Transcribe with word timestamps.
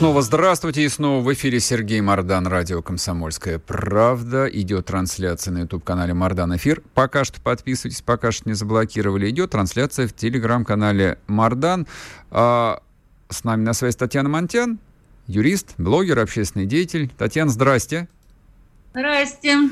Снова 0.00 0.22
здравствуйте, 0.22 0.82
и 0.82 0.88
снова 0.88 1.22
в 1.22 1.30
эфире 1.34 1.60
Сергей 1.60 2.00
Мордан, 2.00 2.46
радио 2.46 2.80
«Комсомольская 2.80 3.58
правда». 3.58 4.46
Идет 4.46 4.86
трансляция 4.86 5.52
на 5.52 5.58
YouTube-канале 5.58 6.14
Мордан 6.14 6.56
Эфир. 6.56 6.82
Пока 6.94 7.22
что 7.22 7.38
подписывайтесь, 7.42 8.00
пока 8.00 8.32
что 8.32 8.48
не 8.48 8.54
заблокировали. 8.54 9.28
Идет 9.28 9.50
трансляция 9.50 10.08
в 10.08 10.14
телеграм-канале 10.14 11.18
Мордан. 11.26 11.86
А, 12.30 12.80
с 13.28 13.44
нами 13.44 13.62
на 13.62 13.74
связи 13.74 13.94
Татьяна 13.94 14.30
Монтян, 14.30 14.78
юрист, 15.26 15.74
блогер, 15.76 16.18
общественный 16.18 16.64
деятель. 16.64 17.12
Татьяна, 17.18 17.50
здрасте. 17.50 18.08
Здрасте. 18.94 19.68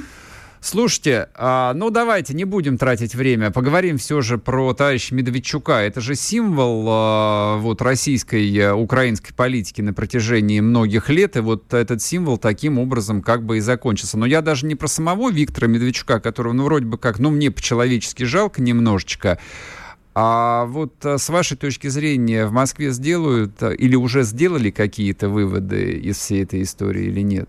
Слушайте, 0.61 1.29
а, 1.35 1.73
ну 1.75 1.91
давайте 1.91 2.35
не 2.35 2.45
будем 2.45 2.79
тратить 2.79 3.15
время, 3.15 3.51
поговорим 3.53 3.97
все 3.97 4.21
же 4.21 4.39
про 4.39 4.75
товарища 4.75 5.15
Медведчука. 5.15 5.75
Это 5.75 6.01
же 6.01 6.17
символ 6.17 6.85
а, 6.89 7.59
вот 7.59 7.81
российской, 7.81 8.57
а, 8.59 8.75
украинской 8.75 9.33
политики 9.33 9.81
на 9.81 9.93
протяжении 9.93 10.59
многих 10.61 11.11
лет, 11.11 11.37
и 11.37 11.41
вот 11.41 11.73
этот 11.73 12.03
символ 12.03 12.39
таким 12.39 12.79
образом 12.79 13.23
как 13.23 13.45
бы 13.45 13.59
и 13.59 13.61
закончился. 13.61 14.19
Но 14.19 14.27
я 14.27 14.43
даже 14.43 14.67
не 14.67 14.75
про 14.75 14.89
самого 14.89 15.31
Виктора 15.31 15.69
Медведчука, 15.69 16.19
которого, 16.19 16.53
ну, 16.53 16.65
вроде 16.65 16.87
бы 16.87 16.99
как, 16.99 17.21
ну, 17.21 17.31
мне 17.31 17.53
по-человечески 17.53 18.25
жалко 18.25 18.61
немножечко, 18.61 19.39
а 20.15 20.65
вот 20.67 20.95
с 21.05 21.29
вашей 21.29 21.57
точки 21.57 21.87
зрения 21.87 22.47
в 22.47 22.53
Москве 22.53 22.91
сделают 22.91 23.63
или 23.63 23.95
уже 23.95 24.25
сделали 24.25 24.73
какие-то 24.73 25.29
выводы 25.29 25.93
из 25.93 26.17
всей 26.17 26.43
этой 26.43 26.63
истории 26.63 27.05
или 27.05 27.21
нет? 27.21 27.49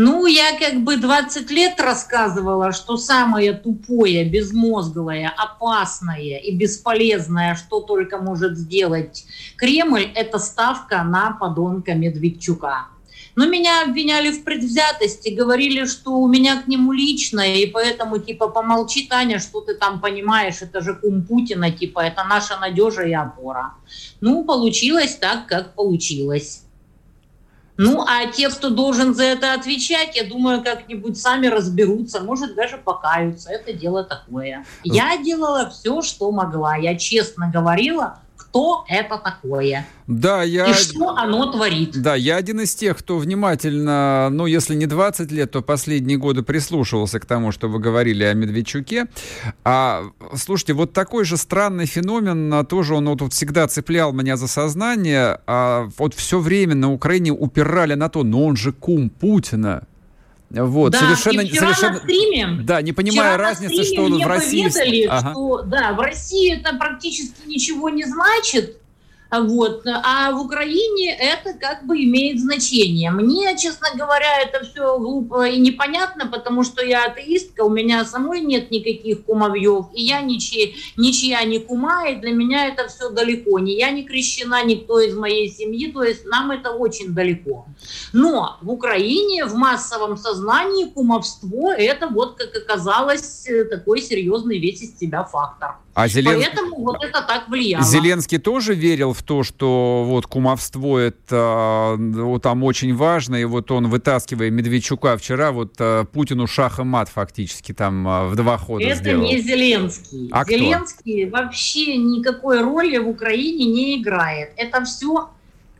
Ну, 0.00 0.26
я 0.26 0.56
как 0.56 0.84
бы 0.84 0.96
20 0.96 1.50
лет 1.50 1.80
рассказывала, 1.80 2.70
что 2.70 2.96
самое 2.96 3.52
тупое, 3.52 4.24
безмозглое, 4.24 5.28
опасное 5.36 6.38
и 6.38 6.54
бесполезное, 6.54 7.56
что 7.56 7.80
только 7.80 8.18
может 8.18 8.56
сделать 8.56 9.26
Кремль, 9.56 10.08
это 10.14 10.38
ставка 10.38 11.02
на 11.02 11.32
подонка 11.32 11.94
Медведчука. 11.94 12.86
Но 13.34 13.46
меня 13.46 13.82
обвиняли 13.82 14.30
в 14.30 14.44
предвзятости, 14.44 15.30
говорили, 15.30 15.84
что 15.84 16.12
у 16.12 16.28
меня 16.28 16.62
к 16.62 16.68
нему 16.68 16.92
личное, 16.92 17.56
и 17.56 17.66
поэтому, 17.66 18.18
типа, 18.18 18.46
помолчи, 18.50 19.08
Таня, 19.08 19.40
что 19.40 19.60
ты 19.62 19.74
там 19.74 20.00
понимаешь, 20.00 20.62
это 20.62 20.80
же 20.80 20.94
кум 20.94 21.22
Путина, 21.22 21.72
типа, 21.72 22.06
это 22.06 22.22
наша 22.22 22.56
надежа 22.60 23.02
и 23.02 23.12
опора. 23.12 23.74
Ну, 24.20 24.44
получилось 24.44 25.16
так, 25.16 25.48
как 25.48 25.74
получилось. 25.74 26.67
Ну, 27.78 28.04
а 28.06 28.26
те, 28.26 28.48
кто 28.48 28.70
должен 28.70 29.14
за 29.14 29.22
это 29.22 29.54
отвечать, 29.54 30.16
я 30.16 30.24
думаю, 30.24 30.64
как-нибудь 30.64 31.16
сами 31.16 31.46
разберутся, 31.46 32.20
может, 32.20 32.56
даже 32.56 32.76
покаются. 32.76 33.50
Это 33.50 33.72
дело 33.72 34.02
такое. 34.02 34.66
Я 34.82 35.16
делала 35.16 35.70
все, 35.70 36.02
что 36.02 36.32
могла. 36.32 36.74
Я 36.76 36.96
честно 36.96 37.48
говорила, 37.48 38.18
кто 38.50 38.84
это 38.88 39.18
такое. 39.18 39.86
Да, 40.06 40.42
я... 40.42 40.70
И 40.70 40.72
что 40.74 41.10
оно 41.10 41.52
творит. 41.52 42.00
Да, 42.00 42.14
я 42.14 42.36
один 42.36 42.60
из 42.60 42.74
тех, 42.74 42.98
кто 42.98 43.18
внимательно, 43.18 44.28
ну, 44.30 44.46
если 44.46 44.74
не 44.74 44.86
20 44.86 45.30
лет, 45.30 45.50
то 45.50 45.62
последние 45.62 46.18
годы 46.18 46.42
прислушивался 46.42 47.20
к 47.20 47.26
тому, 47.26 47.52
что 47.52 47.68
вы 47.68 47.78
говорили 47.78 48.24
о 48.24 48.34
Медведчуке. 48.34 49.06
А, 49.64 50.04
слушайте, 50.34 50.72
вот 50.72 50.92
такой 50.92 51.24
же 51.24 51.36
странный 51.36 51.86
феномен, 51.86 52.52
а, 52.52 52.64
тоже 52.64 52.94
он 52.94 53.08
вот, 53.08 53.20
вот 53.20 53.32
всегда 53.32 53.68
цеплял 53.68 54.12
меня 54.12 54.36
за 54.36 54.48
сознание. 54.48 55.40
А, 55.46 55.88
вот 55.98 56.14
все 56.14 56.38
время 56.38 56.74
на 56.74 56.92
Украине 56.92 57.32
упирали 57.32 57.94
на 57.94 58.08
то, 58.08 58.24
но 58.24 58.44
он 58.44 58.56
же 58.56 58.72
кум 58.72 59.10
Путина. 59.10 59.84
Вот, 60.50 60.92
да, 60.92 61.00
совершенно, 61.00 61.42
и 61.42 61.48
вчера 61.48 61.74
совершенно, 61.74 61.92
на 61.94 61.98
стриме, 62.00 62.48
да, 62.62 62.80
не 62.80 62.92
понимая 62.92 63.36
разницы, 63.36 63.84
что 63.84 64.04
он 64.04 64.18
в 64.18 64.26
России... 64.26 64.64
Поведали, 64.64 65.02
ага. 65.02 65.32
что, 65.32 65.62
да, 65.62 65.92
в 65.92 66.00
России 66.00 66.58
это 66.58 66.74
практически 66.76 67.46
ничего 67.46 67.90
не 67.90 68.04
значит, 68.04 68.78
вот. 69.30 69.86
А 69.86 70.32
в 70.32 70.40
Украине 70.40 71.16
это 71.18 71.52
как 71.52 71.86
бы 71.86 72.02
имеет 72.02 72.40
значение. 72.40 73.10
Мне, 73.10 73.56
честно 73.56 73.88
говоря, 73.94 74.40
это 74.42 74.64
все 74.64 74.98
глупо 74.98 75.46
и 75.46 75.58
непонятно, 75.58 76.26
потому 76.26 76.64
что 76.64 76.84
я 76.84 77.04
атеистка, 77.04 77.62
у 77.62 77.70
меня 77.70 78.04
самой 78.04 78.40
нет 78.40 78.70
никаких 78.70 79.24
кумовьев, 79.24 79.86
и 79.92 80.02
я 80.02 80.20
ничья, 80.22 80.68
ничья 80.96 81.44
не 81.44 81.58
кума, 81.58 82.08
и 82.08 82.16
для 82.16 82.32
меня 82.32 82.68
это 82.68 82.88
все 82.88 83.10
далеко. 83.10 83.58
Ни 83.58 83.72
я 83.72 83.90
не 83.90 84.04
крещена, 84.04 84.64
никто 84.64 85.00
из 85.00 85.14
моей 85.14 85.50
семьи, 85.50 85.92
то 85.92 86.02
есть 86.02 86.24
нам 86.24 86.50
это 86.50 86.70
очень 86.70 87.14
далеко. 87.14 87.66
Но 88.12 88.56
в 88.62 88.70
Украине 88.70 89.44
в 89.44 89.54
массовом 89.54 90.16
сознании 90.16 90.86
кумовство 90.86 91.70
это 91.70 92.08
вот, 92.08 92.36
как 92.36 92.56
оказалось, 92.56 93.46
такой 93.70 94.00
серьезный 94.00 94.58
весь 94.58 94.82
из 94.82 94.98
себя 94.98 95.24
фактор. 95.24 95.76
А 95.98 96.06
Зелен... 96.06 96.40
Поэтому 96.40 96.76
вот 96.84 97.02
это 97.02 97.22
так 97.22 97.48
влияло. 97.48 97.82
Зеленский 97.82 98.38
тоже 98.38 98.72
верил 98.72 99.12
в 99.12 99.24
то, 99.24 99.42
что 99.42 100.04
вот 100.06 100.28
кумовство 100.28 100.96
это 100.96 101.96
вот, 101.98 102.42
там 102.42 102.62
очень 102.62 102.94
важно, 102.94 103.34
и 103.34 103.44
вот 103.44 103.72
он, 103.72 103.88
вытаскивая 103.88 104.48
Медведчука 104.50 105.16
вчера, 105.16 105.50
вот 105.50 105.74
э, 105.80 106.04
Путину 106.12 106.46
шах 106.46 106.78
и 106.78 106.84
мат 106.84 107.08
фактически 107.08 107.74
там 107.74 108.06
э, 108.06 108.28
в 108.28 108.36
два 108.36 108.58
хода 108.58 108.84
это 108.84 108.94
сделал. 108.94 109.24
Это 109.24 109.34
не 109.34 109.40
Зеленский. 109.40 110.28
А 110.30 110.44
Зеленский 110.44 111.26
кто? 111.26 111.36
вообще 111.36 111.96
никакой 111.96 112.62
роли 112.62 112.98
в 112.98 113.08
Украине 113.08 113.66
не 113.66 114.00
играет. 114.00 114.52
Это 114.56 114.84
все 114.84 115.30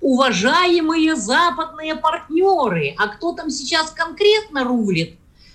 уважаемые 0.00 1.14
западные 1.14 1.94
партнеры. 1.94 2.96
А 2.98 3.06
кто 3.06 3.34
там 3.34 3.50
сейчас 3.50 3.92
конкретно 3.92 4.64
рулит? 4.64 5.14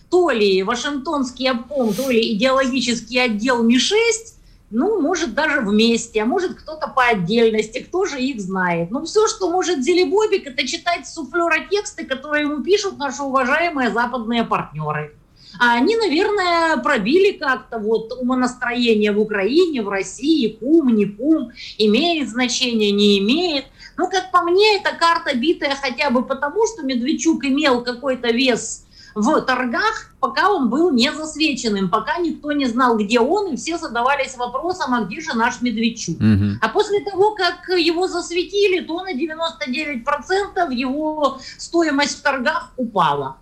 То 0.10 0.30
ли 0.30 0.64
Вашингтонский 0.64 1.50
обком, 1.50 1.94
то 1.94 2.10
ли 2.10 2.34
идеологический 2.34 3.20
отдел 3.20 3.62
МИ-6, 3.62 4.33
ну, 4.74 5.00
может, 5.00 5.36
даже 5.36 5.62
вместе, 5.62 6.22
а 6.24 6.26
может, 6.26 6.56
кто-то 6.56 6.88
по 6.88 7.06
отдельности, 7.06 7.80
кто 7.80 8.06
же 8.06 8.20
их 8.20 8.42
знает. 8.42 8.90
Но 8.90 9.06
все, 9.06 9.28
что 9.28 9.52
может 9.52 9.84
Зелебобик, 9.84 10.48
это 10.48 10.68
читать 10.68 11.08
суфлера 11.08 11.68
тексты, 11.70 12.06
которые 12.06 12.46
ему 12.46 12.64
пишут 12.64 12.98
наши 12.98 13.22
уважаемые 13.22 13.92
западные 13.92 14.44
партнеры. 14.44 15.16
А 15.60 15.76
они, 15.76 15.96
наверное, 15.96 16.78
пробили 16.78 17.38
как-то 17.38 17.78
вот 17.78 18.12
умонастроение 18.20 19.12
в 19.12 19.20
Украине, 19.20 19.84
в 19.84 19.90
России, 19.90 20.58
кум, 20.60 20.96
не 20.96 21.06
кум, 21.06 21.52
имеет 21.78 22.30
значение, 22.30 22.90
не 22.90 23.20
имеет. 23.20 23.66
Ну, 23.96 24.10
как 24.10 24.32
по 24.32 24.42
мне, 24.42 24.78
это 24.78 24.96
карта 24.96 25.38
битая 25.38 25.78
хотя 25.80 26.10
бы 26.10 26.26
потому, 26.26 26.66
что 26.66 26.82
Медведчук 26.82 27.46
имел 27.46 27.84
какой-то 27.84 28.30
вес 28.32 28.83
в 29.16 29.42
торгах, 29.42 30.12
пока 30.20 30.52
он 30.52 30.70
был 30.70 30.92
не 30.92 31.12
засвеченным, 31.12 31.90
пока 31.90 32.18
никто 32.18 32.52
не 32.52 32.66
знал, 32.66 32.98
где 32.98 33.20
он, 33.20 33.54
и 33.54 33.56
все 33.56 33.78
задавались 33.78 34.36
вопросом, 34.38 34.94
а 34.94 35.02
где 35.02 35.22
же 35.22 35.34
наш 35.34 35.62
Медведчук. 35.62 36.18
Угу. 36.18 36.60
А 36.62 36.70
после 36.70 37.00
того, 37.02 37.36
как 37.36 37.78
его 37.78 38.08
засветили, 38.08 38.82
то 38.82 39.04
на 39.04 39.14
99% 39.14 40.74
его 40.74 41.40
стоимость 41.58 42.20
в 42.20 42.22
торгах 42.22 42.72
упала. 42.78 43.38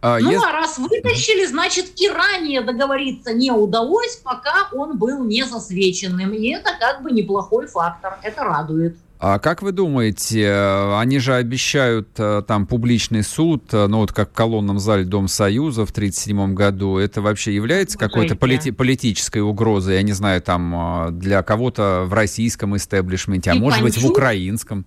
А, 0.00 0.20
ну, 0.20 0.30
если... 0.30 0.46
а 0.46 0.52
раз 0.52 0.78
вытащили, 0.78 1.44
значит, 1.44 2.00
и 2.00 2.08
ранее 2.08 2.60
договориться 2.60 3.32
не 3.32 3.50
удалось, 3.50 4.16
пока 4.16 4.68
он 4.72 4.96
был 4.96 5.24
не 5.24 5.42
засвеченным. 5.42 6.32
И 6.32 6.50
это 6.50 6.70
как 6.78 7.02
бы 7.02 7.10
неплохой 7.10 7.66
фактор, 7.66 8.18
это 8.22 8.44
радует. 8.44 8.96
А 9.20 9.40
как 9.40 9.62
вы 9.62 9.72
думаете, 9.72 10.48
они 10.94 11.18
же 11.18 11.34
обещают 11.34 12.08
э, 12.18 12.42
там 12.46 12.68
публичный 12.68 13.24
суд, 13.24 13.64
э, 13.72 13.88
ну 13.88 13.98
вот 13.98 14.12
как 14.12 14.30
в 14.30 14.32
колонном 14.32 14.78
зале 14.78 15.04
Дом 15.04 15.26
Союза 15.26 15.84
в 15.84 15.90
1937 15.90 16.54
году, 16.54 16.98
это 16.98 17.20
вообще 17.20 17.52
является 17.52 17.98
какой-то 17.98 18.34
полити- 18.36 18.70
политической 18.70 19.40
угрозой, 19.40 19.96
я 19.96 20.02
не 20.02 20.12
знаю, 20.12 20.40
там 20.40 21.08
э, 21.08 21.10
для 21.10 21.42
кого-то 21.42 22.04
в 22.06 22.12
российском 22.12 22.76
истеблишменте, 22.76 23.50
а 23.50 23.56
И 23.56 23.58
может 23.58 23.82
быть 23.82 23.98
в 23.98 24.06
украинском? 24.06 24.86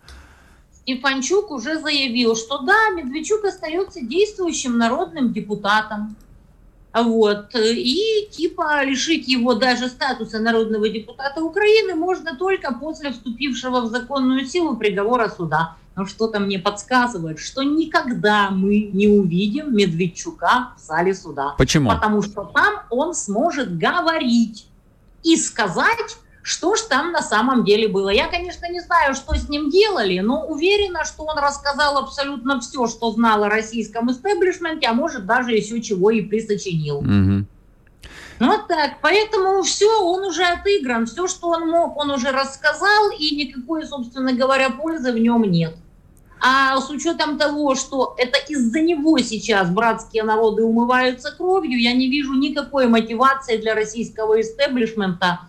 Стефанчук 0.84 1.51
уже 1.51 1.80
заявил, 1.80 2.38
что 2.38 2.60
да, 2.60 2.89
Медведчук 2.95 3.44
остается 3.44 4.00
действующим 4.00 4.77
народным 4.77 5.34
депутатом. 5.34 6.16
Вот. 6.93 7.55
И 7.55 8.27
типа 8.31 8.83
лишить 8.83 9.27
его 9.27 9.53
даже 9.53 9.88
статуса 9.88 10.39
народного 10.39 10.89
депутата 10.89 11.41
Украины 11.41 11.95
можно 11.95 12.35
только 12.35 12.73
после 12.73 13.11
вступившего 13.11 13.81
в 13.81 13.88
законную 13.88 14.45
силу 14.45 14.75
приговора 14.75 15.29
суда. 15.29 15.75
Но 15.95 16.05
что-то 16.05 16.39
мне 16.39 16.57
подсказывает, 16.57 17.39
что 17.39 17.63
никогда 17.63 18.49
мы 18.49 18.89
не 18.93 19.07
увидим 19.07 19.75
Медведчука 19.75 20.69
в 20.77 20.81
зале 20.81 21.13
суда. 21.13 21.55
Почему? 21.57 21.89
Потому 21.89 22.21
что 22.21 22.43
там 22.45 22.83
он 22.89 23.13
сможет 23.13 23.77
говорить 23.77 24.67
и 25.23 25.35
сказать 25.35 26.17
что 26.43 26.75
ж 26.75 26.81
там 26.81 27.11
на 27.11 27.21
самом 27.21 27.63
деле 27.63 27.88
было. 27.88 28.09
Я, 28.09 28.27
конечно, 28.27 28.65
не 28.69 28.79
знаю, 28.79 29.13
что 29.13 29.35
с 29.35 29.47
ним 29.47 29.69
делали, 29.69 30.19
но 30.19 30.45
уверена, 30.45 31.05
что 31.05 31.23
он 31.23 31.38
рассказал 31.38 31.97
абсолютно 31.97 32.59
все, 32.59 32.88
что 32.88 33.11
знал 33.11 33.43
о 33.43 33.49
российском 33.49 34.11
истеблишменте, 34.11 34.88
а 34.88 34.93
может 34.93 35.25
даже 35.25 35.51
еще 35.51 35.81
чего 35.81 36.09
и 36.09 36.21
присочинил. 36.21 36.97
Угу. 36.97 37.45
Вот 38.39 38.67
так. 38.67 38.93
Поэтому 39.01 39.61
все, 39.61 40.01
он 40.01 40.25
уже 40.25 40.43
отыгран. 40.43 41.05
Все, 41.05 41.27
что 41.27 41.49
он 41.49 41.69
мог, 41.69 41.95
он 41.97 42.09
уже 42.09 42.31
рассказал, 42.31 43.11
и 43.11 43.35
никакой, 43.35 43.85
собственно 43.85 44.33
говоря, 44.33 44.71
пользы 44.71 45.11
в 45.11 45.19
нем 45.19 45.43
нет. 45.43 45.75
А 46.43 46.81
с 46.81 46.89
учетом 46.89 47.38
того, 47.38 47.75
что 47.75 48.15
это 48.17 48.39
из-за 48.49 48.81
него 48.81 49.19
сейчас 49.19 49.69
братские 49.69 50.23
народы 50.23 50.63
умываются 50.63 51.31
кровью, 51.31 51.79
я 51.79 51.93
не 51.93 52.09
вижу 52.09 52.33
никакой 52.33 52.88
мотивации 52.88 53.57
для 53.57 53.75
российского 53.75 54.41
истеблишмента 54.41 55.41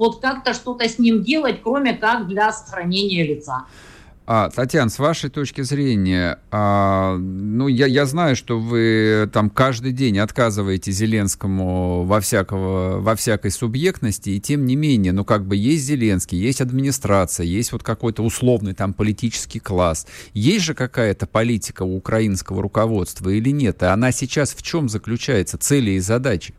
вот 0.00 0.20
как-то 0.20 0.54
что-то 0.54 0.88
с 0.88 0.98
ним 0.98 1.22
делать, 1.22 1.60
кроме 1.62 1.92
как 1.92 2.26
для 2.26 2.50
сохранения 2.52 3.22
лица. 3.22 3.66
А, 4.26 4.48
Татьяна, 4.48 4.88
с 4.88 4.98
вашей 4.98 5.28
точки 5.28 5.60
зрения, 5.60 6.38
а, 6.50 7.16
ну, 7.18 7.68
я, 7.68 7.86
я 7.86 8.06
знаю, 8.06 8.34
что 8.34 8.58
вы 8.58 9.28
там 9.32 9.50
каждый 9.50 9.92
день 9.92 10.18
отказываете 10.20 10.90
Зеленскому 10.92 12.04
во, 12.04 12.20
всякого, 12.20 13.00
во 13.00 13.14
всякой 13.14 13.50
субъектности, 13.50 14.30
и 14.30 14.40
тем 14.40 14.64
не 14.66 14.76
менее, 14.76 15.12
ну, 15.12 15.24
как 15.24 15.44
бы 15.44 15.56
есть 15.56 15.84
Зеленский, 15.84 16.38
есть 16.38 16.60
администрация, 16.60 17.44
есть 17.44 17.72
вот 17.72 17.82
какой-то 17.82 18.22
условный 18.22 18.72
там 18.72 18.94
политический 18.94 19.58
класс. 19.58 20.06
Есть 20.32 20.64
же 20.64 20.74
какая-то 20.74 21.26
политика 21.26 21.82
у 21.82 21.96
украинского 21.96 22.62
руководства 22.62 23.28
или 23.28 23.50
нет? 23.50 23.82
И 23.82 23.86
она 23.86 24.12
сейчас 24.12 24.54
в 24.54 24.62
чем 24.62 24.88
заключается, 24.88 25.58
цели 25.58 25.90
и 25.90 26.00
задачи? 26.00 26.54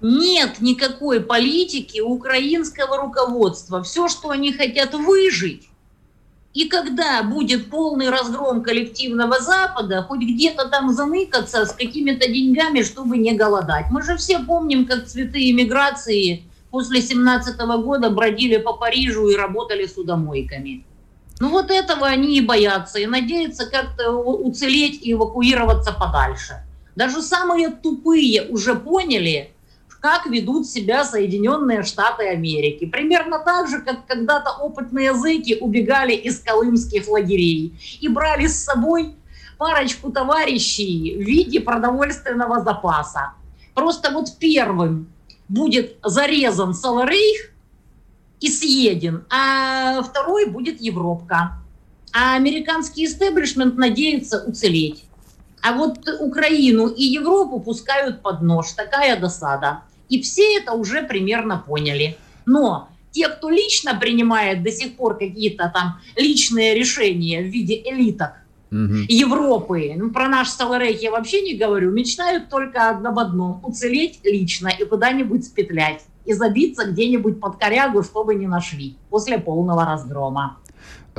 Нет 0.00 0.60
никакой 0.60 1.20
политики 1.20 2.00
украинского 2.00 2.98
руководства. 2.98 3.82
Все, 3.82 4.08
что 4.08 4.30
они 4.30 4.52
хотят 4.52 4.94
выжить. 4.94 5.68
И 6.54 6.68
когда 6.68 7.22
будет 7.22 7.70
полный 7.70 8.08
разгром 8.08 8.62
коллективного 8.62 9.40
Запада, 9.40 10.02
хоть 10.02 10.20
где-то 10.20 10.68
там 10.68 10.92
заныкаться 10.92 11.66
с 11.66 11.72
какими-то 11.72 12.28
деньгами, 12.28 12.82
чтобы 12.82 13.18
не 13.18 13.32
голодать. 13.32 13.86
Мы 13.90 14.02
же 14.02 14.16
все 14.16 14.38
помним, 14.38 14.86
как 14.86 15.06
цветы 15.06 15.50
иммиграции 15.50 16.44
после 16.70 17.02
17 17.02 17.58
года 17.82 18.10
бродили 18.10 18.56
по 18.56 18.72
Парижу 18.72 19.28
и 19.28 19.36
работали 19.36 19.86
судомойками. 19.86 20.84
Ну 21.40 21.50
вот 21.50 21.70
этого 21.70 22.06
они 22.06 22.38
и 22.38 22.40
боятся, 22.40 22.98
и 22.98 23.06
надеются 23.06 23.66
как-то 23.66 24.10
уцелеть 24.10 25.00
и 25.02 25.12
эвакуироваться 25.12 25.92
подальше. 25.92 26.64
Даже 26.96 27.22
самые 27.22 27.70
тупые 27.70 28.48
уже 28.48 28.74
поняли, 28.74 29.52
как 30.00 30.26
ведут 30.26 30.66
себя 30.66 31.04
Соединенные 31.04 31.82
Штаты 31.82 32.28
Америки. 32.28 32.86
Примерно 32.86 33.38
так 33.40 33.68
же, 33.68 33.80
как 33.80 34.06
когда-то 34.06 34.50
опытные 34.50 35.06
языки 35.06 35.56
убегали 35.60 36.12
из 36.12 36.40
колымских 36.40 37.08
лагерей 37.08 37.74
и 38.00 38.08
брали 38.08 38.46
с 38.46 38.64
собой 38.64 39.16
парочку 39.58 40.10
товарищей 40.12 41.16
в 41.16 41.20
виде 41.26 41.60
продовольственного 41.60 42.62
запаса. 42.62 43.32
Просто 43.74 44.10
вот 44.12 44.38
первым 44.38 45.12
будет 45.48 45.96
зарезан 46.04 46.74
Саларейх 46.74 47.50
и 48.40 48.48
съеден, 48.48 49.24
а 49.30 50.02
второй 50.02 50.46
будет 50.46 50.80
Европка. 50.80 51.58
А 52.12 52.36
американский 52.36 53.04
истеблишмент 53.04 53.76
надеется 53.76 54.44
уцелеть. 54.46 55.04
А 55.60 55.72
вот 55.72 55.98
Украину 56.20 56.88
и 56.88 57.02
Европу 57.02 57.60
пускают 57.60 58.22
под 58.22 58.42
нож. 58.42 58.72
Такая 58.72 59.18
досада. 59.18 59.82
И 60.08 60.22
все 60.22 60.58
это 60.58 60.72
уже 60.72 61.02
примерно 61.02 61.62
поняли. 61.66 62.16
Но 62.46 62.88
те, 63.10 63.28
кто 63.28 63.50
лично 63.50 63.94
принимает 63.94 64.62
до 64.62 64.70
сих 64.70 64.96
пор 64.96 65.18
какие-то 65.18 65.70
там 65.74 66.00
личные 66.16 66.74
решения 66.74 67.42
в 67.42 67.46
виде 67.46 67.82
элиток 67.84 68.32
угу. 68.70 69.04
Европы, 69.08 69.92
ну, 69.96 70.10
про 70.10 70.28
наш 70.28 70.48
Саларейх 70.48 71.02
я 71.02 71.10
вообще 71.10 71.42
не 71.42 71.54
говорю, 71.54 71.90
мечтают 71.90 72.48
только 72.48 72.90
об 72.90 73.18
одном– 73.18 73.60
уцелеть 73.64 74.20
лично 74.24 74.68
и 74.68 74.84
куда-нибудь 74.84 75.44
спетлять 75.44 76.04
и 76.24 76.34
забиться 76.34 76.84
где-нибудь 76.84 77.40
под 77.40 77.56
корягу, 77.56 78.02
чтобы 78.02 78.34
не 78.34 78.46
нашли 78.46 78.96
после 79.08 79.38
полного 79.38 79.84
разгрома. 79.84 80.58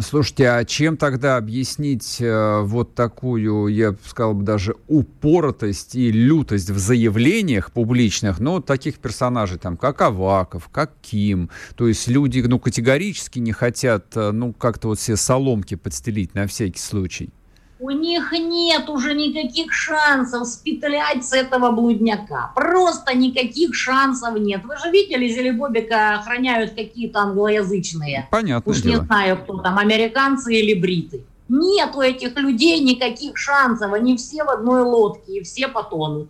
Слушайте, 0.02 0.50
а 0.50 0.64
чем 0.64 0.96
тогда 0.96 1.36
объяснить 1.36 2.22
э, 2.22 2.62
вот 2.62 2.96
такую, 2.96 3.68
я 3.68 3.92
бы 3.92 3.98
сказал 4.06 4.34
бы 4.34 4.44
даже 4.44 4.76
упоротость 4.88 5.96
и 5.96 6.10
лютость 6.10 6.70
в 6.70 6.78
заявлениях 6.78 7.72
публичных, 7.74 8.40
ну, 8.40 8.62
таких 8.62 9.00
персонажей, 9.00 9.58
там, 9.58 9.76
как 9.76 10.02
Аваков, 10.02 10.70
как 10.70 10.94
Ким, 11.02 11.50
то 11.76 11.88
есть 11.88 12.08
люди, 12.08 12.40
ну, 12.40 12.60
категорически 12.60 13.40
не 13.40 13.52
хотят, 13.52 14.16
э, 14.16 14.32
ну, 14.32 14.54
как-то 14.54 14.88
вот 14.90 15.00
все 15.00 15.18
соломки 15.18 15.76
подстелить 15.76 16.34
на 16.34 16.48
всякий 16.48 16.80
случай? 16.80 17.32
У 17.82 17.92
них 17.92 18.34
нет 18.34 18.90
уже 18.90 19.14
никаких 19.14 19.72
шансов 19.72 20.46
спетлять 20.48 21.26
с 21.26 21.32
этого 21.32 21.72
блудняка. 21.72 22.52
Просто 22.54 23.16
никаких 23.16 23.74
шансов 23.74 24.38
нет. 24.38 24.66
Вы 24.66 24.76
же 24.78 24.92
видели, 24.92 25.30
Зелебобика 25.30 26.16
охраняют 26.16 26.72
какие-то 26.72 27.20
англоязычные. 27.20 28.28
Понятно. 28.32 28.70
Уж 28.70 28.82
дело. 28.82 29.00
не 29.00 29.06
знаю, 29.06 29.38
кто 29.38 29.60
там, 29.60 29.78
американцы 29.78 30.56
или 30.56 30.78
бриты. 30.78 31.24
Нет 31.48 31.96
у 31.96 32.02
этих 32.02 32.36
людей 32.38 32.82
никаких 32.82 33.38
шансов. 33.38 33.94
Они 33.94 34.18
все 34.18 34.44
в 34.44 34.50
одной 34.50 34.82
лодке 34.82 35.38
и 35.38 35.44
все 35.44 35.70
потонут. 35.70 36.30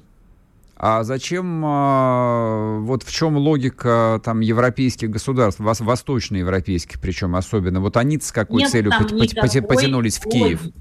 А 0.78 1.04
зачем, 1.04 1.64
а, 1.66 2.78
вот 2.80 3.04
в 3.04 3.12
чем 3.12 3.38
логика 3.38 4.22
там 4.24 4.40
европейских 4.40 5.10
государств, 5.10 5.60
восточноевропейских 5.60 7.02
причем 7.02 7.36
особенно, 7.36 7.82
вот 7.82 7.98
они 7.98 8.18
с 8.20 8.32
какой 8.32 8.62
Нет 8.62 8.72
целью 8.72 8.92
потянулись 9.68 10.20
в 10.20 10.30
Киев? 10.30 10.62
Логики. 10.62 10.74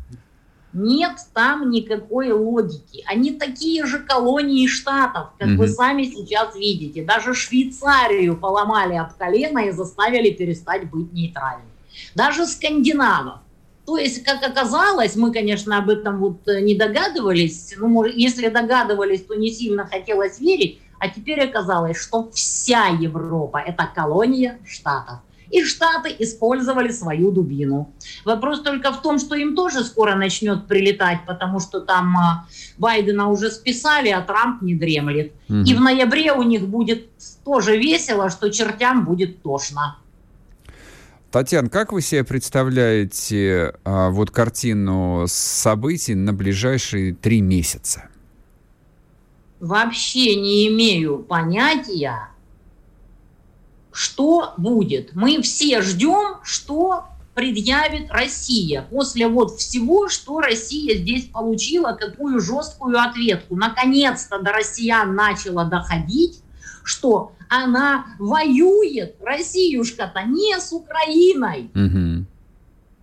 Нет 0.72 1.12
там 1.32 1.70
никакой 1.70 2.30
логики. 2.30 3.02
Они 3.06 3.32
такие 3.32 3.86
же 3.86 4.00
колонии 4.00 4.66
штатов, 4.66 5.28
как 5.38 5.48
mm 5.48 5.56
вы 5.56 5.68
сами 5.68 6.04
сейчас 6.04 6.54
видите. 6.54 7.04
Даже 7.04 7.34
Швейцарию 7.34 8.36
поломали 8.36 8.94
об 8.94 9.14
колено 9.14 9.60
и 9.60 9.70
заставили 9.70 10.30
перестать 10.30 10.90
быть 10.90 11.12
нейтральной. 11.12 11.64
Даже 12.14 12.46
скандинавов. 12.46 13.38
То 13.86 13.96
есть, 13.96 14.22
как 14.22 14.42
оказалось, 14.42 15.16
мы, 15.16 15.32
конечно, 15.32 15.78
об 15.78 15.88
этом 15.88 16.18
вот 16.18 16.46
э, 16.46 16.60
не 16.60 16.74
догадывались, 16.74 17.74
ну, 17.78 18.04
если 18.04 18.48
догадывались, 18.48 19.24
то 19.24 19.34
не 19.34 19.50
сильно 19.50 19.86
хотелось 19.86 20.38
верить, 20.40 20.78
а 21.00 21.08
теперь 21.08 21.40
оказалось, 21.40 21.96
что 21.96 22.30
вся 22.30 22.88
Европа– 22.88 23.56
это 23.66 23.88
колония 23.94 24.58
штатов 24.66 25.20
и 25.50 25.64
Штаты 25.64 26.14
использовали 26.18 26.90
свою 26.90 27.30
дубину. 27.30 27.92
Вопрос 28.24 28.62
только 28.62 28.92
в 28.92 29.02
том, 29.02 29.18
что 29.18 29.34
им 29.34 29.54
тоже 29.54 29.84
скоро 29.84 30.14
начнет 30.14 30.66
прилетать, 30.66 31.20
потому 31.26 31.60
что 31.60 31.80
там 31.80 32.16
а, 32.16 32.46
Байдена 32.76 33.28
уже 33.28 33.50
списали, 33.50 34.10
а 34.10 34.20
Трамп 34.20 34.62
не 34.62 34.74
дремлет. 34.74 35.32
Угу. 35.48 35.58
И 35.58 35.74
в 35.74 35.80
ноябре 35.80 36.32
у 36.32 36.42
них 36.42 36.68
будет 36.68 37.08
тоже 37.44 37.76
весело, 37.76 38.30
что 38.30 38.50
чертям 38.50 39.04
будет 39.04 39.42
тошно. 39.42 39.96
Татьяна, 41.30 41.68
как 41.68 41.92
вы 41.92 42.00
себе 42.00 42.24
представляете 42.24 43.74
а, 43.84 44.08
вот 44.10 44.30
картину 44.30 45.24
событий 45.28 46.14
на 46.14 46.32
ближайшие 46.32 47.14
три 47.14 47.42
месяца? 47.42 48.08
Вообще 49.60 50.36
не 50.36 50.68
имею 50.68 51.18
понятия, 51.18 52.28
что 53.98 54.54
будет. 54.56 55.10
Мы 55.16 55.42
все 55.42 55.82
ждем, 55.82 56.36
что 56.44 57.06
предъявит 57.34 58.12
Россия 58.12 58.82
после 58.82 59.26
вот 59.26 59.56
всего, 59.56 60.08
что 60.08 60.38
Россия 60.38 60.96
здесь 60.96 61.24
получила, 61.24 61.94
какую 61.98 62.38
жесткую 62.38 62.96
ответку. 62.96 63.56
Наконец-то 63.56 64.38
до 64.38 64.52
россиян 64.52 65.16
начало 65.16 65.64
доходить, 65.64 66.44
что 66.84 67.32
она 67.48 68.06
воюет, 68.20 69.16
Россиюшка-то, 69.20 70.22
не 70.22 70.56
с 70.60 70.72
Украиной. 70.72 71.68
Угу 71.74 72.27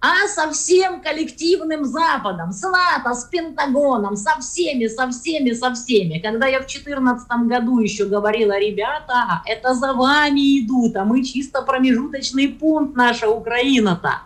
а 0.05 0.27
со 0.27 0.51
всем 0.51 1.01
коллективным 1.01 1.83
Западом, 1.85 2.51
с 2.51 2.61
НАТО, 2.61 3.15
с 3.15 3.25
Пентагоном, 3.25 4.15
со 4.15 4.39
всеми, 4.39 4.85
со 4.85 5.09
всеми, 5.09 5.51
со 5.53 5.73
всеми. 5.73 6.19
Когда 6.19 6.45
я 6.45 6.59
в 6.59 6.67
2014 6.67 7.27
году 7.47 7.79
еще 7.79 8.05
говорила, 8.05 8.59
ребята, 8.59 9.41
это 9.47 9.73
за 9.73 9.93
вами 9.93 10.59
идут, 10.59 10.95
а 10.95 11.05
мы 11.05 11.23
чисто 11.23 11.63
промежуточный 11.63 12.49
пункт 12.49 12.95
наша 12.95 13.29
Украина-то. 13.29 14.21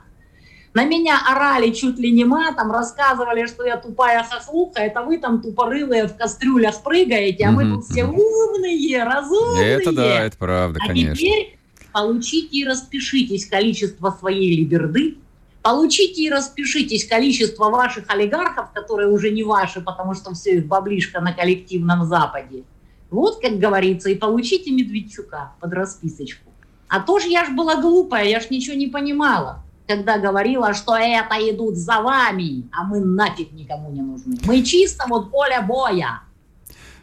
На 0.73 0.83
меня 0.83 1.17
орали 1.31 1.71
чуть 1.71 1.97
ли 1.97 2.11
не 2.11 2.25
матом, 2.25 2.71
рассказывали, 2.71 3.47
что 3.47 3.65
я 3.65 3.77
тупая 3.77 4.23
хохлуха, 4.23 4.81
это 4.81 5.01
вы 5.01 5.17
там 5.17 5.41
тупорылые 5.41 6.07
в 6.07 6.17
кастрюлях 6.17 6.83
прыгаете, 6.83 7.45
а 7.45 7.51
мы 7.51 7.63
тут 7.63 7.85
все 7.85 8.03
умные, 8.03 9.03
разумные. 9.03 9.75
Это 9.75 9.93
да, 9.93 10.25
это 10.25 10.37
правда, 10.37 10.79
а 10.83 10.87
конечно. 10.87 11.13
А 11.13 11.15
теперь 11.15 11.57
получите 11.93 12.57
и 12.57 12.65
распишитесь 12.65 13.45
количество 13.47 14.11
своей 14.19 14.57
либерды, 14.57 15.17
Получите 15.61 16.23
и 16.23 16.29
распишитесь 16.29 17.05
количество 17.05 17.69
ваших 17.69 18.05
олигархов, 18.09 18.71
которые 18.71 19.09
уже 19.09 19.29
не 19.31 19.43
ваши, 19.43 19.81
потому 19.81 20.13
что 20.13 20.33
все 20.33 20.57
их 20.57 20.67
баблишка 20.67 21.19
на 21.19 21.33
коллективном 21.33 22.05
Западе. 22.05 22.63
Вот, 23.11 23.41
как 23.41 23.59
говорится, 23.59 24.09
и 24.09 24.15
получите 24.15 24.71
Медведчука 24.71 25.51
под 25.59 25.73
расписочку. 25.73 26.49
А 26.87 27.01
то 27.01 27.19
ж 27.19 27.25
я 27.25 27.45
ж 27.45 27.49
была 27.49 27.75
глупая, 27.75 28.25
я 28.25 28.39
ж 28.39 28.49
ничего 28.49 28.75
не 28.75 28.87
понимала, 28.87 29.63
когда 29.87 30.17
говорила, 30.17 30.73
что 30.73 30.95
это 30.95 31.35
идут 31.49 31.75
за 31.75 32.01
вами, 32.01 32.69
а 32.71 32.83
мы 32.83 32.99
нафиг 32.99 33.51
никому 33.51 33.91
не 33.91 34.01
нужны. 34.01 34.37
Мы 34.45 34.63
чисто 34.63 35.05
вот 35.07 35.29
поле 35.29 35.61
боя. 35.61 36.21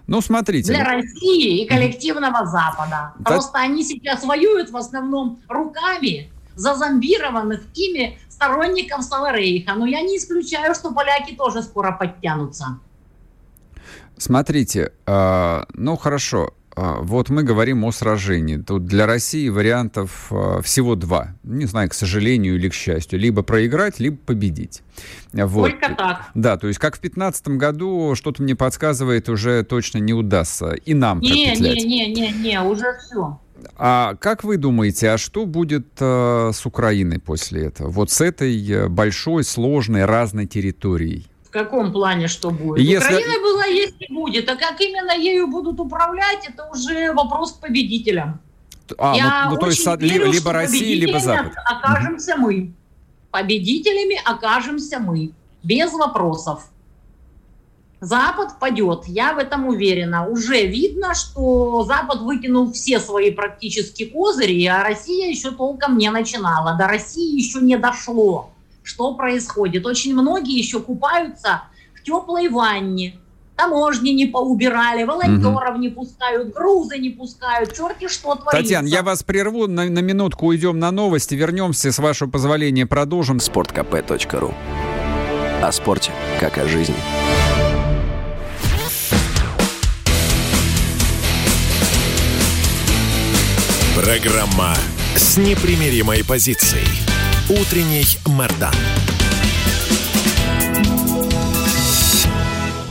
Ну, 0.06 0.20
смотрите. 0.20 0.72
Для 0.72 0.84
России 0.84 1.62
и 1.62 1.66
коллективного 1.66 2.46
Запада. 2.46 3.12
Да. 3.18 3.24
Просто 3.24 3.58
они 3.58 3.82
сейчас 3.82 4.24
воюют 4.24 4.70
в 4.70 4.76
основном 4.76 5.40
руками 5.48 6.30
зазомбированных 6.54 7.60
ими 7.74 8.18
сторонников 8.36 9.02
Саларейха. 9.02 9.74
Но 9.74 9.86
я 9.86 10.02
не 10.02 10.18
исключаю, 10.18 10.74
что 10.74 10.92
поляки 10.92 11.34
тоже 11.34 11.62
скоро 11.62 11.92
подтянутся. 11.92 12.78
Смотрите, 14.18 14.92
э, 15.06 15.62
ну 15.74 15.96
хорошо, 15.96 16.52
а, 16.78 17.00
вот 17.00 17.30
мы 17.30 17.42
говорим 17.42 17.84
о 17.84 17.92
сражении. 17.92 18.58
Тут 18.58 18.84
для 18.84 19.06
России 19.06 19.48
вариантов 19.48 20.26
а, 20.30 20.60
всего 20.60 20.94
два. 20.94 21.28
Не 21.42 21.64
знаю, 21.64 21.88
к 21.88 21.94
сожалению 21.94 22.56
или 22.56 22.68
к 22.68 22.74
счастью. 22.74 23.18
Либо 23.18 23.42
проиграть, 23.42 23.98
либо 23.98 24.18
победить. 24.18 24.82
Вот. 25.32 25.70
Только 25.70 25.94
так. 25.94 26.30
Да, 26.34 26.58
то 26.58 26.66
есть 26.68 26.78
как 26.78 26.96
в 26.96 27.00
2015 27.00 27.48
году, 27.48 28.14
что-то 28.14 28.42
мне 28.42 28.54
подсказывает, 28.54 29.30
уже 29.30 29.62
точно 29.64 29.98
не 29.98 30.12
удастся. 30.12 30.72
И 30.72 30.92
нам 30.92 31.20
не, 31.20 31.30
пропетлять. 31.30 31.76
Не, 31.76 32.14
не, 32.14 32.14
не, 32.14 32.32
не, 32.32 32.60
уже 32.60 32.98
все. 32.98 33.40
А 33.76 34.14
как 34.16 34.44
вы 34.44 34.56
думаете, 34.56 35.10
а 35.10 35.18
что 35.18 35.46
будет 35.46 35.86
э, 36.00 36.50
с 36.52 36.66
Украиной 36.66 37.18
после 37.18 37.66
этого? 37.66 37.88
Вот 37.88 38.10
с 38.10 38.20
этой 38.20 38.70
э, 38.70 38.88
большой, 38.88 39.44
сложной, 39.44 40.04
разной 40.04 40.46
территорией? 40.46 41.26
каком 41.56 41.92
плане 41.92 42.28
что 42.28 42.50
будет? 42.50 42.84
Если... 42.84 43.14
Украина 43.14 43.40
была, 43.40 43.64
есть 43.64 43.96
и 43.98 44.12
будет. 44.12 44.48
А 44.48 44.56
как 44.56 44.80
именно 44.80 45.12
ею 45.12 45.46
будут 45.46 45.80
управлять, 45.80 46.48
это 46.48 46.68
уже 46.70 47.12
вопрос 47.12 47.52
к 47.52 47.60
победителям. 47.60 48.40
А, 48.98 49.16
Я 49.16 49.44
ну, 49.46 49.54
ну 49.54 49.60
то 49.60 49.66
есть 49.68 49.86
верю, 50.00 50.30
либо 50.30 50.52
Россия, 50.52 50.94
либо 50.96 51.18
Запад. 51.18 51.52
окажемся 51.64 52.34
угу. 52.34 52.42
мы. 52.42 52.72
Победителями 53.30 54.20
окажемся 54.24 54.98
мы. 54.98 55.32
Без 55.62 55.92
вопросов. 55.92 56.66
Запад 58.00 58.58
падет, 58.60 59.04
я 59.06 59.32
в 59.32 59.38
этом 59.38 59.68
уверена. 59.68 60.26
Уже 60.26 60.66
видно, 60.66 61.14
что 61.14 61.84
Запад 61.84 62.20
выкинул 62.20 62.72
все 62.72 63.00
свои 63.00 63.30
практически 63.30 64.04
козыри, 64.04 64.64
а 64.66 64.82
Россия 64.82 65.30
еще 65.30 65.50
толком 65.50 65.96
не 65.96 66.10
начинала. 66.10 66.76
До 66.76 66.86
России 66.86 67.36
еще 67.36 67.60
не 67.60 67.76
дошло 67.76 68.50
что 68.86 69.14
происходит. 69.14 69.84
Очень 69.84 70.14
многие 70.14 70.56
еще 70.56 70.80
купаются 70.80 71.62
в 71.98 72.02
теплой 72.04 72.48
ванне, 72.48 73.18
таможни 73.56 74.10
не 74.10 74.26
поубирали, 74.26 75.02
волонтеров 75.02 75.74
угу. 75.74 75.78
не 75.80 75.88
пускают, 75.88 76.54
грузы 76.54 76.98
не 76.98 77.10
пускают, 77.10 77.74
черти 77.74 78.08
что 78.08 78.36
творится. 78.36 78.62
Татьяна, 78.62 78.86
я 78.86 79.02
вас 79.02 79.22
прерву, 79.22 79.66
на, 79.66 79.86
на 79.86 79.98
минутку 79.98 80.46
уйдем 80.46 80.78
на 80.78 80.92
новости, 80.92 81.34
вернемся, 81.34 81.90
с 81.90 81.98
вашего 81.98 82.30
позволения 82.30 82.86
продолжим. 82.86 83.40
Спорткп.ру 83.40 84.54
О 85.62 85.72
спорте, 85.72 86.12
как 86.38 86.58
о 86.58 86.66
жизни. 86.66 86.96
Программа 93.96 94.74
с 95.14 95.38
непримиримой 95.38 96.22
позицией. 96.22 96.84
Утренний 97.48 98.04
Мордан. 98.26 98.74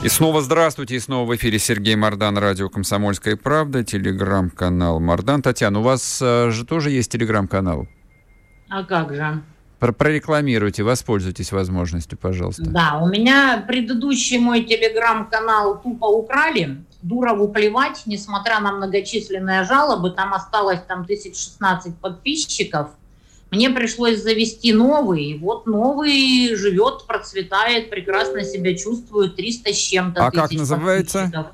И 0.03 0.09
снова 0.09 0.41
здравствуйте, 0.41 0.95
и 0.95 0.99
снова 0.99 1.29
в 1.29 1.35
эфире 1.35 1.59
Сергей 1.59 1.95
Мордан, 1.95 2.39
радио 2.39 2.69
«Комсомольская 2.69 3.35
правда», 3.35 3.83
телеграм-канал 3.83 4.99
Мордан. 4.99 5.43
Татьяна, 5.43 5.77
у 5.77 5.83
вас 5.83 6.19
э, 6.23 6.49
же 6.49 6.65
тоже 6.65 6.89
есть 6.89 7.11
телеграм-канал? 7.11 7.87
А 8.69 8.83
как 8.83 9.13
же? 9.13 9.43
Про 9.77 9.91
прорекламируйте, 9.93 10.81
воспользуйтесь 10.81 11.51
возможностью, 11.51 12.17
пожалуйста. 12.17 12.63
Да, 12.65 12.99
у 12.99 13.07
меня 13.07 13.63
предыдущий 13.67 14.39
мой 14.39 14.63
телеграм-канал 14.63 15.79
тупо 15.83 16.05
украли. 16.05 16.83
Дурову 17.05 17.47
плевать, 17.49 18.03
несмотря 18.05 18.59
на 18.59 18.71
многочисленные 18.71 19.63
жалобы, 19.63 20.11
там 20.11 20.33
осталось 20.33 20.81
там 20.87 21.01
1016 21.01 21.95
подписчиков– 21.97 22.89
мне 23.51 23.69
пришлось 23.69 24.21
завести 24.21 24.73
новый. 24.73 25.23
И 25.23 25.37
вот 25.37 25.65
новый 25.65 26.55
живет, 26.55 27.05
процветает, 27.07 27.89
прекрасно 27.89 28.43
себя 28.43 28.75
чувствует, 28.75 29.35
300 29.35 29.73
с 29.73 29.77
чем-то. 29.77 30.25
А 30.25 30.31
как 30.31 30.51
называется? 30.51 31.51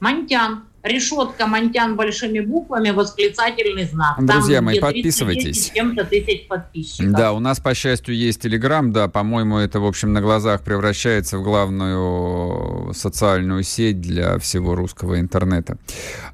Монтян. 0.00 0.64
Решетка 0.82 1.46
Монтян 1.46 1.96
большими 1.96 2.40
буквами, 2.40 2.90
восклицательный 2.90 3.84
знак. 3.84 4.16
Друзья 4.18 4.56
Там, 4.56 4.64
мои, 4.64 4.80
подписывайтесь. 4.80 5.70
чем-то 5.74 6.04
тысяч 6.04 6.48
подписчиков. 6.48 7.12
Да, 7.12 7.32
у 7.32 7.38
нас, 7.38 7.60
по 7.60 7.72
счастью, 7.74 8.16
есть 8.16 8.42
Телеграм, 8.42 8.92
да, 8.92 9.08
по-моему, 9.08 9.58
это, 9.58 9.78
в 9.78 9.86
общем, 9.86 10.12
на 10.12 10.20
глазах 10.20 10.62
превращается 10.62 11.38
в 11.38 11.44
главную 11.44 12.92
социальную 12.94 13.62
сеть 13.62 14.00
для 14.00 14.38
всего 14.38 14.74
руского 14.74 15.20
интернета. 15.20 15.78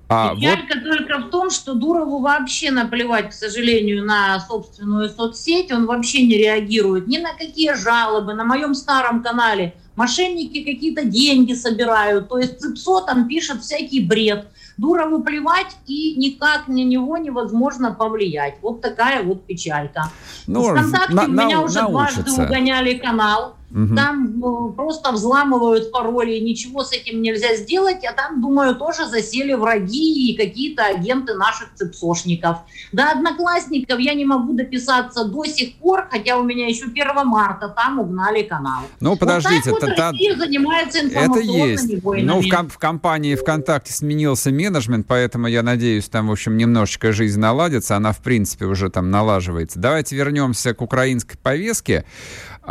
А 0.09 0.35
Печалька 0.35 0.79
вот... 0.83 0.97
только 0.97 1.19
в 1.19 1.31
том, 1.31 1.51
что 1.51 1.75
Дурову 1.75 2.21
вообще 2.21 2.71
наплевать, 2.71 3.31
к 3.31 3.33
сожалению, 3.35 4.05
на 4.05 4.41
собственную 4.41 5.11
соцсеть. 5.11 5.71
Он 5.71 5.87
вообще 5.87 6.27
не 6.27 6.39
реагирует 6.39 7.07
ни 7.07 7.19
на 7.19 7.35
какие 7.35 7.75
жалобы. 7.75 8.33
На 8.33 8.45
моем 8.45 8.75
старом 8.75 9.23
канале 9.23 9.75
мошенники 9.99 10.63
какие-то 10.63 11.05
деньги 11.05 11.55
собирают. 11.55 12.29
То 12.29 12.39
есть 12.39 12.61
ЦИПСО 12.61 13.01
там 13.01 13.27
пишет 13.27 13.63
всякий 13.63 14.01
бред. 14.01 14.47
Дурову 14.77 15.25
плевать, 15.25 15.77
и 15.89 16.15
никак 16.15 16.69
на 16.69 16.85
него 16.85 17.19
невозможно 17.19 17.93
повлиять. 17.93 18.55
Вот 18.63 18.81
такая 18.81 19.25
вот 19.25 19.45
печалька. 19.45 20.13
Ну, 20.47 20.63
ВКонтакте 20.63 21.15
на, 21.15 21.25
у 21.25 21.29
меня 21.29 21.57
на, 21.57 21.63
уже 21.65 21.83
научится. 21.83 22.23
дважды 22.23 22.43
угоняли 22.45 22.95
канал. 22.97 23.57
Угу. 23.71 23.95
Там 23.95 24.39
ну, 24.39 24.73
просто 24.73 25.13
взламывают 25.13 25.93
пароли, 25.93 26.39
ничего 26.39 26.85
с 26.85 26.93
этим 26.93 27.21
нельзя 27.21 27.55
сделать, 27.57 28.03
а 28.05 28.13
там, 28.15 28.41
думаю, 28.41 28.75
тоже 28.75 29.07
засели 29.07 29.53
враги 29.53 30.31
и 30.31 30.37
какие-то 30.37 30.85
агенты 30.85 31.35
наших 31.35 31.75
цепсошников. 31.75 32.59
До 32.93 33.11
одноклассников 33.11 33.99
я 33.99 34.15
не 34.15 34.25
могу 34.25 34.55
дописаться 34.55 35.25
до 35.25 35.45
сих 35.45 35.77
пор, 35.77 36.09
хотя 36.11 36.39
у 36.39 36.45
меня 36.45 36.67
еще 36.67 36.87
1 36.87 37.27
марта 37.27 37.69
там 37.69 37.99
угнали 37.99 38.43
канал. 38.43 38.85
Ну, 39.01 39.17
подождите, 39.17 39.71
вот 39.71 39.81
так 39.81 39.91
вот 39.91 39.99
Россия 39.99 40.37
занимается 40.37 40.99
это 41.01 41.41
есть. 41.41 42.03
Войнами. 42.03 42.27
Ну, 42.27 42.41
в, 42.41 42.49
ком- 42.49 42.69
в 42.69 42.79
компании 42.79 43.35
ВКонтакте 43.35 43.93
сменился 43.93 44.51
менеджмент, 44.51 45.07
поэтому 45.07 45.47
я 45.47 45.63
надеюсь, 45.63 46.09
там, 46.09 46.29
в 46.29 46.33
общем, 46.33 46.57
немножечко 46.57 47.13
жизнь 47.13 47.39
наладится, 47.39 47.97
она, 47.97 48.13
в 48.13 48.23
принципе, 48.23 48.65
уже 48.65 48.89
там 48.89 49.11
налаживается. 49.11 49.79
Давайте 49.79 50.17
вернемся 50.17 50.73
к 50.73 50.81
украинской 50.81 51.37
повестке. 51.37 52.05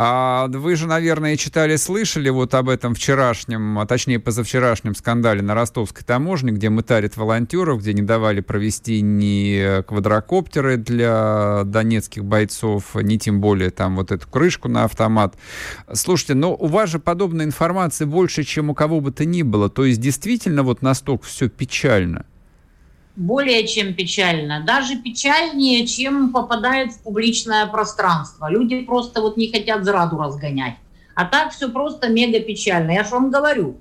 А 0.00 0.46
вы 0.46 0.76
же, 0.76 0.86
наверное, 0.86 1.36
читали, 1.36 1.74
слышали 1.74 2.28
вот 2.28 2.54
об 2.54 2.68
этом 2.68 2.94
вчерашнем, 2.94 3.80
а 3.80 3.84
точнее 3.84 4.20
позавчерашнем 4.20 4.94
скандале 4.94 5.42
на 5.42 5.56
ростовской 5.56 6.04
таможне, 6.04 6.52
где 6.52 6.70
мытарят 6.70 7.16
волонтеров, 7.16 7.80
где 7.80 7.92
не 7.92 8.02
давали 8.02 8.40
провести 8.40 9.00
ни 9.00 9.82
квадрокоптеры 9.82 10.76
для 10.76 11.62
донецких 11.64 12.24
бойцов, 12.24 12.94
ни 12.94 13.16
тем 13.16 13.40
более 13.40 13.70
там 13.70 13.96
вот 13.96 14.12
эту 14.12 14.28
крышку 14.28 14.68
на 14.68 14.84
автомат. 14.84 15.34
Слушайте, 15.92 16.34
но 16.34 16.54
у 16.54 16.68
вас 16.68 16.90
же 16.90 17.00
подобной 17.00 17.46
информации 17.46 18.04
больше, 18.04 18.44
чем 18.44 18.70
у 18.70 18.74
кого 18.74 19.00
бы 19.00 19.10
то 19.10 19.24
ни 19.24 19.42
было. 19.42 19.68
То 19.68 19.84
есть 19.84 20.00
действительно 20.00 20.62
вот 20.62 20.80
настолько 20.80 21.26
все 21.26 21.48
печально 21.48 22.24
более 23.18 23.66
чем 23.66 23.94
печально, 23.94 24.62
даже 24.64 24.96
печальнее, 24.96 25.86
чем 25.86 26.32
попадает 26.32 26.92
в 26.92 27.02
публичное 27.02 27.66
пространство. 27.66 28.48
Люди 28.48 28.80
просто 28.82 29.20
вот 29.20 29.36
не 29.36 29.50
хотят 29.50 29.84
зраду 29.84 30.18
разгонять. 30.18 30.76
А 31.16 31.24
так 31.24 31.52
все 31.52 31.68
просто 31.68 32.08
мега 32.08 32.38
печально. 32.38 32.92
Я 32.92 33.02
же 33.02 33.10
вам 33.10 33.30
говорю, 33.30 33.76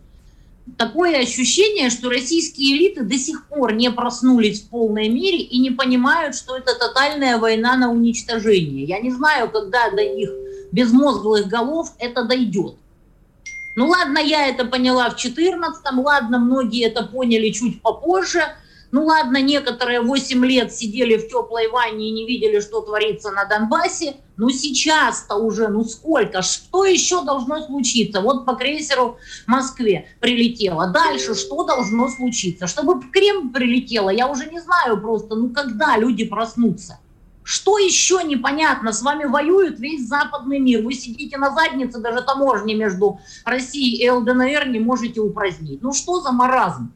такое 0.75 1.19
ощущение, 1.19 1.91
что 1.91 2.09
российские 2.09 2.77
элиты 2.77 3.03
до 3.03 3.15
сих 3.15 3.45
пор 3.45 3.73
не 3.73 3.91
проснулись 3.91 4.61
в 4.61 4.69
полной 4.69 5.07
мере 5.07 5.37
и 5.37 5.59
не 5.59 5.69
понимают, 5.69 6.35
что 6.35 6.57
это 6.57 6.73
тотальная 6.73 7.37
война 7.37 7.77
на 7.77 7.91
уничтожение. 7.91 8.85
Я 8.85 8.99
не 8.99 9.11
знаю, 9.11 9.51
когда 9.51 9.91
до 9.91 10.01
их 10.01 10.31
безмозглых 10.71 11.45
голов 11.45 11.93
это 11.99 12.23
дойдет. 12.23 12.75
Ну 13.75 13.87
ладно, 13.87 14.17
я 14.17 14.47
это 14.47 14.65
поняла 14.65 15.11
в 15.11 15.23
14-м, 15.23 15.99
ладно, 15.99 16.39
многие 16.39 16.87
это 16.87 17.03
поняли 17.03 17.51
чуть 17.51 17.83
попозже– 17.83 18.41
ну 18.91 19.05
ладно, 19.05 19.41
некоторые 19.41 20.01
8 20.01 20.45
лет 20.45 20.73
сидели 20.73 21.17
в 21.17 21.27
теплой 21.27 21.67
ванне 21.69 22.09
и 22.09 22.11
не 22.11 22.25
видели, 22.25 22.59
что 22.59 22.81
творится 22.81 23.31
на 23.31 23.45
Донбассе. 23.45 24.15
Но 24.37 24.49
сейчас-то 24.49 25.35
уже, 25.35 25.67
ну 25.67 25.83
сколько, 25.83 26.41
что 26.41 26.85
еще 26.85 27.23
должно 27.23 27.61
случиться? 27.63 28.21
Вот 28.21 28.45
по 28.45 28.55
крейсеру 28.55 29.17
Москве 29.47 30.07
прилетело. 30.19 30.87
Дальше 30.87 31.35
что 31.35 31.63
должно 31.63 32.07
случиться? 32.07 32.67
Чтобы 32.67 33.01
в 33.01 33.11
Кремль 33.11 33.51
прилетело, 33.51 34.09
я 34.09 34.27
уже 34.27 34.49
не 34.49 34.59
знаю 34.59 35.01
просто, 35.01 35.35
ну 35.35 35.49
когда 35.49 35.97
люди 35.97 36.23
проснутся? 36.23 36.99
Что 37.43 37.77
еще 37.77 38.23
непонятно? 38.23 38.91
С 38.91 39.01
вами 39.01 39.23
воюет 39.23 39.79
весь 39.79 40.05
западный 40.05 40.59
мир. 40.59 40.83
Вы 40.83 40.93
сидите 40.93 41.37
на 41.37 41.55
заднице, 41.55 41.99
даже 41.99 42.21
таможни 42.21 42.73
между 42.73 43.21
Россией 43.45 44.03
и 44.03 44.09
ЛДНР 44.09 44.67
не 44.67 44.79
можете 44.79 45.21
упразднить. 45.21 45.81
Ну 45.81 45.93
что 45.93 46.19
за 46.19 46.33
маразм? 46.33 46.91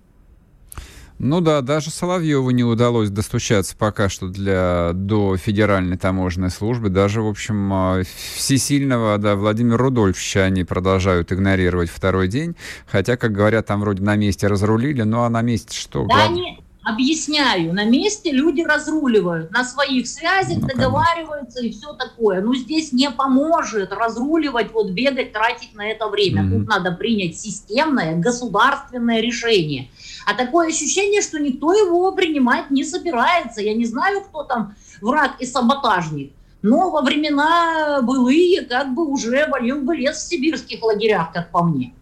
Ну 1.24 1.40
да, 1.40 1.62
даже 1.62 1.92
Соловьеву 1.92 2.50
не 2.50 2.64
удалось 2.64 3.12
достучаться 3.12 3.76
пока 3.78 4.10
что 4.10 4.28
для, 4.28 4.90
до 4.96 5.38
Федеральной 5.38 5.96
таможенной 5.96 6.50
службы. 6.50 6.90
Даже, 6.90 7.22
в 7.22 7.28
общем, 7.28 7.72
а, 7.72 8.02
всесильного 8.36 9.20
да, 9.20 9.36
Владимира 9.36 9.78
Рудольфовича 9.78 10.46
они 10.46 10.64
продолжают 10.64 11.32
игнорировать 11.32 11.92
второй 11.92 12.28
день. 12.28 12.56
Хотя, 12.88 13.18
как 13.18 13.34
говорят, 13.34 13.68
там 13.68 13.82
вроде 13.82 14.02
на 14.02 14.16
месте 14.16 14.48
разрулили. 14.48 15.04
Ну 15.04 15.22
а 15.22 15.30
на 15.30 15.44
месте 15.44 15.78
что? 15.78 16.08
Да, 16.08 16.16
Глав... 16.16 16.32
не, 16.32 16.60
объясняю, 16.84 17.72
на 17.72 17.86
месте 17.86 18.32
люди 18.32 18.62
разруливают, 18.62 19.52
на 19.52 19.64
своих 19.64 20.08
связях 20.08 20.58
ну, 20.62 20.68
договариваются 20.68 21.60
конечно. 21.60 21.78
и 21.78 21.80
все 21.80 21.94
такое. 21.94 22.42
Но 22.42 22.56
здесь 22.56 22.92
не 22.94 23.12
поможет 23.12 23.94
разруливать, 23.94 24.72
вот 24.74 24.90
бегать, 24.90 25.34
тратить 25.34 25.76
на 25.76 25.88
это 25.88 26.08
время. 26.08 26.42
Mm-hmm. 26.42 26.60
Тут 26.60 26.68
надо 26.68 26.92
принять 26.94 27.40
системное 27.40 28.16
государственное 28.18 29.22
решение. 29.22 29.90
А 30.26 30.34
такое 30.34 30.70
ощущение, 30.70 31.22
что 31.22 31.40
никто 31.40 31.74
его 31.74 32.12
принимать 32.12 32.72
не 32.72 32.84
собирается. 32.84 33.62
Я 33.62 33.74
не 33.74 33.86
знаю, 33.86 34.22
кто 34.22 34.44
там 34.44 34.76
враг 35.02 35.32
и 35.40 35.46
саботажник. 35.46 36.34
Но 36.62 36.92
во 36.92 37.02
времена 37.02 38.02
былые 38.04 38.62
как 38.62 38.94
бы 38.94 39.06
уже 39.08 39.48
валил 39.48 39.82
бы 39.82 39.96
лес 39.96 40.18
в 40.18 40.28
сибирских 40.28 40.84
лагерях, 40.84 41.34
как 41.34 41.50
по 41.50 41.64
мне. 41.64 41.94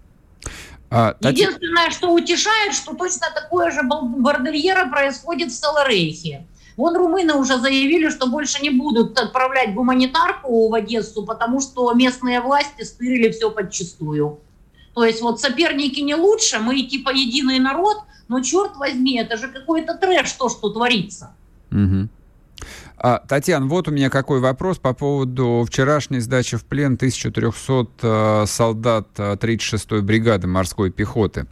А, 0.91 1.15
Единственное, 1.21 1.91
что 1.91 2.11
утешает, 2.11 2.73
что 2.73 2.93
точно 2.93 3.27
такое 3.33 3.71
же 3.71 3.83
бордельера 3.83 4.87
происходит 4.87 5.51
в 5.51 5.55
Саларейхе. 5.55 6.45
Вон 6.75 6.95
румыны 6.95 7.33
уже 7.33 7.57
заявили, 7.57 8.09
что 8.09 8.27
больше 8.27 8.61
не 8.61 8.69
будут 8.69 9.19
отправлять 9.19 9.73
гуманитарку 9.73 10.69
в 10.69 10.73
Одессу, 10.73 11.25
потому 11.25 11.59
что 11.59 11.93
местные 11.93 12.41
власти 12.41 12.83
стырили 12.83 13.29
все 13.31 13.51
подчистую. 13.51 14.39
То 14.95 15.03
есть 15.03 15.21
вот 15.21 15.39
соперники 15.39 15.99
не 15.99 16.15
лучше, 16.15 16.59
мы 16.59 16.81
типа 16.81 17.11
единый 17.11 17.59
народ, 17.59 17.97
но 18.29 18.41
черт 18.41 18.77
возьми, 18.77 19.17
это 19.17 19.35
же 19.35 19.49
какой-то 19.49 19.97
трэш, 19.97 20.31
то, 20.33 20.47
что 20.47 20.69
творится. 20.69 21.31
Угу. 21.71 22.07
А, 22.97 23.19
Татьяна, 23.19 23.65
вот 23.65 23.87
у 23.87 23.91
меня 23.91 24.09
какой 24.09 24.39
вопрос 24.39 24.77
по 24.77 24.93
поводу 24.93 25.65
вчерашней 25.67 26.19
сдачи 26.19 26.57
в 26.57 26.65
плен 26.65 26.93
1300 26.93 27.87
э, 28.01 28.45
солдат 28.45 29.07
36-й 29.17 29.99
э, 29.99 30.01
бригады 30.01 30.47
морской 30.47 30.91
пехоты. 30.91 31.47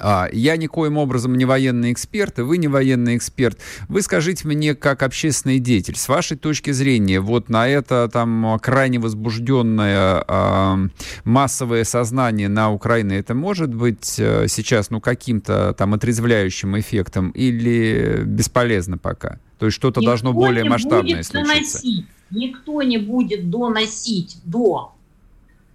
А, 0.00 0.28
я 0.32 0.56
никоим 0.56 0.96
образом 0.96 1.34
не 1.36 1.44
военный 1.44 1.92
эксперт, 1.92 2.38
и 2.38 2.42
вы 2.42 2.58
не 2.58 2.68
военный 2.68 3.16
эксперт. 3.16 3.58
Вы 3.88 4.02
скажите 4.02 4.46
мне, 4.48 4.74
как 4.74 5.02
общественный 5.02 5.58
деятель, 5.58 5.96
с 5.96 6.08
вашей 6.08 6.36
точки 6.36 6.70
зрения, 6.70 7.20
вот 7.20 7.48
на 7.48 7.68
это 7.68 8.08
там 8.12 8.58
крайне 8.60 8.98
возбужденное 8.98 10.24
а, 10.26 10.78
массовое 11.24 11.84
сознание 11.84 12.48
на 12.48 12.70
Украине, 12.70 13.18
это 13.18 13.34
может 13.34 13.74
быть 13.74 14.16
а, 14.18 14.46
сейчас 14.48 14.90
ну 14.90 15.00
каким-то 15.00 15.74
там 15.76 15.94
отрезвляющим 15.94 16.78
эффектом 16.78 17.30
или 17.30 18.22
бесполезно 18.24 18.98
пока? 18.98 19.38
То 19.58 19.66
есть 19.66 19.76
что-то 19.76 20.00
должно 20.00 20.32
более 20.32 20.64
масштабное 20.64 21.22
случиться? 21.22 21.32
Доносить, 21.32 22.06
никто 22.30 22.82
не 22.82 22.98
будет 22.98 23.50
доносить 23.50 24.38
до 24.44 24.94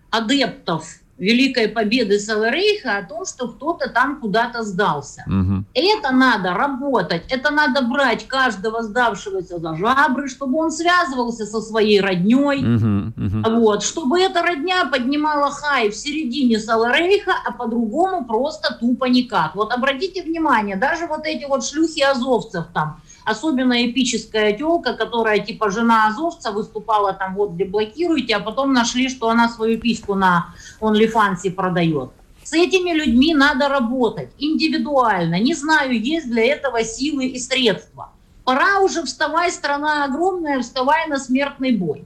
адептов 0.09 0.99
Великой 1.17 1.69
Победы 1.69 2.19
Саларейха 2.19 2.97
о 2.97 3.03
том, 3.03 3.25
что 3.25 3.47
кто-то 3.47 3.89
там 3.89 4.19
куда-то 4.19 4.63
сдался. 4.63 5.23
Угу. 5.27 5.63
Это 5.73 6.11
надо 6.11 6.53
работать, 6.53 7.23
это 7.29 7.51
надо 7.51 7.83
брать 7.83 8.27
каждого 8.27 8.83
сдавшегося 8.83 9.59
за 9.59 9.75
жабры, 9.75 10.27
чтобы 10.27 10.59
он 10.59 10.71
связывался 10.71 11.45
со 11.45 11.61
своей 11.61 12.01
родней, 12.01 12.35
угу, 12.35 13.13
угу. 13.15 13.59
вот, 13.61 13.83
чтобы 13.83 14.19
эта 14.19 14.41
родня 14.41 14.85
поднимала 14.85 15.51
хай 15.51 15.89
в 15.89 15.95
середине 15.95 16.59
Саларейха, 16.59 17.31
а 17.45 17.51
по-другому 17.53 18.25
просто 18.25 18.77
тупо 18.77 19.05
никак. 19.05 19.55
Вот 19.55 19.71
обратите 19.71 20.21
внимание, 20.21 20.75
даже 20.75 21.07
вот 21.07 21.25
эти 21.25 21.45
вот 21.45 21.65
шлюхи 21.65 22.01
азовцев 22.01 22.65
там, 22.73 22.99
особенно 23.25 23.85
эпическая 23.85 24.53
телка, 24.53 24.93
которая 24.93 25.39
типа 25.39 25.69
жена 25.69 26.07
Азовца 26.07 26.51
выступала 26.51 27.11
там 27.13 27.35
вот 27.35 27.51
где 27.51 27.65
блокируйте, 27.65 28.35
а 28.35 28.39
потом 28.39 28.71
нашли, 28.71 29.09
что 29.09 29.29
она 29.29 29.49
свою 29.49 29.79
письку 29.79 30.15
на 30.15 30.53
OnlyFans 30.79 31.49
продает. 31.51 32.11
С 32.43 32.53
этими 32.53 32.91
людьми 32.91 33.33
надо 33.33 33.67
работать 33.67 34.29
индивидуально. 34.37 35.39
Не 35.39 35.55
знаю, 35.55 35.99
есть 35.99 36.29
для 36.29 36.45
этого 36.45 36.83
силы 36.83 37.25
и 37.25 37.39
средства. 37.39 38.11
Пора 38.43 38.81
уже 38.81 39.01
вставай, 39.01 39.51
страна 39.51 40.05
огромная, 40.05 40.61
вставай 40.61 41.07
на 41.07 41.17
смертный 41.17 41.75
бой. 41.75 42.05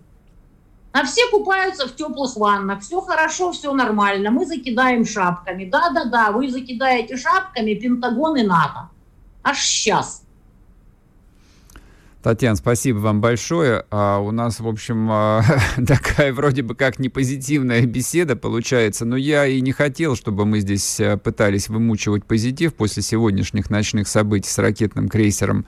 А 0.94 1.04
все 1.04 1.30
купаются 1.30 1.88
в 1.88 1.96
теплых 1.96 2.36
ваннах, 2.38 2.82
все 2.82 3.02
хорошо, 3.02 3.52
все 3.52 3.74
нормально, 3.74 4.32
мы 4.32 4.46
закидаем 4.46 5.06
шапками. 5.06 5.66
Да-да-да, 5.66 6.32
вы 6.32 6.50
закидаете 6.50 7.18
шапками 7.18 7.74
Пентагон 7.74 8.38
и 8.38 8.44
НАТО. 8.44 8.90
Аж 9.44 9.60
сейчас. 9.60 10.24
Татьяна, 12.22 12.58
спасибо 12.58 12.98
вам 12.98 13.22
большое. 13.22 13.86
А 13.92 14.20
у 14.20 14.32
нас, 14.32 14.60
в 14.60 14.68
общем, 14.68 15.08
а, 15.10 15.42
такая 15.88 16.34
вроде 16.34 16.64
бы 16.64 16.76
как 16.76 17.00
не 17.00 17.08
позитивная 17.08 17.86
беседа 17.86 18.36
получается, 18.36 19.06
но 19.06 19.16
я 19.16 19.46
и 19.46 19.62
не 19.62 19.72
хотел, 19.72 20.18
чтобы 20.18 20.46
мы 20.46 20.60
здесь 20.60 21.00
а, 21.00 21.16
пытались 21.16 21.70
вымучивать 21.70 22.26
позитив 22.26 22.74
после 22.74 23.04
сегодняшних 23.04 23.70
ночных 23.70 24.10
событий 24.10 24.50
с 24.50 24.58
ракетным 24.58 25.08
крейсером 25.08 25.66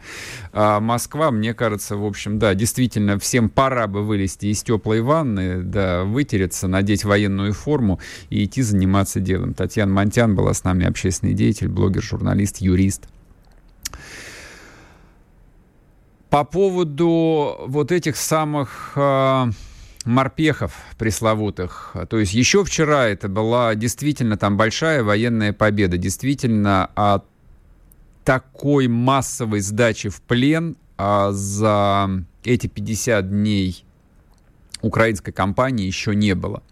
а, 0.51 0.81
Москва. 0.81 1.31
Мне 1.31 1.53
кажется, 1.53 1.95
в 1.95 2.05
общем, 2.05 2.37
да, 2.37 2.53
действительно, 2.53 3.17
всем 3.17 3.47
пора 3.47 3.87
бы 3.87 4.03
вылезти 4.03 4.47
из 4.47 4.61
теплой 4.61 4.99
ванны, 4.99 5.63
да, 5.63 6.03
вытереться, 6.03 6.67
надеть 6.67 7.05
военную 7.05 7.53
форму 7.53 8.01
и 8.29 8.43
идти 8.43 8.61
заниматься 8.61 9.21
делом. 9.21 9.53
Татьяна 9.53 9.93
Монтян 9.93 10.35
была 10.35 10.53
с 10.53 10.65
нами 10.65 10.85
общественный 10.85 11.33
деятель, 11.33 11.69
блогер, 11.69 12.01
журналист, 12.01 12.57
юрист. 12.57 13.07
По 16.31 16.45
поводу 16.45 17.57
вот 17.67 17.91
этих 17.91 18.15
самых 18.15 18.93
э, 18.95 19.45
морпехов 20.05 20.73
пресловутых, 20.97 21.93
то 22.09 22.17
есть 22.17 22.33
еще 22.33 22.63
вчера 22.63 23.05
это 23.05 23.27
была 23.27 23.75
действительно 23.75 24.37
там 24.37 24.55
большая 24.55 25.03
военная 25.03 25.51
победа, 25.51 25.97
действительно 25.97 26.85
от 26.95 27.25
такой 28.23 28.87
массовой 28.87 29.59
сдачи 29.59 30.07
в 30.07 30.21
плен 30.21 30.77
а 30.97 31.31
за 31.33 32.09
эти 32.45 32.67
50 32.67 33.29
дней 33.29 33.83
украинской 34.81 35.31
кампании 35.31 35.85
еще 35.85 36.15
не 36.15 36.33
было. 36.35 36.63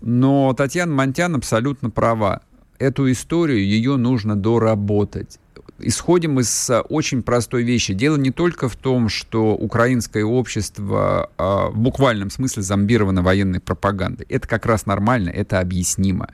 Но 0.00 0.54
Татьяна 0.54 0.92
Монтян 0.92 1.36
абсолютно 1.36 1.90
права. 1.90 2.40
Эту 2.78 3.12
историю, 3.12 3.64
ее 3.64 3.96
нужно 3.96 4.36
доработать 4.36 5.38
исходим 5.78 6.40
из 6.40 6.70
э, 6.70 6.80
очень 6.80 7.22
простой 7.22 7.62
вещи. 7.62 7.94
Дело 7.94 8.16
не 8.16 8.30
только 8.30 8.68
в 8.68 8.76
том, 8.76 9.08
что 9.08 9.54
украинское 9.54 10.24
общество 10.24 11.30
а, 11.36 11.70
в 11.70 11.78
буквальном 11.78 12.30
смысле 12.30 12.62
зомбировано 12.62 13.22
военной 13.22 13.60
пропагандой. 13.60 14.26
Это 14.28 14.46
как 14.46 14.66
раз 14.66 14.86
нормально, 14.86 15.30
это 15.30 15.60
объяснимо. 15.60 16.30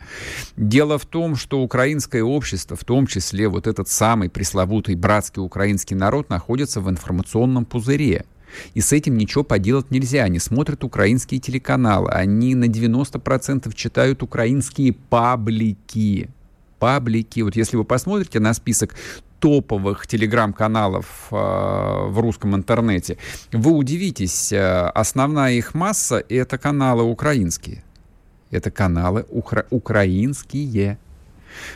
Дело 0.56 0.98
в 0.98 1.06
том, 1.06 1.36
что 1.36 1.62
украинское 1.62 2.22
общество, 2.22 2.76
в 2.76 2.84
том 2.84 3.06
числе 3.06 3.48
вот 3.48 3.66
этот 3.66 3.88
самый 3.88 4.28
пресловутый 4.28 4.94
братский 4.94 5.42
украинский 5.42 5.96
народ, 5.96 6.28
находится 6.30 6.80
в 6.80 6.90
информационном 6.90 7.64
пузыре. 7.64 8.24
И 8.74 8.80
с 8.80 8.92
этим 8.92 9.16
ничего 9.16 9.44
поделать 9.44 9.90
нельзя. 9.90 10.24
Они 10.24 10.40
смотрят 10.40 10.82
украинские 10.82 11.40
телеканалы, 11.40 12.10
они 12.10 12.54
на 12.54 12.64
90% 12.64 13.72
читают 13.74 14.22
украинские 14.22 14.92
паблики 14.92 16.28
паблики. 16.80 17.40
Вот 17.42 17.54
если 17.54 17.76
вы 17.76 17.84
посмотрите 17.84 18.40
на 18.40 18.52
список 18.54 18.96
топовых 19.40 20.06
телеграм-каналов 20.06 21.06
э, 21.30 21.34
в 21.34 22.18
русском 22.20 22.54
интернете, 22.54 23.16
вы 23.52 23.72
удивитесь, 23.72 24.52
э, 24.52 24.88
основная 24.94 25.54
их 25.54 25.74
масса— 25.74 26.22
это 26.28 26.58
каналы 26.58 27.02
украинские. 27.02 27.82
Это 28.50 28.70
каналы 28.70 29.24
укра- 29.28 29.66
украинские. 29.70 30.98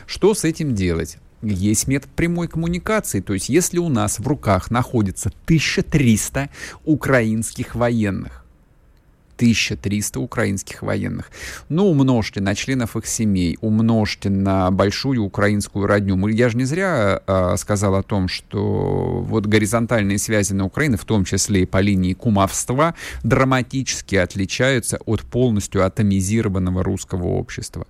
Что 0.06 0.34
с 0.34 0.44
этим 0.44 0.74
делать? 0.74 1.18
Есть 1.42 1.88
метод 1.88 2.10
прямой 2.10 2.48
коммуникации. 2.48 3.20
То 3.20 3.34
есть, 3.34 3.48
если 3.48 3.78
у 3.78 3.88
нас 3.88 4.18
в 4.18 4.26
руках 4.26 4.70
находится 4.70 5.30
1300 5.46 6.48
украинских 6.84 7.74
военных, 7.74 8.43
1300 9.36 10.20
украинских 10.20 10.82
военных. 10.82 11.30
Ну, 11.68 11.90
умножьте 11.90 12.40
на 12.40 12.54
членов 12.54 12.96
их 12.96 13.06
семей, 13.06 13.58
умножьте 13.60 14.30
на 14.30 14.70
большую 14.70 15.22
украинскую 15.22 15.86
родню. 15.86 16.28
Я 16.28 16.48
же 16.48 16.56
не 16.56 16.64
зря 16.64 17.20
э, 17.26 17.56
сказал 17.58 17.96
о 17.96 18.02
том, 18.02 18.28
что 18.28 19.22
вот 19.22 19.46
горизонтальные 19.46 20.18
связи 20.18 20.52
на 20.52 20.64
Украине, 20.64 20.96
в 20.96 21.04
том 21.04 21.24
числе 21.24 21.62
и 21.62 21.66
по 21.66 21.80
линии 21.80 22.14
кумовства, 22.14 22.94
драматически 23.22 24.16
отличаются 24.16 24.98
от 25.06 25.22
полностью 25.22 25.84
атомизированного 25.84 26.82
русского 26.82 27.26
общества. 27.26 27.86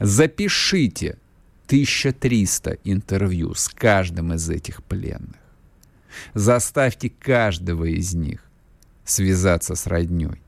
Запишите 0.00 1.18
1300 1.66 2.78
интервью 2.84 3.54
с 3.54 3.68
каждым 3.68 4.32
из 4.32 4.48
этих 4.48 4.82
пленных. 4.84 5.36
Заставьте 6.34 7.10
каждого 7.10 7.84
из 7.84 8.14
них 8.14 8.40
связаться 9.04 9.74
с 9.74 9.86
родней 9.86 10.45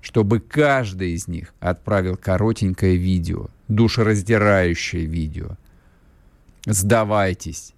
чтобы 0.00 0.40
каждый 0.40 1.12
из 1.12 1.28
них 1.28 1.54
отправил 1.60 2.16
коротенькое 2.16 2.96
видео, 2.96 3.48
душераздирающее 3.68 5.04
видео. 5.04 5.56
Сдавайтесь. 6.66 7.72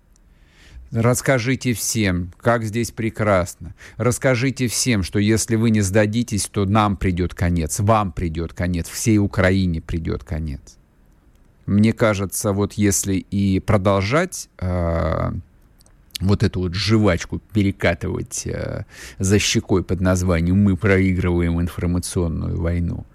Расскажите 0.92 1.72
всем, 1.72 2.32
как 2.40 2.64
здесь 2.64 2.90
прекрасно. 2.90 3.74
Расскажите 3.96 4.66
всем, 4.66 5.04
что 5.04 5.20
если 5.20 5.54
вы 5.54 5.70
не 5.70 5.82
сдадитесь, 5.82 6.46
то 6.46 6.64
нам 6.64 6.96
придет 6.96 7.32
конец, 7.32 7.78
вам 7.78 8.10
придет 8.10 8.54
конец, 8.54 8.88
всей 8.88 9.18
Украине 9.18 9.80
придет 9.80 10.24
конец. 10.24 10.60
Мне 11.66 11.92
кажется, 11.92 12.52
вот 12.52 12.72
если 12.72 13.14
и 13.14 13.60
продолжать 13.60 14.48
э, 14.58 15.30
вот 16.20 16.42
эту 16.42 16.60
вот 16.60 16.74
жвачку 16.74 17.40
перекатывать 17.52 18.46
э, 18.46 18.84
за 19.18 19.38
щекой 19.38 19.82
под 19.82 20.00
названием 20.00 20.62
«Мы 20.62 20.76
проигрываем 20.76 21.60
информационную 21.60 22.60
войну», 22.60 23.06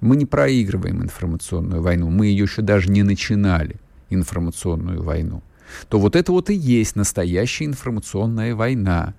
мы 0.00 0.16
не 0.16 0.26
проигрываем 0.26 1.02
информационную 1.02 1.82
войну, 1.82 2.10
мы 2.10 2.26
ее 2.26 2.44
еще 2.44 2.62
даже 2.62 2.90
не 2.90 3.02
начинали, 3.02 3.76
информационную 4.08 5.02
войну 5.02 5.42
то 5.88 5.98
вот 5.98 6.16
это 6.16 6.32
вот 6.32 6.50
и 6.50 6.54
есть 6.54 6.96
настоящая 6.96 7.66
информационная 7.66 8.54
война. 8.54 9.14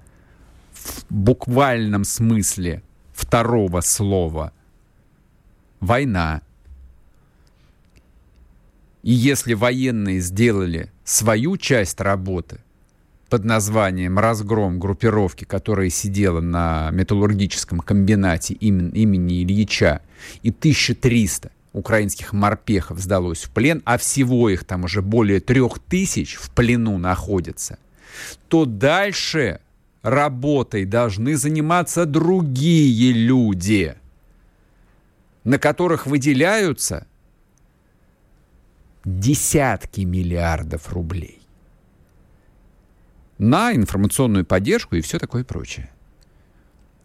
В 0.74 1.06
буквальном 1.10 2.04
смысле 2.04 2.82
второго 3.14 3.82
слова. 3.82 4.52
Война. 5.80 6.42
И 9.04 9.12
если 9.12 9.54
военные 9.54 10.20
сделали 10.20 10.92
свою 11.04 11.58
часть 11.58 12.00
работы 12.00 12.60
под 13.32 13.46
названием 13.46 14.20
«Разгром 14.20 14.78
группировки», 14.78 15.46
которая 15.46 15.90
сидела 15.90 16.42
на 16.42 16.90
металлургическом 16.92 17.80
комбинате 17.80 18.56
имени 18.56 19.42
Ильича, 19.42 20.02
и 20.44 20.50
1300 20.50 21.50
украинских 21.72 22.34
морпехов 22.34 23.00
сдалось 23.00 23.46
в 23.46 23.52
плен, 23.52 23.82
а 23.86 23.98
всего 23.98 24.50
их 24.50 24.66
там 24.66 24.84
уже 24.84 25.02
более 25.02 25.40
трех 25.40 25.80
тысяч 25.80 26.36
в 26.36 26.50
плену 26.52 26.98
находится, 26.98 27.80
то 28.50 28.66
дальше 28.66 29.62
работой 30.02 30.84
должны 30.84 31.38
заниматься 31.38 32.06
другие 32.06 33.14
люди, 33.14 33.96
на 35.46 35.58
которых 35.58 36.06
выделяются 36.06 37.08
десятки 39.06 40.02
миллиардов 40.02 40.92
рублей 40.92 41.41
на 43.42 43.74
информационную 43.74 44.46
поддержку 44.46 44.96
и 44.96 45.02
все 45.02 45.18
такое 45.18 45.44
прочее. 45.44 45.90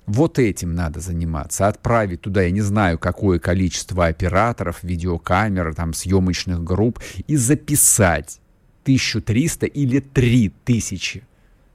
Вот 0.05 0.38
этим 0.38 0.75
надо 0.75 1.01
заниматься. 1.01 1.66
Отправить 1.66 2.20
туда, 2.20 2.42
я 2.42 2.51
не 2.51 2.61
знаю, 2.61 2.99
какое 2.99 3.38
количество 3.38 4.07
операторов, 4.07 4.83
видеокамер, 4.83 5.75
там, 5.75 5.94
съемочных 5.94 6.62
групп 6.62 7.01
и 7.27 7.37
записать 7.37 8.38
1300 8.83 9.64
или 9.66 10.01
3000 10.01 11.25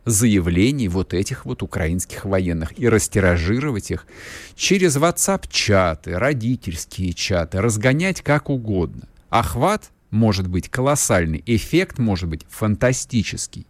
заявлений 0.05 0.87
вот 0.87 1.15
этих 1.15 1.45
вот 1.45 1.63
украинских 1.63 2.25
военных 2.25 2.77
и 2.79 2.87
растиражировать 2.87 3.89
их 3.89 4.05
через 4.55 4.95
WhatsApp-чаты, 4.95 6.17
родительские 6.17 7.13
чаты, 7.13 7.61
разгонять 7.61 8.21
как 8.21 8.51
угодно. 8.51 9.07
Охват 9.29 9.89
может 10.11 10.47
быть 10.47 10.69
колоссальный, 10.69 11.41
эффект 11.47 11.97
может 11.97 12.29
быть 12.29 12.45
фантастический. 12.47 13.65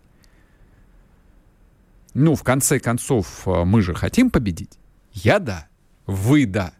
Ну, 2.13 2.35
в 2.35 2.43
конце 2.43 2.79
концов, 2.79 3.47
э, 3.47 3.63
мы 3.63 3.81
же 3.81 3.93
хотим 3.93 4.29
победить. 4.29 4.77
Я 5.13 5.39
да, 5.39 5.67
вы 6.05 6.45
да. 6.45 6.73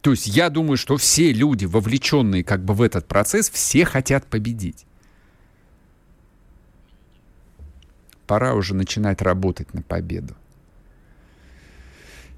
То 0.00 0.12
есть 0.12 0.28
я 0.28 0.48
думаю, 0.48 0.76
что 0.76 0.96
все 0.96 1.32
люди, 1.32 1.64
вовлеченные 1.64 2.44
как 2.44 2.64
бы 2.64 2.74
в 2.74 2.82
этот 2.82 3.08
процесс, 3.08 3.50
все 3.50 3.84
хотят 3.84 4.26
победить. 4.26 4.86
Пора 8.26 8.54
уже 8.54 8.74
начинать 8.74 9.22
работать 9.22 9.74
на 9.74 9.82
победу. 9.82 10.36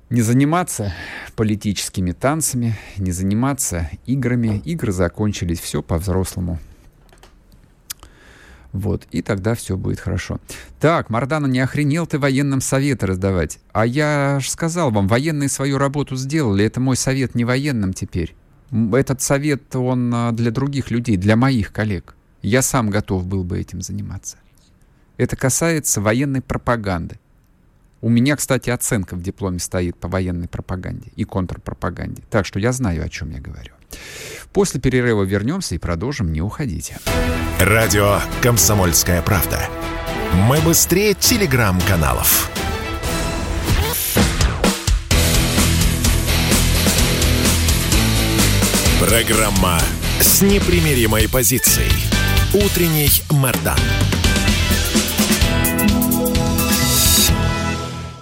Не 0.08 0.22
заниматься 0.22 0.92
политическими 1.36 2.12
танцами, 2.12 2.76
не 2.96 3.12
заниматься 3.12 3.90
играми. 4.06 4.60
Игры 4.64 4.92
закончились, 4.92 5.60
все 5.60 5.82
по-взрослому. 5.82 6.58
Вот, 8.72 9.06
и 9.10 9.20
тогда 9.20 9.54
все 9.54 9.76
будет 9.76 9.98
хорошо. 9.98 10.38
Так, 10.78 11.10
Мардана, 11.10 11.46
не 11.46 11.58
охренел 11.58 12.06
ты 12.06 12.18
военным 12.18 12.60
советы 12.60 13.06
раздавать? 13.06 13.58
А 13.72 13.84
я 13.84 14.38
же 14.40 14.48
сказал 14.50 14.90
вам, 14.90 15.08
военные 15.08 15.48
свою 15.48 15.76
работу 15.78 16.16
сделали, 16.16 16.64
это 16.64 16.80
мой 16.80 16.96
совет 16.96 17.34
не 17.34 17.44
военным 17.44 17.92
теперь. 17.92 18.34
Этот 18.92 19.20
совет, 19.20 19.74
он 19.74 20.14
а, 20.14 20.32
для 20.32 20.52
других 20.52 20.92
людей, 20.92 21.16
для 21.16 21.34
моих 21.34 21.72
коллег. 21.72 22.14
Я 22.42 22.62
сам 22.62 22.90
готов 22.90 23.26
был 23.26 23.42
бы 23.42 23.58
этим 23.58 23.82
заниматься. 23.82 24.38
Это 25.16 25.36
касается 25.36 26.00
военной 26.00 26.40
пропаганды. 26.40 27.18
У 28.00 28.08
меня, 28.08 28.36
кстати, 28.36 28.70
оценка 28.70 29.14
в 29.14 29.22
дипломе 29.22 29.58
стоит 29.58 29.96
по 29.96 30.08
военной 30.08 30.48
пропаганде 30.48 31.10
и 31.16 31.24
контрпропаганде. 31.24 32.22
Так 32.30 32.46
что 32.46 32.58
я 32.58 32.72
знаю, 32.72 33.04
о 33.04 33.08
чем 33.08 33.30
я 33.30 33.40
говорю. 33.40 33.72
После 34.52 34.80
перерыва 34.80 35.24
вернемся 35.24 35.74
и 35.74 35.78
продолжим. 35.78 36.32
Не 36.32 36.40
уходите. 36.40 36.98
Радио 37.60 38.20
«Комсомольская 38.40 39.20
правда». 39.20 39.60
Мы 40.32 40.58
быстрее 40.60 41.12
телеграм-каналов. 41.12 42.50
Программа 48.98 49.78
с 50.20 50.40
непримиримой 50.40 51.28
позицией. 51.28 51.92
Утренний 52.54 53.10
Мордан. 53.28 53.76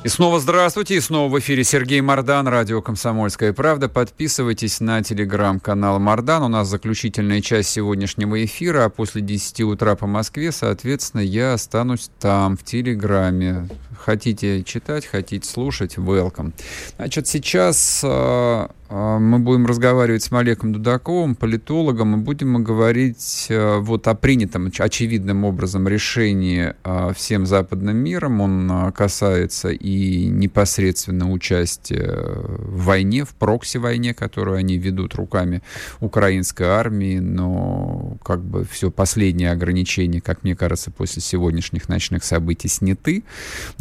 И 0.05 0.09
снова 0.09 0.39
здравствуйте, 0.39 0.95
и 0.95 1.01
снова 1.01 1.29
в 1.29 1.39
эфире 1.41 1.65
Сергей 1.65 2.01
Мордан, 2.01 2.47
радио 2.47 2.81
«Комсомольская 2.81 3.53
правда». 3.53 3.89
Подписывайтесь 3.89 4.79
на 4.79 5.03
телеграм-канал 5.03 5.99
Мордан. 5.99 6.45
У 6.45 6.49
нас 6.49 6.69
заключительная 6.69 7.41
часть 7.41 7.71
сегодняшнего 7.71 8.45
эфира, 8.45 8.85
а 8.85 8.91
после 8.91 9.23
10 9.23 9.63
утра 9.63 9.97
по 9.97 10.07
Москве, 10.07 10.53
соответственно, 10.53 11.23
я 11.23 11.55
останусь 11.55 12.11
там, 12.21 12.57
в 12.57 12.63
телеграме. 12.63 13.69
Хотите 13.99 14.63
читать, 14.63 15.05
хотите 15.07 15.49
слушать, 15.49 15.97
welcome. 15.97 16.53
Значит, 16.97 17.27
сейчас 17.27 18.01
э, 18.05 18.69
э, 18.89 19.19
мы 19.19 19.39
будем 19.39 19.67
разговаривать 19.67 20.23
с 20.23 20.31
Малеком 20.31 20.73
Дудаковым, 20.73 21.35
политологом, 21.35 22.15
и 22.15 22.23
будем 22.23 22.63
говорить 22.63 23.47
э, 23.49 23.79
вот 23.79 24.07
о 24.07 24.15
принятом 24.15 24.71
очевидным 24.79 25.45
образом 25.45 25.89
решении 25.89 26.75
э, 26.85 27.13
всем 27.15 27.45
западным 27.45 27.97
миром. 27.97 28.41
Он 28.41 28.71
э, 28.71 28.93
касается 28.93 29.71
и 29.71 30.27
непосредственно 30.27 31.31
участия 31.31 32.15
в 32.15 32.85
войне, 32.85 33.25
в 33.25 33.35
прокси-войне, 33.35 34.15
которую 34.15 34.57
они 34.57 34.79
ведут 34.79 35.17
руками 35.17 35.63
украинской 36.01 36.69
армии, 36.69 37.19
но 37.19 38.17
как 38.25 38.43
бы 38.43 38.65
все 38.65 38.91
последние 38.91 39.51
ограничения, 39.51 40.21
как 40.21 40.45
мне 40.45 40.55
кажется, 40.55 40.91
после 40.91 41.21
сегодняшних 41.21 41.89
ночных 41.89 42.23
событий 42.23 42.69
сняты 42.69 43.25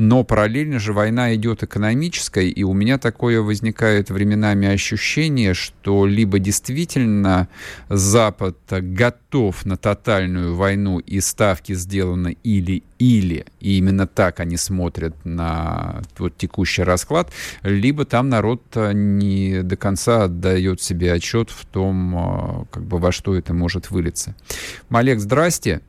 но 0.08 0.24
параллельно 0.24 0.80
же 0.80 0.94
война 0.94 1.36
идет 1.36 1.64
экономическая, 1.64 2.48
и 2.48 2.64
у 2.64 2.72
меня 2.72 2.98
такое 2.98 3.42
возникает 3.42 4.10
временами 4.10 4.70
ощущение, 4.70 5.54
что 5.54 6.06
либо 6.06 6.40
действительно 6.40 7.50
Запад 7.90 8.58
готов 8.70 9.66
на 9.66 9.76
тотальную 9.76 10.56
войну, 10.56 11.00
и 11.00 11.20
ставки 11.20 11.74
сделаны 11.74 12.38
или-или, 12.42 13.46
и 13.60 13.78
именно 13.78 14.08
так 14.08 14.40
они 14.40 14.56
смотрят 14.56 15.26
на 15.26 16.02
вот 16.18 16.38
текущий 16.38 16.84
расклад, 16.84 17.34
либо 17.64 18.06
там 18.06 18.30
народ 18.30 18.64
не 18.76 19.62
до 19.62 19.76
конца 19.76 20.24
отдает 20.24 20.82
себе 20.82 21.12
отчет 21.12 21.50
в 21.50 21.66
том, 21.66 22.16
а, 22.16 22.66
как 22.72 22.84
бы 22.84 22.98
во 22.98 23.12
что 23.12 23.36
это 23.36 23.54
может 23.54 23.92
вылиться. 23.92 24.36
Малек, 24.88 25.20
здрасте. 25.20 25.82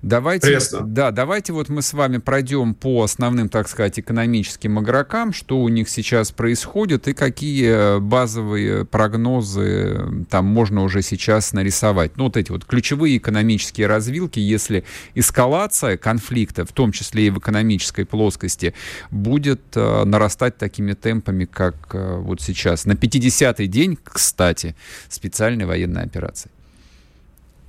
Давайте, 0.00 0.60
да, 0.82 1.10
давайте 1.10 1.52
вот 1.52 1.68
мы 1.68 1.82
с 1.82 1.92
вами 1.92 2.18
пройдем 2.18 2.74
по 2.74 3.02
основным, 3.02 3.48
так 3.48 3.68
сказать, 3.68 3.98
экономическим 3.98 4.78
игрокам, 4.78 5.32
что 5.32 5.58
у 5.58 5.68
них 5.68 5.88
сейчас 5.88 6.30
происходит 6.30 7.08
и 7.08 7.14
какие 7.14 7.98
базовые 7.98 8.84
прогнозы 8.84 10.24
там 10.30 10.44
можно 10.46 10.84
уже 10.84 11.02
сейчас 11.02 11.52
нарисовать. 11.52 12.16
Ну, 12.16 12.24
вот 12.24 12.36
эти 12.36 12.52
вот 12.52 12.64
ключевые 12.64 13.16
экономические 13.16 13.88
развилки, 13.88 14.38
если 14.38 14.84
эскалация 15.16 15.96
конфликта, 15.96 16.64
в 16.64 16.72
том 16.72 16.92
числе 16.92 17.26
и 17.26 17.30
в 17.30 17.38
экономической 17.38 18.04
плоскости, 18.04 18.74
будет 19.10 19.60
э, 19.74 20.04
нарастать 20.04 20.58
такими 20.58 20.92
темпами, 20.92 21.44
как 21.44 21.74
э, 21.92 22.16
вот 22.18 22.40
сейчас. 22.40 22.84
На 22.84 22.92
50-й 22.92 23.66
день, 23.66 23.98
кстати, 24.00 24.76
специальной 25.08 25.64
военной 25.64 26.02
операции. 26.02 26.52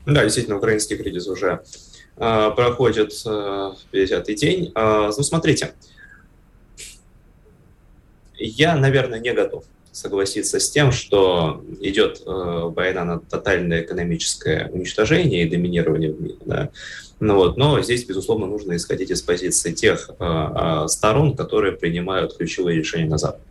Да, 0.05 0.23
действительно, 0.23 0.57
украинский 0.57 0.97
кризис 0.97 1.27
уже 1.27 1.61
проходит 2.19 3.11
50-й 3.11 4.33
э, 4.33 4.35
день. 4.35 4.71
А, 4.75 5.07
ну, 5.07 5.23
смотрите, 5.23 5.73
я, 8.37 8.75
наверное, 8.75 9.19
не 9.19 9.33
готов 9.33 9.63
согласиться 9.91 10.59
с 10.59 10.69
тем, 10.69 10.91
что 10.91 11.63
идет 11.81 12.21
э, 12.25 12.29
война 12.29 13.03
на 13.05 13.19
тотальное 13.19 13.81
экономическое 13.81 14.69
уничтожение 14.71 15.43
и 15.43 15.49
доминирование 15.49 16.11
в 16.11 16.21
мире. 16.21 16.37
Да? 16.45 16.69
Ну 17.19 17.35
вот, 17.35 17.57
но 17.57 17.81
здесь, 17.81 18.05
безусловно, 18.05 18.45
нужно 18.45 18.75
исходить 18.75 19.11
из 19.11 19.21
позиции 19.21 19.73
тех 19.73 20.09
э, 20.19 20.23
э, 20.23 20.87
сторон, 20.87 21.35
которые 21.35 21.73
принимают 21.73 22.37
ключевые 22.37 22.77
решения 22.77 23.09
на 23.09 23.17
Западе. 23.17 23.43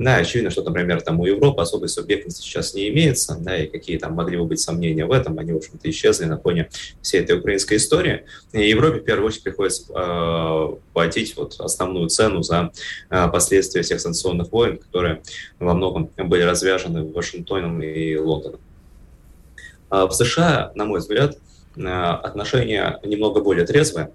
Да, 0.00 0.16
очевидно, 0.16 0.48
что, 0.48 0.62
например, 0.62 1.02
там 1.02 1.20
у 1.20 1.26
Европы 1.26 1.60
особой 1.60 1.90
субъектности 1.90 2.40
сейчас 2.40 2.72
не 2.72 2.88
имеется, 2.88 3.36
да, 3.38 3.58
и 3.58 3.66
какие 3.66 3.98
там 3.98 4.14
могли 4.14 4.38
бы 4.38 4.46
быть 4.46 4.58
сомнения 4.58 5.04
в 5.04 5.12
этом, 5.12 5.38
они, 5.38 5.52
в 5.52 5.58
общем-то, 5.58 5.90
исчезли 5.90 6.24
на 6.24 6.38
фоне 6.38 6.70
всей 7.02 7.20
этой 7.20 7.36
украинской 7.38 7.76
истории. 7.76 8.24
И 8.52 8.66
Европе, 8.66 9.00
в 9.00 9.04
первую 9.04 9.26
очередь, 9.26 9.42
приходится 9.42 9.92
э, 9.94 10.68
платить 10.94 11.36
вот 11.36 11.60
основную 11.60 12.08
цену 12.08 12.42
за 12.42 12.72
э, 13.10 13.28
последствия 13.28 13.82
всех 13.82 14.00
санкционных 14.00 14.50
войн, 14.52 14.78
которые 14.78 15.20
во 15.58 15.74
многом 15.74 16.08
были 16.16 16.44
развяжены 16.44 17.04
Вашингтоном 17.04 17.82
и 17.82 18.16
Лондоном. 18.16 18.60
А 19.90 20.06
в 20.06 20.12
США, 20.12 20.72
на 20.76 20.86
мой 20.86 21.00
взгляд, 21.00 21.36
э, 21.76 21.82
отношения 21.82 22.98
немного 23.04 23.42
более 23.42 23.66
трезвые, 23.66 24.12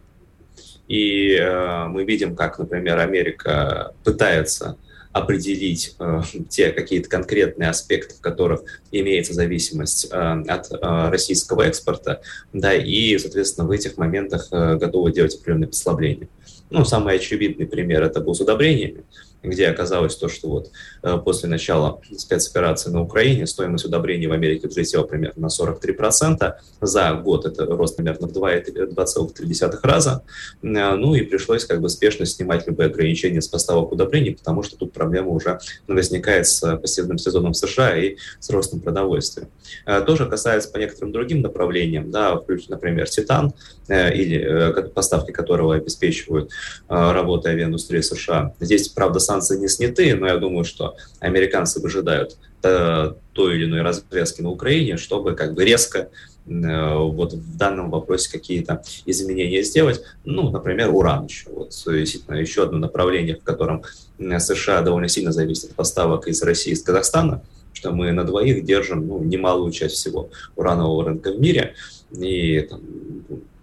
и 0.87 1.35
э, 1.35 1.85
мы 1.89 2.05
видим, 2.05 2.35
как, 2.35 2.57
например, 2.57 2.97
Америка 2.97 3.93
пытается 4.03 4.77
определить 5.15 5.95
э, 5.97 6.21
те 6.49 6.71
какие-то 6.71 7.09
конкретные 7.09 7.69
аспекты, 7.69 8.15
в 8.15 8.21
которых 8.21 8.61
имеется 8.91 9.33
зависимость 9.33 10.09
э, 10.11 10.17
от 10.17 10.71
э, 10.71 11.09
российского 11.09 11.63
экспорта, 11.63 12.21
да, 12.51 12.73
и, 12.73 13.17
соответственно, 13.17 13.65
в 13.65 13.71
этих 13.71 13.97
моментах 13.97 14.49
э, 14.51 14.75
готовы 14.75 15.13
делать 15.13 15.35
определенные 15.35 15.69
послабления. 15.69 16.27
Ну, 16.69 16.83
самый 16.83 17.15
очевидный 17.15 17.65
пример 17.65 18.03
это 18.03 18.19
был 18.19 18.35
с 18.35 18.41
удобрениями 18.41 19.03
где 19.45 19.67
оказалось 19.67 20.15
то, 20.15 20.27
что 20.27 20.49
вот 20.49 20.71
э, 21.03 21.17
после 21.17 21.49
начала 21.49 22.01
спецоперации 22.17 22.89
на 22.89 23.01
Украине 23.01 23.47
стоимость 23.47 23.85
удобрений 23.85 24.27
в 24.27 24.31
Америке 24.31 24.67
взлетела 24.67 25.03
примерно 25.03 25.43
на 25.43 25.47
43%. 25.47 26.53
За 26.81 27.13
год 27.13 27.45
это 27.45 27.65
рост 27.65 27.95
примерно 27.95 28.27
в 28.27 28.31
2,3 28.31 29.79
раза. 29.83 30.23
Э, 30.61 30.95
ну 30.95 31.15
и 31.15 31.21
пришлось 31.21 31.65
как 31.65 31.81
бы 31.81 31.89
спешно 31.89 32.25
снимать 32.25 32.67
любые 32.67 32.87
ограничения 32.87 33.41
с 33.41 33.47
поставок 33.47 33.91
удобрений, 33.91 34.35
потому 34.35 34.63
что 34.63 34.77
тут 34.77 34.93
проблема 34.93 35.29
уже 35.29 35.59
возникает 35.87 36.47
с 36.47 36.77
посевным 36.77 37.17
сезоном 37.17 37.53
в 37.53 37.57
США 37.57 37.97
и 37.97 38.17
с 38.39 38.49
ростом 38.49 38.79
продовольствия. 38.79 39.47
Э, 39.85 40.01
тоже 40.01 40.25
касается 40.25 40.69
по 40.69 40.77
некоторым 40.77 41.11
другим 41.11 41.41
направлениям, 41.41 42.11
да, 42.11 42.41
например, 42.69 43.09
титан, 43.09 43.53
или 43.87 44.89
поставки 44.89 45.31
которого 45.31 45.75
обеспечивают 45.75 46.51
работу 46.87 47.49
авиаиндустрии 47.49 48.01
США. 48.01 48.53
Здесь, 48.59 48.89
правда, 48.89 49.19
сам 49.19 49.34
санкции 49.41 49.59
не 49.59 49.67
сняты, 49.67 50.15
но 50.15 50.27
я 50.27 50.37
думаю, 50.37 50.63
что 50.63 50.95
американцы 51.19 51.81
выжидают 51.81 52.37
э, 52.63 53.13
той 53.33 53.55
или 53.55 53.65
иной 53.65 53.81
развязки 53.81 54.41
на 54.41 54.49
Украине, 54.49 54.97
чтобы 54.97 55.33
как 55.33 55.53
бы 55.53 55.65
резко 55.65 56.09
э, 56.47 56.97
вот 56.97 57.33
в 57.33 57.57
данном 57.57 57.89
вопросе 57.91 58.31
какие-то 58.31 58.83
изменения 59.05 59.63
сделать. 59.63 60.01
Ну, 60.23 60.49
например, 60.49 60.93
уран 60.93 61.25
еще. 61.25 61.49
Вот, 61.49 61.71
действительно, 61.87 62.35
еще 62.35 62.63
одно 62.63 62.77
направление, 62.77 63.35
в 63.35 63.43
котором 63.43 63.83
США 64.19 64.81
довольно 64.81 65.09
сильно 65.09 65.31
зависит 65.31 65.71
от 65.71 65.75
поставок 65.75 66.27
из 66.27 66.41
России 66.41 66.71
из 66.71 66.81
Казахстана, 66.81 67.41
что 67.73 67.91
мы 67.91 68.11
на 68.11 68.23
двоих 68.23 68.63
держим 68.63 69.07
ну, 69.07 69.23
немалую 69.23 69.71
часть 69.71 69.95
всего 69.95 70.29
уранового 70.55 71.05
рынка 71.05 71.31
в 71.31 71.39
мире. 71.39 71.75
И 72.11 72.61
там, 72.61 72.81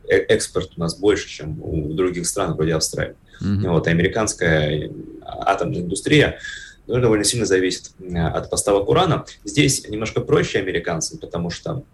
э, 0.07 0.17
экспорт 0.17 0.73
у 0.77 0.81
нас 0.81 0.99
больше, 0.99 1.29
чем 1.29 1.63
у 1.63 1.93
других 1.95 2.27
стран, 2.27 2.55
вроде 2.55 2.75
Австралии. 2.75 3.17
Mm-hmm. 3.43 3.69
Вот, 3.71 3.87
американская 3.87 4.91
атомная 5.25 5.81
индустрия 5.81 6.39
довольно 6.87 7.25
сильно 7.25 7.47
зависит 7.47 7.91
э, 8.01 8.19
от 8.19 8.51
поставок 8.51 8.89
урана. 8.89 9.25
Здесь 9.45 9.89
немножко 9.89 10.21
проще 10.21 10.59
американцам, 10.59 11.19
потому 11.19 11.51
что 11.51 11.85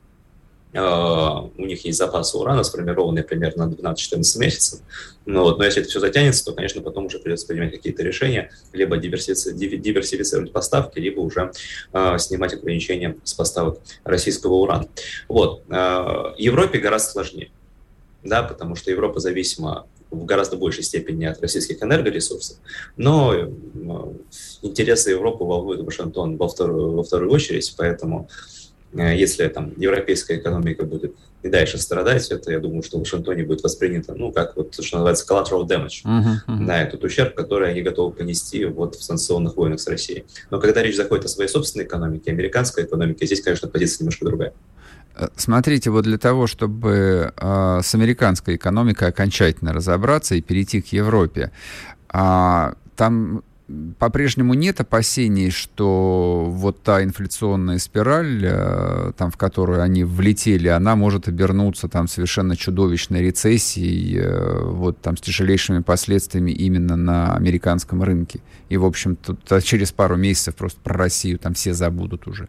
э, 0.73 0.81
у 0.81 1.65
них 1.65 1.85
есть 1.85 1.99
запасы 1.99 2.37
урана, 2.37 2.63
сформированные 2.65 3.25
примерно 3.25 3.67
на 3.67 3.93
12-14 3.95 4.39
месяцев. 4.39 4.81
Ну, 5.27 5.43
вот, 5.43 5.59
но 5.59 5.65
если 5.65 5.83
это 5.83 5.91
все 5.91 6.01
затянется, 6.01 6.45
то, 6.45 6.53
конечно, 6.53 6.81
потом 6.81 7.07
уже 7.07 7.19
придется 7.19 7.47
принимать 7.47 7.73
какие-то 7.73 8.03
решения, 8.03 8.51
либо 8.73 8.97
диверсифицировать, 8.97 9.81
диверсифицировать 9.83 10.53
поставки, 10.53 10.99
либо 10.99 11.21
уже 11.21 11.53
э, 11.93 12.19
снимать 12.19 12.55
ограничения 12.55 13.17
с 13.25 13.35
поставок 13.35 13.79
российского 14.05 14.55
урана. 14.55 14.89
Вот. 15.29 15.63
Э, 15.69 16.33
Европе 16.39 16.79
гораздо 16.79 17.11
сложнее 17.13 17.51
да, 18.23 18.43
потому 18.43 18.75
что 18.75 18.91
Европа 18.91 19.21
зависима 19.21 19.87
в 20.11 20.25
гораздо 20.25 20.57
большей 20.57 20.83
степени 20.83 21.27
от 21.27 21.41
российских 21.41 21.83
энергоресурсов. 21.83 22.59
Но 22.97 23.35
интересы 24.63 25.11
Европы 25.11 25.45
волнуют 25.45 25.83
Вашингтон 25.83 26.37
во 26.37 26.49
вторую, 26.49 26.93
во 26.93 27.03
вторую 27.03 27.31
очередь, 27.31 27.75
поэтому 27.77 28.29
э, 28.93 29.17
если 29.17 29.47
там 29.49 29.73
европейская 29.77 30.37
экономика 30.37 30.85
будет 30.85 31.15
и 31.43 31.49
дальше 31.49 31.79
страдать, 31.79 32.29
это, 32.31 32.51
я 32.51 32.59
думаю, 32.59 32.83
что 32.83 32.97
в 32.97 33.01
Вашингтоне 33.01 33.45
будет 33.45 33.63
воспринято, 33.63 34.15
ну, 34.15 34.33
как 34.33 34.57
вот, 34.57 34.75
что 34.83 34.97
называется, 34.97 35.25
collateral 35.29 35.67
damage, 35.69 36.05
uh-huh, 36.05 36.25
uh-huh. 36.49 36.67
да, 36.67 36.83
этот 36.83 37.05
ущерб, 37.05 37.35
который 37.35 37.71
они 37.71 37.83
готовы 37.83 38.13
понести 38.13 38.65
вот 38.65 38.97
в 38.97 39.03
санкционных 39.05 39.57
войнах 39.57 39.79
с 39.79 39.87
Россией. 39.87 40.25
Но 40.51 40.59
когда 40.59 40.83
речь 40.83 40.97
заходит 40.97 41.27
о 41.27 41.29
своей 41.29 41.49
собственной 41.49 41.85
экономике, 41.85 42.33
американской 42.33 42.85
экономике, 42.85 43.27
здесь, 43.27 43.41
конечно, 43.41 43.69
позиция 43.69 44.03
немножко 44.03 44.25
другая. 44.25 44.53
Смотрите, 45.37 45.91
вот 45.91 46.05
для 46.05 46.19
того, 46.19 46.47
чтобы 46.47 47.33
э, 47.37 47.81
с 47.83 47.95
американской 47.95 48.57
экономикой 48.57 49.09
окончательно 49.09 49.73
разобраться 49.73 50.35
и 50.35 50.41
перейти 50.41 50.81
к 50.81 50.89
Европе, 50.89 51.51
э, 52.13 52.73
там 52.97 53.43
по-прежнему 53.99 54.55
нет 54.55 54.81
опасений, 54.81 55.51
что 55.51 56.47
вот 56.49 56.83
та 56.83 57.05
инфляционная 57.05 57.79
спираль, 57.79 58.43
э, 58.43 59.13
там, 59.17 59.31
в 59.31 59.37
которую 59.37 59.83
они 59.83 60.05
влетели, 60.05 60.69
она 60.69 60.97
может 60.97 61.29
обернуться 61.29 61.89
там 61.89 62.09
совершенно 62.09 62.57
чудовищной 62.57 63.21
рецессией, 63.21 64.21
э, 64.21 64.63
вот 64.65 65.01
там 65.03 65.19
с 65.19 65.21
тяжелейшими 65.21 65.81
последствиями 65.81 66.51
именно 66.51 66.97
на 66.97 67.35
американском 67.35 68.03
рынке. 68.03 68.41
И, 68.71 68.79
в 68.79 68.87
общем, 68.87 69.17
тут 69.17 69.41
через 69.63 69.93
пару 69.93 70.17
месяцев 70.17 70.55
просто 70.55 70.81
про 70.81 70.97
Россию 70.97 71.39
там 71.39 71.53
все 71.53 71.75
забудут 71.75 72.27
уже. 72.27 72.49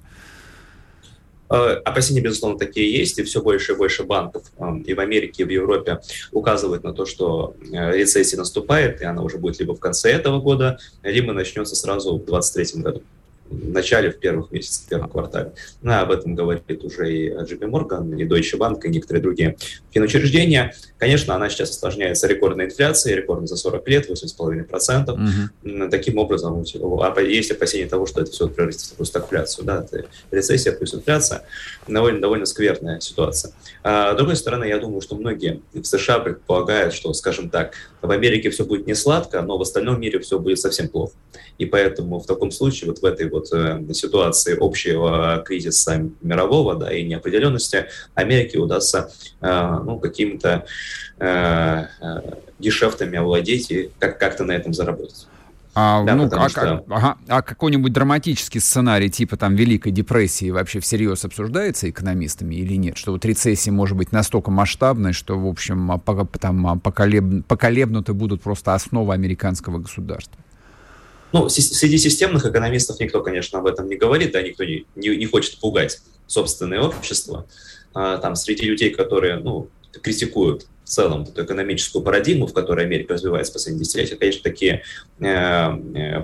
Э, 1.49 1.81
опасения, 1.83 2.21
безусловно, 2.21 2.59
такие 2.59 2.91
есть, 2.91 3.17
и 3.17 3.23
все 3.23 3.41
больше 3.41 3.73
и 3.73 3.75
больше 3.75 4.03
банков 4.03 4.43
эм, 4.59 4.81
и 4.81 4.93
в 4.93 4.99
Америке, 4.99 5.43
и 5.43 5.45
в 5.45 5.49
Европе 5.49 5.99
указывают 6.31 6.83
на 6.83 6.93
то, 6.93 7.05
что 7.05 7.55
э, 7.61 7.97
рецессия 7.97 8.37
наступает, 8.37 9.01
и 9.01 9.05
она 9.05 9.23
уже 9.23 9.37
будет 9.37 9.59
либо 9.59 9.75
в 9.75 9.79
конце 9.79 10.11
этого 10.11 10.39
года, 10.39 10.77
либо 11.01 11.33
начнется 11.33 11.75
сразу 11.75 12.17
в 12.17 12.25
2023 12.25 12.81
году 12.81 13.01
в 13.49 13.69
начале, 13.71 14.11
в 14.11 14.19
первых 14.19 14.51
месяцах, 14.51 14.85
в 14.85 14.89
первом 14.89 15.09
квартале. 15.09 15.53
Ну, 15.81 15.93
об 15.93 16.11
этом 16.11 16.35
говорит 16.35 16.83
уже 16.83 17.13
и 17.13 17.29
JP 17.29 17.59
Morgan, 17.69 18.19
и 18.19 18.25
Deutsche 18.25 18.57
Bank, 18.57 18.81
и 18.83 18.89
некоторые 18.89 19.21
другие 19.21 19.57
финучреждения. 19.91 20.73
Конечно, 20.97 21.35
она 21.35 21.49
сейчас 21.49 21.71
осложняется 21.71 22.27
рекордной 22.27 22.65
инфляцией, 22.65 23.15
рекордной 23.17 23.47
за 23.47 23.55
40 23.55 23.87
лет, 23.87 24.09
8,5%. 24.09 25.11
Угу. 25.63 25.89
Таким 25.89 26.17
образом, 26.17 26.63
есть 27.21 27.51
опасение 27.51 27.87
того, 27.87 28.05
что 28.05 28.21
это 28.21 28.31
все 28.31 28.47
превратится 28.47 28.87
в 28.87 28.89
такую 28.91 29.05
стагфляцию. 29.05 29.65
Да? 29.65 29.85
Это 29.91 30.05
рецессия 30.31 30.71
плюс 30.73 30.93
инфляция. 30.93 31.43
Довольно, 31.87 32.21
довольно 32.21 32.45
скверная 32.45 32.99
ситуация. 32.99 33.53
А, 33.83 34.13
с 34.13 34.17
другой 34.17 34.35
стороны, 34.35 34.65
я 34.65 34.77
думаю, 34.77 35.01
что 35.01 35.15
многие 35.15 35.61
в 35.73 35.83
США 35.83 36.19
предполагают, 36.19 36.93
что, 36.93 37.13
скажем 37.13 37.49
так, 37.49 37.73
в 38.01 38.11
Америке 38.11 38.49
все 38.49 38.65
будет 38.65 38.87
не 38.87 38.93
сладко, 38.93 39.41
но 39.41 39.57
в 39.57 39.61
остальном 39.61 39.99
мире 39.99 40.19
все 40.19 40.39
будет 40.39 40.59
совсем 40.59 40.89
плохо. 40.89 41.13
И 41.57 41.65
поэтому 41.65 42.19
в 42.19 42.25
таком 42.25 42.51
случае, 42.51 42.89
вот 42.89 42.99
в 42.99 43.05
этой 43.05 43.29
вот 43.29 43.38
э, 43.51 43.93
ситуации 43.93 44.57
общего 44.59 45.43
кризиса 45.45 46.09
мирового 46.21 46.75
да, 46.75 46.93
и 46.93 47.03
неопределенности, 47.03 47.85
Америке 48.15 48.59
удастся 48.59 49.11
э, 49.41 49.79
ну, 49.83 49.99
какими-то 49.99 50.65
э, 51.19 51.85
гешефтами 52.59 53.17
овладеть 53.17 53.71
и 53.71 53.89
как- 53.99 54.19
как-то 54.19 54.43
на 54.43 54.53
этом 54.53 54.73
заработать. 54.73 55.27
А, 55.75 56.03
да, 56.03 56.15
ну, 56.15 56.27
а, 56.31 56.49
что... 56.49 56.83
ага, 56.89 57.17
а 57.27 57.41
какой-нибудь 57.41 57.93
драматический 57.93 58.59
сценарий 58.59 59.09
типа 59.09 59.37
там 59.37 59.55
Великой 59.55 59.91
депрессии 59.91 60.49
вообще 60.49 60.79
всерьез 60.79 61.23
обсуждается 61.23 61.89
экономистами 61.89 62.55
или 62.55 62.73
нет? 62.73 62.97
Что 62.97 63.11
вот 63.13 63.23
рецессия 63.23 63.71
может 63.71 63.95
быть 63.95 64.11
настолько 64.11 64.51
масштабной, 64.51 65.13
что, 65.13 65.39
в 65.39 65.47
общем, 65.47 65.91
а, 65.91 65.99
там 66.39 66.79
поколеб... 66.79 67.45
поколебнуты 67.47 68.13
будут 68.13 68.41
просто 68.41 68.73
основы 68.73 69.13
американского 69.13 69.77
государства? 69.77 70.37
Ну, 71.31 71.47
среди 71.49 71.97
системных 71.97 72.45
экономистов 72.45 72.99
никто, 72.99 73.21
конечно, 73.21 73.59
об 73.59 73.67
этом 73.67 73.87
не 73.87 73.95
говорит, 73.95 74.31
да, 74.31 74.41
никто 74.41 74.63
не, 74.63 74.85
не, 74.95 75.15
не 75.15 75.25
хочет 75.25 75.59
пугать 75.59 76.01
собственное 76.27 76.81
общество. 76.81 77.47
А, 77.93 78.17
там 78.17 78.35
среди 78.35 78.65
людей, 78.65 78.89
которые, 78.89 79.37
ну, 79.37 79.69
критикуют 80.01 80.67
целом 80.89 81.23
эту 81.23 81.43
экономическую 81.43 82.03
парадигму, 82.03 82.47
в 82.47 82.53
которой 82.53 82.85
Америка 82.85 83.13
развивается 83.13 83.51
в 83.51 83.53
последние 83.53 83.85
десятилетия, 83.85 84.15
конечно, 84.15 84.41
такие 84.43 84.83
э, 85.19 85.25
э, 85.25 86.23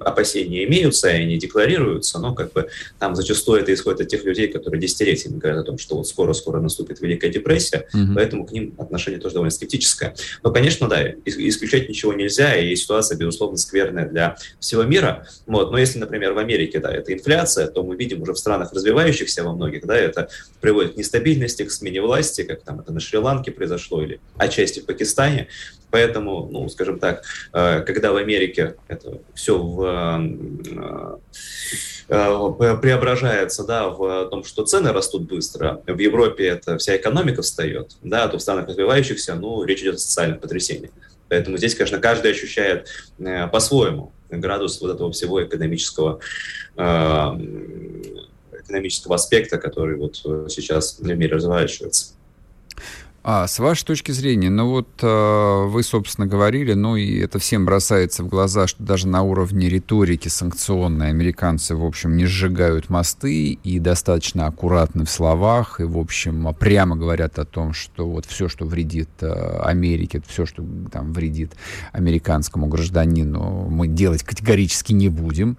опасения 0.00 0.64
имеются, 0.64 1.08
и 1.10 1.22
они 1.22 1.38
декларируются, 1.38 2.18
но 2.18 2.34
как 2.34 2.52
бы 2.52 2.68
там 2.98 3.14
зачастую 3.14 3.60
это 3.60 3.72
исходит 3.72 4.00
от 4.00 4.08
тех 4.08 4.24
людей, 4.24 4.48
которые 4.48 4.80
десятилетиями 4.80 5.38
говорят 5.38 5.60
о 5.60 5.64
том, 5.64 5.78
что 5.78 5.96
вот 5.96 6.08
скоро-скоро 6.08 6.60
наступит 6.60 7.00
Великая 7.00 7.30
депрессия, 7.30 7.86
mm-hmm. 7.94 8.14
поэтому 8.14 8.46
к 8.46 8.52
ним 8.52 8.74
отношение 8.78 9.20
тоже 9.20 9.34
довольно 9.34 9.50
скептическое. 9.50 10.14
Но, 10.42 10.50
конечно, 10.50 10.88
да, 10.88 11.06
исключать 11.24 11.88
ничего 11.88 12.12
нельзя, 12.14 12.56
и 12.56 12.74
ситуация, 12.76 13.18
безусловно, 13.18 13.56
скверная 13.58 14.08
для 14.08 14.36
всего 14.60 14.82
мира. 14.84 15.26
Вот. 15.46 15.70
Но 15.70 15.78
если, 15.78 15.98
например, 15.98 16.32
в 16.32 16.38
Америке, 16.38 16.78
да, 16.80 16.92
это 16.92 17.12
инфляция, 17.12 17.66
то 17.66 17.82
мы 17.82 17.96
видим 17.96 18.22
уже 18.22 18.32
в 18.32 18.38
странах 18.38 18.72
развивающихся 18.72 19.44
во 19.44 19.52
многих, 19.52 19.86
да, 19.86 19.96
это 19.96 20.28
приводит 20.60 20.94
к 20.94 20.96
нестабильности, 20.96 21.64
к 21.64 21.70
смене 21.70 22.00
власти, 22.00 22.42
как 22.42 22.62
там 22.62 22.80
это 22.80 22.92
на 22.92 23.00
Шри-Ланке 23.00 23.50
произошло 23.50 23.73
или 24.02 24.20
отчасти 24.36 24.80
в 24.80 24.86
Пакистане. 24.86 25.48
Поэтому, 25.94 26.48
ну, 26.50 26.68
скажем 26.68 26.98
так, 26.98 27.22
э, 27.52 27.82
когда 27.82 28.12
в 28.12 28.16
Америке 28.16 28.74
это 28.88 29.20
все 29.32 29.56
в, 29.56 29.80
э, 29.84 31.18
э, 32.08 32.76
преображается 32.82 33.62
да, 33.62 33.90
в 33.90 34.28
том, 34.28 34.42
что 34.42 34.64
цены 34.64 34.90
растут 34.92 35.28
быстро, 35.28 35.84
в 35.86 35.96
Европе 35.96 36.48
это 36.48 36.78
вся 36.78 36.96
экономика 36.96 37.42
встает, 37.42 37.92
да, 38.02 38.26
то 38.26 38.38
в 38.38 38.42
странах 38.42 38.66
развивающихся, 38.66 39.36
ну, 39.36 39.62
речь 39.62 39.82
идет 39.82 39.94
о 39.94 39.98
социальном 39.98 40.40
потрясении. 40.40 40.90
Поэтому 41.28 41.58
здесь, 41.58 41.76
конечно, 41.76 41.98
каждый 41.98 42.32
ощущает 42.32 42.88
по-своему 43.52 44.10
градус 44.30 44.80
вот 44.80 44.92
этого 44.92 45.12
всего 45.12 45.44
экономического 45.44 46.18
экономического 48.64 49.14
аспекта, 49.14 49.58
который 49.58 49.96
вот 49.96 50.16
сейчас 50.50 50.98
в 50.98 51.06
мире 51.06 51.36
разворачивается. 51.36 52.14
А, 53.26 53.46
с 53.46 53.58
вашей 53.58 53.86
точки 53.86 54.12
зрения, 54.12 54.50
ну 54.50 54.68
вот 54.68 54.86
э, 55.00 55.64
вы, 55.66 55.82
собственно, 55.82 56.26
говорили, 56.26 56.74
ну 56.74 56.96
и 56.96 57.20
это 57.20 57.38
всем 57.38 57.64
бросается 57.64 58.22
в 58.22 58.28
глаза, 58.28 58.66
что 58.66 58.82
даже 58.82 59.08
на 59.08 59.22
уровне 59.22 59.70
риторики 59.70 60.28
санкционной 60.28 61.08
американцы, 61.08 61.74
в 61.74 61.86
общем, 61.86 62.18
не 62.18 62.26
сжигают 62.26 62.90
мосты 62.90 63.52
и 63.52 63.78
достаточно 63.78 64.46
аккуратны 64.46 65.06
в 65.06 65.10
словах, 65.10 65.80
и, 65.80 65.84
в 65.84 65.96
общем, 65.96 66.54
прямо 66.60 66.96
говорят 66.96 67.38
о 67.38 67.46
том, 67.46 67.72
что 67.72 68.06
вот 68.06 68.26
все, 68.26 68.50
что 68.50 68.66
вредит 68.66 69.08
э, 69.22 69.58
Америке, 69.62 70.20
все, 70.28 70.44
что 70.44 70.62
там 70.92 71.14
вредит 71.14 71.54
американскому 71.92 72.66
гражданину, 72.66 73.70
мы 73.70 73.88
делать 73.88 74.22
категорически 74.22 74.92
не 74.92 75.08
будем. 75.08 75.56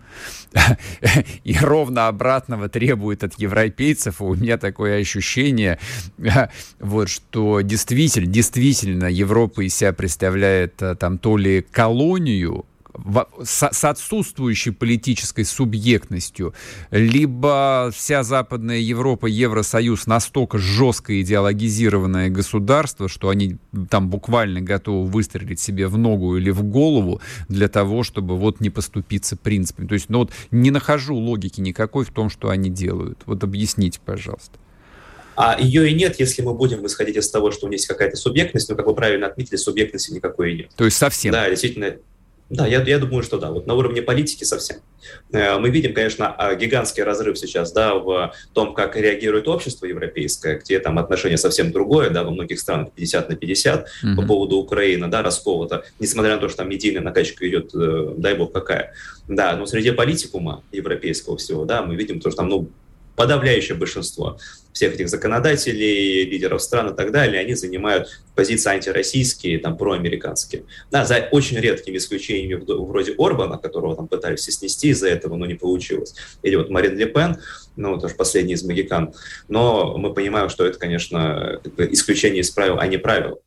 И 1.44 1.58
ровно 1.60 2.10
обратного 2.10 2.70
требует 2.70 3.24
от 3.24 3.40
европейцев. 3.40 4.22
У 4.22 4.36
меня 4.36 4.60
такое 4.60 5.00
ощущение, 5.00 5.80
вот, 6.80 7.10
что 7.10 7.55
действительно, 7.64 8.28
действительно 8.28 9.06
Европа 9.06 9.66
из 9.66 9.76
себя 9.76 9.94
представляет 9.94 10.82
э, 10.82 10.96
там 10.96 11.18
то 11.18 11.38
ли 11.38 11.66
колонию, 11.72 12.66
с, 13.44 13.84
отсутствующей 13.84 14.72
политической 14.72 15.44
субъектностью, 15.44 16.54
либо 16.92 17.92
вся 17.94 18.24
Западная 18.24 18.78
Европа, 18.78 19.26
Евросоюз 19.28 20.08
настолько 20.08 20.58
жестко 20.58 21.22
идеологизированное 21.22 22.30
государство, 22.30 23.10
что 23.10 23.30
они 23.30 23.58
там 23.90 24.10
буквально 24.10 24.62
готовы 24.62 25.08
выстрелить 25.08 25.60
себе 25.60 25.88
в 25.88 25.98
ногу 25.98 26.38
или 26.38 26.50
в 26.50 26.64
голову 26.64 27.22
для 27.50 27.68
того, 27.68 28.04
чтобы 28.04 28.38
вот 28.38 28.60
не 28.60 28.70
поступиться 28.70 29.36
принципами. 29.36 29.88
То 29.88 29.94
есть, 29.94 30.10
ну 30.10 30.20
вот 30.20 30.32
не 30.52 30.72
нахожу 30.72 31.16
логики 31.16 31.62
никакой 31.62 32.06
в 32.06 32.12
том, 32.12 32.30
что 32.30 32.50
они 32.50 32.70
делают. 32.70 33.20
Вот 33.26 33.44
объясните, 33.44 34.00
пожалуйста. 34.04 34.58
А 35.36 35.60
ее 35.60 35.90
и 35.90 35.94
нет, 35.94 36.20
если 36.20 36.42
мы 36.42 36.54
будем 36.54 36.86
исходить 36.86 37.18
из 37.18 37.30
того, 37.30 37.52
что 37.52 37.68
у 37.68 37.70
них 37.70 37.80
есть 37.80 37.88
какая-то 37.88 38.18
субъектность, 38.18 38.70
но, 38.70 38.76
как 38.76 38.88
вы 38.88 38.96
правильно 38.96 39.28
отметили, 39.28 39.58
субъектности 39.58 40.12
никакой 40.12 40.54
нет. 40.54 40.70
То 40.76 40.86
есть 40.86 40.98
совсем? 40.98 41.32
Да, 41.32 41.50
действительно. 41.50 41.96
Да, 42.50 42.68
я, 42.68 42.82
я 42.84 43.00
думаю, 43.00 43.24
что 43.24 43.40
да. 43.40 43.50
Вот 43.50 43.66
на 43.66 43.74
уровне 43.74 44.04
политики 44.04 44.44
совсем. 44.44 44.78
Э, 45.32 45.58
мы 45.58 45.72
видим, 45.72 45.96
конечно, 45.96 46.28
а, 46.28 46.54
гигантский 46.54 47.02
разрыв 47.02 47.40
сейчас 47.40 47.72
да, 47.72 47.96
в 47.96 48.34
том, 48.54 48.76
как 48.76 48.96
реагирует 48.96 49.48
общество 49.48 49.88
европейское, 49.88 50.60
где 50.60 50.80
там 50.80 51.00
отношение 51.00 51.40
совсем 51.40 51.72
другое, 51.72 52.12
да, 52.12 52.24
во 52.24 52.30
многих 52.30 52.60
странах 52.60 52.92
50 52.94 53.30
на 53.30 53.36
50 53.36 53.88
mm-hmm. 53.88 54.16
по 54.16 54.22
поводу 54.22 54.58
Украины, 54.58 55.08
да, 55.08 55.24
расколото, 55.24 55.86
несмотря 56.00 56.36
на 56.36 56.42
то, 56.42 56.48
что 56.48 56.60
там 56.60 56.70
медийная 56.70 57.02
накачка 57.02 57.48
идет, 57.50 57.74
э, 57.74 58.14
дай 58.18 58.36
бог 58.36 58.52
какая. 58.52 58.94
Да, 59.28 59.56
но 59.56 59.66
среди 59.66 59.90
политикума 59.90 60.64
европейского 60.72 61.38
всего, 61.38 61.66
да, 61.66 61.82
мы 61.82 61.96
видим 61.96 62.20
то, 62.20 62.30
что 62.30 62.38
там, 62.38 62.50
ну, 62.50 62.70
подавляющее 63.16 63.76
большинство 63.76 64.38
всех 64.76 64.96
этих 64.96 65.08
законодателей, 65.08 66.26
лидеров 66.26 66.62
стран 66.62 66.94
и 66.94 66.96
так 66.96 67.12
далее, 67.12 67.40
они 67.40 67.54
занимают 67.54 68.10
позиции 68.36 68.70
антироссийские, 68.70 69.60
там, 69.60 69.78
проамериканские. 69.78 70.66
Да, 70.92 71.06
за 71.06 71.30
очень 71.32 71.58
редкими 71.58 71.96
исключениями 71.96 72.56
вроде 72.56 73.16
Орбана, 73.18 73.58
которого 73.58 73.96
там 73.96 74.10
пытались 74.10 74.42
снести 74.42 74.90
из-за 74.90 75.08
этого, 75.08 75.38
но 75.38 75.46
не 75.46 75.54
получилось. 75.54 76.14
Или 76.44 76.58
вот 76.58 76.70
Марин 76.70 76.98
Ле 76.98 77.06
Пен, 77.06 77.38
ну, 77.78 77.98
тоже 77.98 78.16
последний 78.16 78.54
из 78.54 78.64
магикан. 78.64 79.14
Но 79.48 79.98
мы 79.98 80.14
понимаем, 80.14 80.50
что 80.50 80.66
это, 80.66 80.78
конечно, 80.78 81.62
исключение 81.78 82.42
из 82.42 82.52
правил, 82.52 82.78
а 82.78 82.88
не 82.88 82.98
правило. 82.98 83.38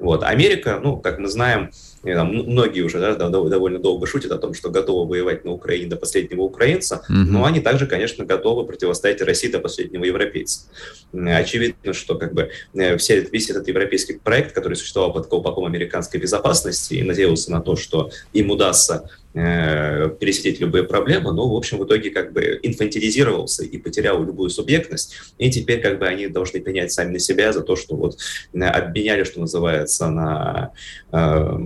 Вот. 0.00 0.24
Америка, 0.24 0.80
ну, 0.82 0.96
как 0.96 1.18
мы 1.18 1.28
знаем, 1.28 1.70
там, 2.02 2.34
многие 2.34 2.82
уже 2.82 2.98
да, 2.98 3.14
довольно 3.28 3.78
долго 3.78 4.06
шутят 4.06 4.32
о 4.32 4.38
том, 4.38 4.52
что 4.52 4.70
готовы 4.70 5.08
воевать 5.08 5.44
на 5.44 5.52
Украине 5.52 5.86
до 5.86 5.96
последнего 5.96 6.42
украинца, 6.42 7.04
mm-hmm. 7.08 7.14
но 7.14 7.44
они 7.44 7.60
также, 7.60 7.86
конечно, 7.86 8.24
готовы 8.24 8.66
противостоять 8.66 9.22
России 9.22 9.48
до 9.48 9.60
последнего 9.60 10.04
европейца. 10.04 10.66
Очевидно, 11.12 11.92
что 11.92 12.16
как 12.16 12.34
бы 12.34 12.50
э, 12.74 12.96
все, 12.96 13.20
весь 13.20 13.48
этот 13.50 13.68
европейский 13.68 14.14
проект, 14.14 14.52
который 14.52 14.74
существовал 14.74 15.12
под 15.12 15.28
колпаком 15.28 15.64
американской 15.64 16.18
безопасности 16.20 16.94
и 16.94 17.02
надеялся 17.04 17.52
на 17.52 17.60
то, 17.60 17.76
что 17.76 18.10
им 18.32 18.50
удастся 18.50 19.08
э, 19.34 20.10
пересидеть 20.18 20.60
любые 20.60 20.84
проблемы, 20.84 21.32
но, 21.32 21.48
в 21.48 21.56
общем, 21.56 21.78
в 21.78 21.84
итоге 21.84 22.10
как 22.10 22.32
бы 22.32 22.58
инфантилизировался 22.62 23.64
и 23.64 23.78
потерял 23.78 24.22
любую 24.24 24.50
субъектность, 24.50 25.16
и 25.38 25.50
теперь 25.50 25.80
как 25.80 25.98
бы 25.98 26.06
они 26.06 26.28
должны 26.28 26.60
пенять 26.60 26.92
сами 26.92 27.12
на 27.12 27.18
себя 27.18 27.52
за 27.52 27.62
то, 27.62 27.76
что 27.76 27.96
вот 27.96 28.18
обменяли, 28.54 29.24
что 29.24 29.40
называется, 29.40 30.08
на 30.08 30.72
э, 31.12 31.58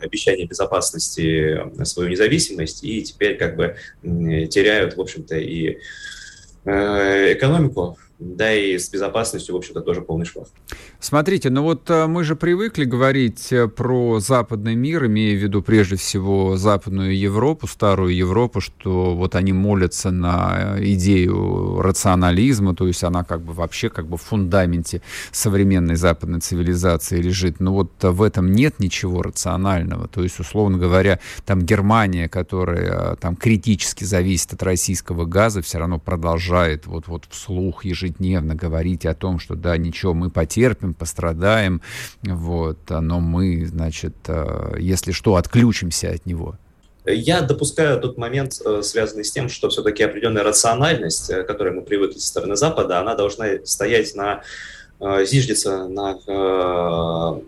обещание 0.00 0.46
безопасности 0.46 1.84
свою 1.84 2.10
независимость, 2.10 2.84
и 2.84 3.02
теперь 3.02 3.36
как 3.36 3.56
бы 3.56 3.76
теряют, 4.02 4.96
в 4.96 5.00
общем-то, 5.00 5.36
и 5.36 5.78
э, 6.64 7.32
экономику, 7.32 7.98
да 8.18 8.52
и 8.52 8.76
с 8.76 8.90
безопасностью, 8.90 9.54
в 9.54 9.58
общем-то, 9.58 9.80
тоже 9.80 10.02
полный 10.02 10.26
швах. 10.26 10.48
Смотрите, 10.98 11.50
ну 11.50 11.62
вот 11.62 11.88
э, 11.88 12.06
мы 12.08 12.24
же 12.24 12.34
привыкли 12.34 12.84
говорить 12.84 13.52
э, 13.52 13.68
про 13.68 14.18
западный 14.18 14.74
мир, 14.74 15.06
имея 15.06 15.36
в 15.36 15.40
виду 15.40 15.62
прежде 15.62 15.94
всего 15.94 16.56
Западную 16.56 17.16
Европу, 17.16 17.68
Старую 17.68 18.16
Европу, 18.16 18.60
что 18.60 19.14
вот 19.14 19.36
они 19.36 19.52
молятся 19.52 20.10
на 20.10 20.76
э, 20.78 20.84
идею 20.94 21.80
рационализма, 21.80 22.74
то 22.74 22.88
есть 22.88 23.04
она 23.04 23.22
как 23.22 23.42
бы 23.42 23.52
вообще 23.52 23.88
как 23.88 24.08
бы 24.08 24.16
в 24.16 24.22
фундаменте 24.22 25.00
современной 25.30 25.94
западной 25.94 26.40
цивилизации 26.40 27.22
лежит. 27.22 27.60
Но 27.60 27.72
вот 27.72 27.92
в 28.02 28.22
этом 28.22 28.50
нет 28.50 28.80
ничего 28.80 29.22
рационального. 29.22 30.08
То 30.08 30.24
есть, 30.24 30.40
условно 30.40 30.76
говоря, 30.78 31.20
там 31.46 31.62
Германия, 31.62 32.28
которая 32.28 33.14
там 33.16 33.36
критически 33.36 34.02
зависит 34.02 34.54
от 34.54 34.62
российского 34.64 35.24
газа, 35.24 35.62
все 35.62 35.78
равно 35.78 36.00
продолжает 36.00 36.86
вот, 36.86 37.06
вот 37.06 37.26
вслух 37.30 37.84
ежедневно 37.84 38.07
говорить 38.54 39.06
о 39.06 39.14
том, 39.14 39.38
что 39.38 39.54
да, 39.54 39.76
ничего, 39.76 40.14
мы 40.14 40.30
потерпим, 40.30 40.94
пострадаем, 40.94 41.82
вот, 42.22 42.78
но 42.88 43.20
мы, 43.20 43.66
значит, 43.66 44.14
э, 44.26 44.76
если 44.78 45.12
что, 45.12 45.36
отключимся 45.36 46.10
от 46.10 46.26
него. 46.26 46.56
Я 47.04 47.40
допускаю 47.40 48.00
тот 48.00 48.18
момент, 48.18 48.60
э, 48.64 48.82
связанный 48.82 49.24
с 49.24 49.32
тем, 49.32 49.48
что 49.48 49.68
все-таки 49.70 50.02
определенная 50.02 50.42
рациональность, 50.42 51.30
э, 51.30 51.42
к 51.42 51.46
которой 51.46 51.72
мы 51.72 51.82
привыкли 51.82 52.18
со 52.18 52.28
стороны 52.28 52.56
Запада, 52.56 53.00
она 53.00 53.14
должна 53.14 53.64
стоять 53.64 54.14
на, 54.14 54.42
зиждется 55.24 55.86
на 55.88 56.18
Э, 56.26 57.40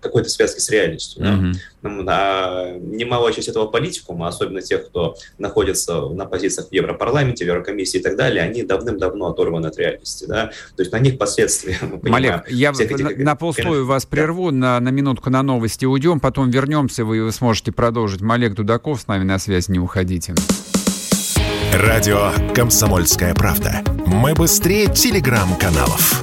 какой-то 0.00 0.28
связки 0.28 0.60
с 0.60 0.68
реальностью. 0.68 1.22
Mm-hmm. 1.22 2.04
Да? 2.04 2.14
А 2.16 2.78
немалая 2.78 3.32
часть 3.32 3.48
этого 3.48 3.66
политикума, 3.66 4.28
особенно 4.28 4.62
тех, 4.62 4.86
кто 4.86 5.16
находится 5.38 6.08
на 6.08 6.24
позициях 6.24 6.68
в 6.68 6.72
Европарламенте, 6.72 7.44
в 7.44 7.48
Еврокомиссии 7.48 7.98
и 7.98 8.02
так 8.02 8.16
далее, 8.16 8.42
они 8.42 8.62
давным-давно 8.62 9.28
оторваны 9.28 9.66
от 9.66 9.76
реальности. 9.78 10.24
Да? 10.26 10.50
То 10.76 10.82
есть 10.82 10.92
на 10.92 10.98
них 10.98 11.18
последствия. 11.18 11.78
Малек, 12.02 12.50
я 12.50 12.70
этих... 12.70 12.98
на, 12.98 13.10
на 13.10 13.36
полслоя 13.36 13.82
вас 13.82 14.06
прерву, 14.06 14.50
да. 14.50 14.56
на, 14.56 14.80
на 14.80 14.88
минутку 14.90 15.30
на 15.30 15.42
новости 15.42 15.84
уйдем, 15.84 16.20
потом 16.20 16.50
вернемся, 16.50 17.04
вы, 17.04 17.22
вы 17.22 17.32
сможете 17.32 17.72
продолжить. 17.72 18.20
Малек 18.20 18.54
Дудаков 18.54 19.00
с 19.00 19.06
нами 19.06 19.24
на 19.24 19.38
связи, 19.38 19.70
не 19.70 19.78
уходите. 19.78 20.34
Радио 21.72 22.30
«Комсомольская 22.54 23.34
правда». 23.34 23.82
Мы 24.06 24.34
быстрее 24.34 24.86
телеграм-каналов. 24.86 26.22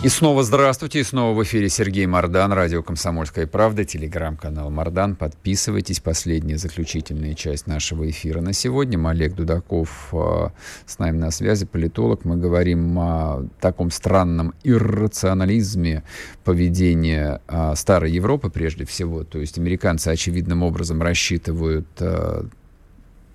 И 0.00 0.08
снова 0.08 0.44
здравствуйте, 0.44 1.00
и 1.00 1.02
снова 1.02 1.36
в 1.36 1.42
эфире 1.42 1.68
Сергей 1.68 2.06
Мордан, 2.06 2.52
радио 2.52 2.84
«Комсомольская 2.84 3.48
правда», 3.48 3.84
телеграм-канал 3.84 4.70
Мордан. 4.70 5.16
Подписывайтесь, 5.16 5.98
последняя 5.98 6.56
заключительная 6.56 7.34
часть 7.34 7.66
нашего 7.66 8.08
эфира 8.08 8.40
на 8.40 8.52
сегодня. 8.52 9.04
Олег 9.08 9.34
Дудаков 9.34 10.10
э, 10.12 10.50
с 10.86 11.00
нами 11.00 11.16
на 11.16 11.32
связи, 11.32 11.66
политолог. 11.66 12.24
Мы 12.24 12.36
говорим 12.36 12.96
о 12.96 13.48
таком 13.60 13.90
странном 13.90 14.54
иррационализме 14.62 16.04
поведения 16.44 17.40
э, 17.48 17.72
старой 17.74 18.12
Европы 18.12 18.50
прежде 18.50 18.84
всего. 18.84 19.24
То 19.24 19.40
есть 19.40 19.58
американцы 19.58 20.10
очевидным 20.10 20.62
образом 20.62 21.02
рассчитывают 21.02 21.88
э, 21.98 22.44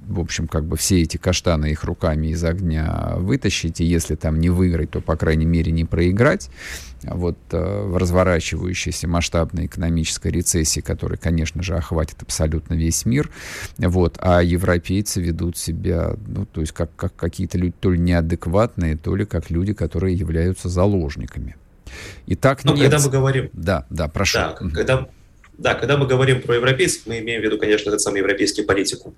в 0.08 0.20
общем, 0.20 0.48
как 0.48 0.66
бы 0.66 0.78
все 0.78 1.02
эти 1.02 1.18
каштаны 1.18 1.72
их 1.72 1.84
руками 1.84 2.28
из 2.28 2.44
огня 2.44 3.14
вытащить, 3.18 3.82
и 3.82 3.86
если 3.86 4.16
там 4.16 4.40
не 4.40 4.50
выиграть, 4.50 4.92
то, 4.92 5.02
по 5.02 5.16
крайней 5.16 5.46
мере, 5.46 5.72
не 5.72 5.86
проиграть. 5.86 6.50
Вот 7.04 7.38
э, 7.52 7.84
в 7.86 7.98
разворачивающейся 7.98 9.08
масштабной 9.08 9.66
экономической 9.66 10.32
рецессии, 10.32 10.80
которая, 10.80 11.18
конечно 11.18 11.62
же, 11.62 11.76
охватит 11.76 12.22
абсолютно 12.22 12.76
весь 12.76 13.06
мир, 13.06 13.30
вот, 13.78 14.18
а 14.22 14.42
европейцы 14.42 15.22
ведут 15.22 15.58
себя, 15.58 16.16
ну, 16.28 16.46
то 16.46 16.62
есть 16.62 16.74
как, 16.74 16.96
как 16.96 17.16
какие-то 17.16 17.58
люди 17.58 17.74
то 17.80 17.92
ли 17.92 18.00
неадекватные, 18.00 18.96
то 18.98 19.16
ли 19.16 19.26
как 19.26 19.50
люди, 19.50 19.74
которые 19.74 20.16
являются 20.16 20.70
заложниками. 20.70 21.56
И 22.26 22.36
так 22.36 22.64
ну, 22.64 22.74
нет... 22.74 22.90
когда 22.90 23.06
мы 23.06 23.12
говорим... 23.12 23.50
Да, 23.54 23.86
да, 23.90 24.08
прошу. 24.08 24.38
Да, 24.38 24.54
когда 24.74 25.08
да, 25.58 25.76
когда 25.76 25.98
мы 25.98 26.08
говорим 26.08 26.42
про 26.42 26.56
европейцев, 26.56 27.04
мы 27.06 27.20
имеем 27.20 27.42
в 27.42 27.44
виду, 27.44 27.58
конечно, 27.58 27.90
этот 27.90 28.02
самый 28.02 28.20
европейский 28.20 28.64
политику. 28.64 29.14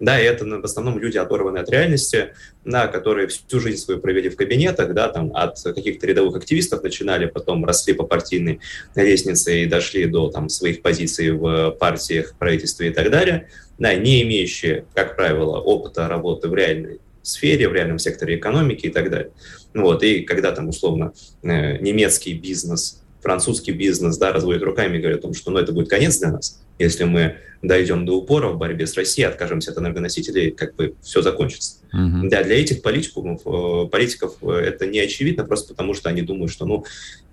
Да, 0.00 0.20
и 0.20 0.24
это 0.24 0.44
в 0.44 0.64
основном 0.64 0.98
люди, 0.98 1.16
оторванные 1.16 1.62
от 1.62 1.70
реальности, 1.70 2.34
да, 2.64 2.86
которые 2.86 3.28
всю 3.28 3.60
жизнь 3.60 3.78
свою 3.78 4.00
провели 4.00 4.28
в 4.28 4.36
кабинетах, 4.36 4.92
да, 4.94 5.08
там 5.08 5.30
от 5.34 5.62
каких-то 5.62 6.06
рядовых 6.06 6.36
активистов 6.36 6.82
начинали, 6.82 7.26
потом 7.26 7.64
росли 7.64 7.94
по 7.94 8.02
партийной 8.04 8.60
лестнице 8.94 9.62
и 9.62 9.66
дошли 9.66 10.06
до 10.06 10.28
там, 10.28 10.48
своих 10.48 10.82
позиций 10.82 11.30
в 11.30 11.70
партиях, 11.70 12.34
правительстве 12.38 12.88
и 12.88 12.92
так 12.92 13.10
далее, 13.10 13.48
да, 13.78 13.94
не 13.94 14.22
имеющие, 14.22 14.84
как 14.94 15.16
правило, 15.16 15.58
опыта 15.58 16.08
работы 16.08 16.48
в 16.48 16.54
реальной 16.54 17.00
сфере, 17.22 17.68
в 17.68 17.72
реальном 17.72 17.98
секторе 17.98 18.36
экономики 18.36 18.86
и 18.86 18.90
так 18.90 19.10
далее. 19.10 19.30
Вот, 19.72 20.02
и 20.02 20.20
когда 20.22 20.52
там, 20.52 20.68
условно, 20.68 21.12
э, 21.42 21.78
немецкий 21.78 22.34
бизнес 22.34 23.02
французский 23.26 23.72
бизнес 23.72 24.18
да, 24.18 24.32
разводит 24.32 24.62
руками 24.62 24.98
и 24.98 25.00
говорит 25.00 25.18
о 25.18 25.22
том, 25.22 25.34
что 25.34 25.50
ну, 25.50 25.58
это 25.58 25.72
будет 25.72 25.90
конец 25.90 26.18
для 26.18 26.30
нас. 26.30 26.62
Если 26.78 27.02
мы 27.02 27.38
дойдем 27.60 28.06
до 28.06 28.12
упора 28.12 28.50
в 28.50 28.56
борьбе 28.56 28.86
с 28.86 28.94
Россией, 28.94 29.26
откажемся 29.26 29.72
от 29.72 29.78
энергоносителей, 29.78 30.52
как 30.52 30.76
бы 30.76 30.94
все 31.02 31.22
закончится. 31.22 31.78
Uh-huh. 31.92 32.28
Да, 32.28 32.44
для 32.44 32.60
этих 32.60 32.82
политиков, 32.82 33.40
э, 33.44 33.88
политиков 33.88 34.36
э, 34.42 34.50
это 34.50 34.86
не 34.86 35.00
очевидно, 35.00 35.44
просто 35.44 35.74
потому 35.74 35.92
что 35.94 36.08
они 36.08 36.22
думают, 36.22 36.52
что 36.52 36.66
ну, 36.66 36.84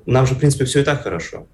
нам 0.08 0.26
же, 0.26 0.34
в 0.34 0.40
принципе, 0.40 0.66
все 0.66 0.80
и 0.80 0.84
так 0.84 1.04
хорошо. 1.04 1.46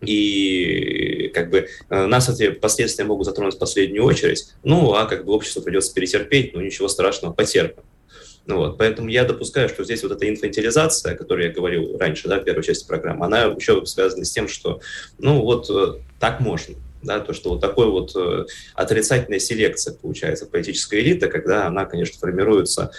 И 0.00 1.30
как 1.34 1.50
бы 1.50 1.68
э, 1.90 2.06
нас 2.06 2.30
эти 2.30 2.50
последствия 2.50 3.04
могут 3.04 3.26
затронуть 3.26 3.56
в 3.56 3.58
последнюю 3.58 4.04
очередь. 4.04 4.46
Ну, 4.64 4.94
а 4.94 5.04
как 5.04 5.26
бы 5.26 5.34
обществу 5.34 5.60
придется 5.60 5.92
перетерпеть, 5.92 6.54
ну 6.54 6.62
ничего 6.62 6.88
страшного, 6.88 7.34
потерпим. 7.34 7.82
Ну, 8.46 8.56
вот, 8.56 8.78
поэтому 8.78 9.08
я 9.08 9.24
допускаю, 9.24 9.68
что 9.68 9.84
здесь 9.84 10.02
вот 10.02 10.12
эта 10.12 10.28
инфантилизация, 10.28 11.12
о 11.12 11.16
которой 11.16 11.46
я 11.46 11.52
говорил 11.52 11.96
раньше, 11.98 12.28
да, 12.28 12.40
в 12.40 12.44
первой 12.44 12.62
части 12.62 12.86
программы, 12.86 13.26
она 13.26 13.42
еще 13.42 13.84
связана 13.86 14.24
с 14.24 14.30
тем, 14.30 14.48
что, 14.48 14.80
ну, 15.18 15.42
вот 15.42 15.68
э, 15.70 16.00
так 16.18 16.40
можно. 16.40 16.74
Да, 17.02 17.18
то, 17.20 17.32
что 17.32 17.50
вот 17.50 17.62
такой 17.62 17.86
вот 17.86 18.14
э, 18.14 18.44
отрицательная 18.74 19.38
селекция 19.38 19.94
получается 19.94 20.44
политическая 20.44 21.00
элита, 21.00 21.28
когда 21.28 21.66
она, 21.66 21.86
конечно, 21.86 22.18
формируется 22.18 22.90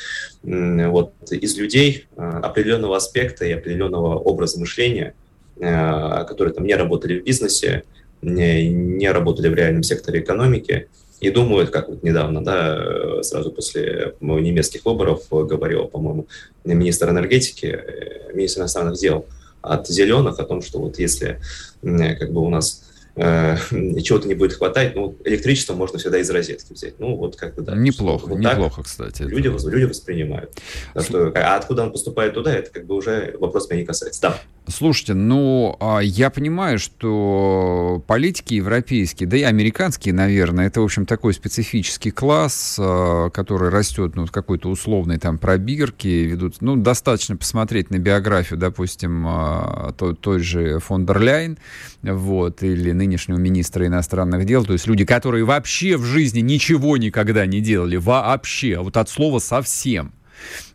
вот 0.41 1.13
из 1.29 1.55
людей 1.57 2.07
э, 2.15 2.21
определенного 2.21 2.97
аспекта 2.97 3.45
и 3.45 3.51
определенного 3.51 4.17
образа 4.17 4.59
мышления, 4.59 5.13
которые 5.59 6.55
там 6.55 6.65
не 6.65 6.73
работали 6.73 7.19
в 7.19 7.23
бизнесе, 7.23 7.83
не, 8.23 8.69
не 8.69 9.11
работали 9.11 9.49
в 9.49 9.53
реальном 9.53 9.83
секторе 9.83 10.21
экономики, 10.21 10.87
и 11.21 11.29
думают, 11.29 11.69
как 11.69 11.87
вот 11.87 12.03
недавно, 12.03 12.43
да, 12.43 13.21
сразу 13.21 13.51
после 13.51 14.15
немецких 14.19 14.83
выборов 14.85 15.27
говорил, 15.29 15.85
по-моему, 15.85 16.27
министр 16.65 17.11
энергетики, 17.11 17.67
э, 17.67 18.33
министр 18.33 18.61
иностранных 18.61 18.97
дел 18.99 19.25
от 19.61 19.87
зеленых 19.87 20.39
о 20.39 20.43
том, 20.43 20.63
что 20.63 20.79
вот 20.79 20.97
если 20.97 21.39
как 21.83 22.31
бы 22.31 22.41
у 22.41 22.49
нас 22.49 22.83
э, 23.15 23.55
чего-то 24.01 24.27
не 24.27 24.33
будет 24.33 24.53
хватать, 24.53 24.95
ну, 24.95 25.15
электричество 25.23 25.75
можно 25.75 25.99
всегда 25.99 26.17
из 26.17 26.29
розетки 26.31 26.73
взять. 26.73 26.99
Ну, 26.99 27.15
вот 27.15 27.35
как 27.35 27.53
бы, 27.53 27.61
да. 27.61 27.75
Неплохо, 27.75 28.25
вот 28.25 28.39
неплохо, 28.39 28.81
кстати. 28.81 29.21
Люди, 29.21 29.47
это... 29.47 29.69
люди 29.69 29.85
воспринимают. 29.85 30.51
Что, 30.99 31.31
а 31.35 31.55
откуда 31.55 31.83
он 31.83 31.91
поступает 31.91 32.33
туда, 32.33 32.53
это 32.55 32.71
как 32.71 32.87
бы 32.87 32.95
уже 32.95 33.35
вопрос 33.39 33.69
меня 33.69 33.81
не 33.81 33.85
касается. 33.85 34.21
Да. 34.21 34.41
Слушайте, 34.71 35.13
ну, 35.13 35.75
а, 35.79 35.99
я 35.99 36.29
понимаю, 36.29 36.79
что 36.79 38.03
политики 38.07 38.53
европейские, 38.53 39.27
да 39.27 39.37
и 39.37 39.43
американские, 39.43 40.13
наверное, 40.13 40.67
это, 40.67 40.81
в 40.81 40.85
общем, 40.85 41.05
такой 41.05 41.33
специфический 41.33 42.11
класс, 42.11 42.77
а, 42.79 43.29
который 43.29 43.69
растет, 43.69 44.15
ну, 44.15 44.25
какой-то 44.27 44.69
условной 44.69 45.17
там 45.17 45.37
пробирки, 45.37 46.07
ведут, 46.07 46.61
ну, 46.61 46.77
достаточно 46.77 47.35
посмотреть 47.35 47.89
на 47.89 47.99
биографию, 47.99 48.57
допустим, 48.57 49.25
а, 49.27 49.93
той, 49.97 50.15
той 50.15 50.39
же 50.39 50.79
фон 50.79 51.05
дер 51.05 51.19
Ляйн, 51.19 51.57
вот, 52.01 52.63
или 52.63 52.93
нынешнего 52.93 53.37
министра 53.37 53.85
иностранных 53.85 54.45
дел, 54.45 54.63
то 54.65 54.73
есть 54.73 54.87
люди, 54.87 55.03
которые 55.03 55.43
вообще 55.43 55.97
в 55.97 56.05
жизни 56.05 56.39
ничего 56.39 56.95
никогда 56.97 57.45
не 57.45 57.59
делали, 57.59 57.97
вообще, 57.97 58.79
вот 58.79 58.95
от 58.95 59.09
слова 59.09 59.39
совсем. 59.39 60.13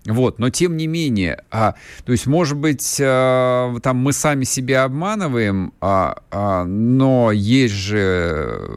Вот, 0.05 0.39
но 0.39 0.51
тем 0.51 0.77
не 0.77 0.87
менее, 0.87 1.43
а, 1.51 1.75
то 2.05 2.13
есть, 2.13 2.27
может 2.27 2.57
быть, 2.57 2.99
а, 3.01 3.77
там 3.83 3.97
мы 3.97 4.13
сами 4.13 4.45
себя 4.45 4.85
обманываем, 4.85 5.73
а, 5.81 6.23
а, 6.31 6.65
но 6.65 7.33
есть 7.33 7.75
же 7.75 8.69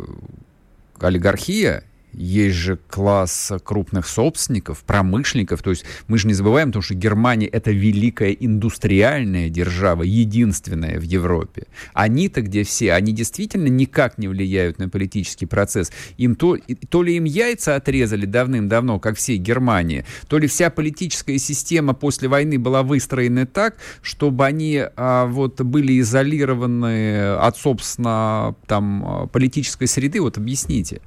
олигархия, 1.00 1.84
есть 2.14 2.56
же 2.56 2.78
класс 2.90 3.52
крупных 3.64 4.08
собственников, 4.08 4.84
промышленников. 4.84 5.62
То 5.62 5.72
есть 5.72 5.86
мы 6.08 6.18
же 6.18 6.28
не 6.28 6.34
забываем, 6.34 6.70
потому 6.70 6.84
что 6.84 6.96
Германия 6.96 7.48
это 7.48 7.72
великая 7.72 8.32
индустриальная 8.32 9.50
держава, 9.50 10.04
единственная 10.04 11.00
в 11.00 11.04
Европе. 11.04 11.68
Они-то 11.94 12.42
где 12.42 12.64
все, 12.64 12.94
они 12.94 13.14
действительно 13.14 13.68
никак 13.68 14.18
не 14.18 14.28
влияют 14.28 14.80
на 14.80 14.90
политический 14.90 15.46
процесс. 15.46 15.92
Им 16.18 16.36
то, 16.36 16.58
то 16.90 17.04
ли 17.04 17.16
им 17.18 17.24
яйца 17.24 17.76
отрезали 17.76 18.26
давным-давно, 18.26 19.00
как 19.00 19.18
всей 19.18 19.38
Германии, 19.38 20.06
то 20.28 20.38
ли 20.38 20.48
вся 20.48 20.70
политическая 20.70 21.38
система 21.38 21.94
после 21.94 22.28
войны 22.28 22.58
была 22.58 22.84
выстроена 22.84 23.46
так, 23.46 23.78
чтобы 24.02 24.46
они 24.46 24.84
а, 24.96 25.26
вот 25.28 25.62
были 25.62 26.00
изолированы 26.00 27.36
от, 27.36 27.58
собственно, 27.58 28.56
там, 28.68 29.30
политической 29.32 29.88
среды. 29.88 30.22
Вот 30.22 30.38
объясните. 30.38 31.02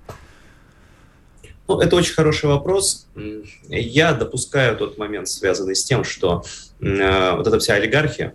Ну, 1.69 1.81
это 1.81 1.97
очень 1.97 2.15
хороший 2.15 2.47
вопрос. 2.47 3.07
Я 3.69 4.13
допускаю 4.13 4.77
тот 4.77 4.99
момент, 4.99 5.29
связанный 5.29 5.77
с 5.77 5.85
тем, 5.85 6.05
что 6.05 6.45
э, 6.81 7.37
вот 7.37 7.47
эта 7.47 7.59
вся 7.59 7.75
олигархия, 7.75 8.35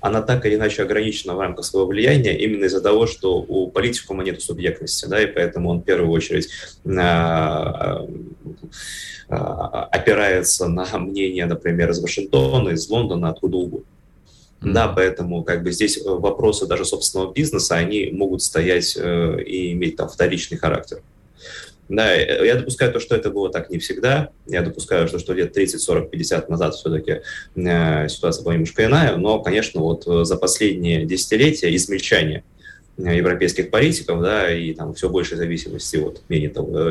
она 0.00 0.22
так 0.22 0.46
или 0.46 0.54
иначе 0.54 0.82
ограничена 0.82 1.34
в 1.34 1.40
рамках 1.40 1.64
своего 1.64 1.88
влияния 1.88 2.36
именно 2.38 2.64
из-за 2.64 2.80
того, 2.80 3.06
что 3.06 3.36
у 3.36 3.70
политикума 3.70 4.24
нет 4.24 4.40
субъектности, 4.40 5.06
да, 5.06 5.22
и 5.22 5.26
поэтому 5.26 5.68
он 5.70 5.80
в 5.80 5.84
первую 5.84 6.10
очередь 6.10 6.48
э, 6.84 6.90
э, 9.28 9.34
опирается 9.34 10.68
на 10.68 10.86
мнение, 10.98 11.46
например, 11.46 11.90
из 11.90 12.00
Вашингтона, 12.00 12.70
из 12.70 12.88
Лондона, 12.88 13.30
откуда 13.30 13.56
угодно. 13.58 13.86
Да, 14.62 14.88
поэтому 14.88 15.42
как 15.42 15.62
бы 15.62 15.72
здесь 15.72 15.98
вопросы 16.04 16.66
даже 16.66 16.84
собственного 16.84 17.32
бизнеса, 17.32 17.76
они 17.76 18.10
могут 18.12 18.42
стоять 18.42 18.94
э, 18.96 19.42
и 19.42 19.72
иметь 19.72 19.96
там 19.96 20.08
вторичный 20.08 20.58
характер. 20.58 21.02
Да, 21.90 22.14
я 22.14 22.54
допускаю 22.54 22.92
то, 22.92 23.00
что 23.00 23.16
это 23.16 23.30
было 23.30 23.50
так 23.50 23.68
не 23.68 23.78
всегда. 23.78 24.30
Я 24.46 24.62
допускаю, 24.62 25.08
что, 25.08 25.18
что 25.18 25.32
лет 25.32 25.52
30, 25.52 25.80
40, 25.80 26.10
50 26.10 26.48
назад 26.48 26.76
все-таки 26.76 27.22
э, 27.56 28.08
ситуация 28.08 28.44
была 28.44 28.54
немножко 28.54 28.84
иная. 28.84 29.16
Но, 29.16 29.42
конечно, 29.42 29.80
вот 29.80 30.06
э, 30.06 30.24
за 30.24 30.36
последние 30.36 31.04
десятилетия 31.04 31.74
измельчание 31.74 32.44
э, 32.96 33.16
европейских 33.16 33.72
политиков, 33.72 34.22
да, 34.22 34.54
и 34.56 34.72
там 34.72 34.94
все 34.94 35.08
большей 35.08 35.36
зависимости 35.36 35.96
от 35.96 36.22
мнений 36.28 36.48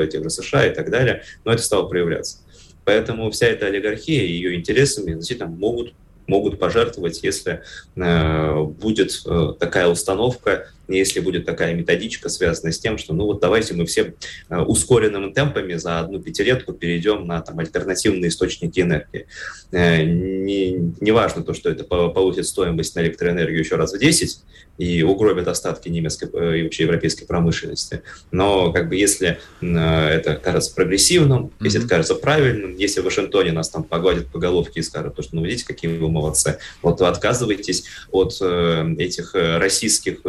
тех 0.07 0.21
же 0.21 0.29
США 0.29 0.67
и 0.67 0.75
так 0.75 0.89
далее, 0.89 1.23
но 1.45 1.53
это 1.53 1.63
стало 1.63 1.87
проявляться. 1.87 2.39
Поэтому 2.83 3.31
вся 3.31 3.47
эта 3.47 3.67
олигархия 3.67 4.25
и 4.25 4.33
ее 4.33 4.55
интересами 4.55 5.13
действительно 5.13 5.49
могут 5.49 5.93
могут 6.27 6.59
пожертвовать, 6.59 7.23
если 7.23 7.61
э, 7.95 8.63
будет 8.63 9.21
э, 9.25 9.53
такая 9.59 9.87
установка 9.87 10.67
если 10.97 11.19
будет 11.19 11.45
такая 11.45 11.73
методичка, 11.73 12.29
связанная 12.29 12.71
с 12.71 12.79
тем, 12.79 12.97
что 12.97 13.13
ну 13.13 13.25
вот 13.25 13.39
давайте 13.39 13.73
мы 13.73 13.85
все 13.85 14.15
э, 14.49 14.57
ускоренными 14.57 15.31
темпами 15.31 15.75
за 15.75 15.99
одну 15.99 16.19
пятилетку 16.19 16.73
перейдем 16.73 17.25
на 17.25 17.41
там, 17.41 17.59
альтернативные 17.59 18.29
источники 18.29 18.79
энергии. 18.79 19.27
Э, 19.71 20.03
не, 20.03 20.93
не 20.99 21.11
важно 21.11 21.43
то, 21.43 21.53
что 21.53 21.69
это 21.69 21.83
повысит 21.83 22.47
стоимость 22.47 22.95
на 22.95 23.01
электроэнергию 23.01 23.59
еще 23.59 23.75
раз 23.75 23.93
в 23.93 23.99
10 23.99 24.39
и 24.77 25.03
угробит 25.03 25.47
остатки 25.47 25.89
немецкой 25.89 26.29
э, 26.33 26.59
и 26.59 26.63
вообще 26.63 26.83
европейской 26.83 27.25
промышленности. 27.25 28.01
Но 28.31 28.71
как 28.71 28.89
бы 28.89 28.95
если 28.95 29.39
это 29.61 30.39
кажется 30.41 30.73
прогрессивным, 30.73 31.45
mm-hmm. 31.45 31.63
если 31.65 31.79
это 31.81 31.89
кажется 31.89 32.15
правильным, 32.15 32.75
если 32.75 33.01
в 33.01 33.05
Вашингтоне 33.05 33.51
нас 33.51 33.69
там 33.69 33.83
погладят 33.83 34.27
по 34.27 34.39
головке 34.39 34.79
и 34.79 34.83
скажут, 34.83 35.13
что 35.19 35.35
ну 35.35 35.43
видите, 35.43 35.65
какие 35.65 35.91
вы 35.91 36.09
молодцы, 36.09 36.59
вот 36.81 36.99
вы 36.99 37.07
отказываетесь 37.07 37.85
от 38.11 38.41
этих 38.41 39.33
российских 39.33 40.21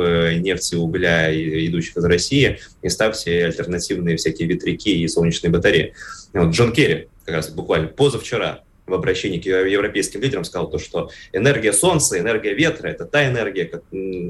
нефти, 0.51 0.75
угля, 0.75 1.33
идущих 1.67 1.97
из 1.97 2.05
России, 2.05 2.59
и 2.83 2.89
ставьте 2.89 3.45
альтернативные 3.45 4.17
всякие 4.17 4.49
ветряки 4.49 5.03
и 5.03 5.09
солнечные 5.09 5.51
батареи. 5.51 5.95
Вот 6.33 6.51
Джон 6.51 6.73
Керри 6.73 7.09
как 7.25 7.37
раз 7.37 7.51
буквально 7.51 7.89
позавчера 7.89 8.63
в 8.87 8.95
обращении 8.95 9.39
к 9.39 9.47
европейским 9.47 10.21
лидерам 10.21 10.45
сказал 10.45 10.69
то, 10.69 10.79
что 10.79 11.11
энергия 11.33 11.73
солнца, 11.73 12.19
энергия 12.19 12.55
ветра– 12.55 12.89
это 12.89 13.05
та 13.05 13.27
энергия, 13.27 13.71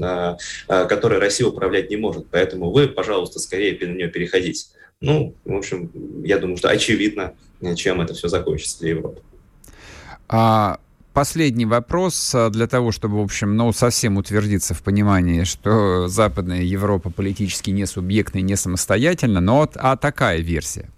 а, 0.03 0.37
а, 0.67 0.85
которой 0.85 1.19
Россия 1.19 1.47
управлять 1.47 1.89
не 1.89 1.97
может. 1.97 2.27
Поэтому 2.29 2.71
вы, 2.71 2.87
пожалуйста, 2.87 3.39
скорее 3.39 3.77
на 3.79 3.93
нее 3.93 4.07
переходите. 4.07 4.67
Ну, 5.01 5.35
в 5.45 5.55
общем, 5.55 5.91
я 6.23 6.37
думаю, 6.37 6.57
что 6.57 6.69
очевидно, 6.69 7.33
чем 7.75 8.01
это 8.01 8.13
все 8.13 8.27
закончится 8.27 8.79
для 8.79 8.89
Европы. 8.91 9.21
А 10.27 10.79
последний 11.13 11.65
вопрос 11.65 12.33
э, 12.33 12.49
для 12.49 12.67
того, 12.67 12.91
чтобы, 12.91 13.17
в 13.17 13.21
общем, 13.21 13.55
ну, 13.55 13.71
совсем 13.73 14.17
утвердиться 14.17 14.73
в 14.73 14.81
понимании, 14.81 15.43
что 15.43 16.07
Западная 16.07 16.61
Европа 16.61 17.09
политически 17.09 17.71
не 17.71 17.85
субъектна 17.85 18.39
и 18.39 18.43
не 18.43 18.55
самостоятельна, 18.55 19.41
но 19.41 19.57
вот, 19.59 19.75
а 19.75 19.97
такая 19.97 20.39
версия. 20.39 20.89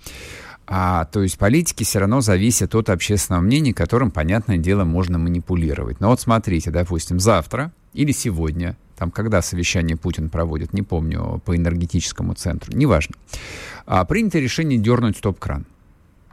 А, 0.66 1.06
то 1.06 1.22
есть 1.22 1.38
политики 1.38 1.84
все 1.84 2.00
равно 2.00 2.22
зависят 2.22 2.74
от 2.76 2.90
общественного 2.90 3.42
мнения, 3.42 3.74
которым, 3.74 4.12
понятное 4.12 4.58
дело, 4.58 4.86
можно 4.86 5.18
манипулировать. 5.18 6.00
Но 6.00 6.10
вот 6.10 6.22
смотрите, 6.22 6.72
допустим, 6.72 7.20
завтра 7.20 7.72
или 7.94 8.12
сегодня, 8.12 8.78
там, 8.98 9.12
когда 9.12 9.42
совещание 9.42 9.98
Путин 9.98 10.30
проводит, 10.30 10.74
не 10.74 10.82
помню, 10.82 11.42
по 11.46 11.56
энергетическому 11.56 12.34
центру, 12.34 12.76
неважно, 12.76 13.16
а, 13.86 14.06
принято 14.06 14.40
решение 14.40 14.80
дернуть 14.80 15.18
стоп-кран. 15.18 15.66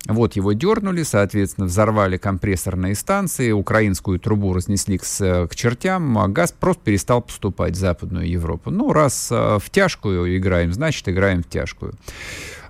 Вот 0.07 0.35
его 0.35 0.53
дернули, 0.53 1.03
соответственно, 1.03 1.67
взорвали 1.67 2.17
компрессорные 2.17 2.95
станции, 2.95 3.53
украинскую 3.53 4.19
трубу 4.19 4.55
разнесли 4.55 4.99
к, 4.99 5.03
к 5.05 5.55
чертям, 5.55 6.19
а 6.19 6.27
газ 6.29 6.53
просто 6.59 6.83
перестал 6.85 7.23
поступать 7.23 7.75
в 7.75 7.79
Западную 7.79 8.29
Европу. 8.29 8.71
Ну, 8.71 8.93
раз 8.93 9.29
э, 9.31 9.59
в 9.59 9.71
тяжкую 9.71 10.37
играем, 10.39 10.73
значит, 10.73 11.09
играем 11.09 11.43
в 11.43 11.49
тяжкую. 11.49 11.95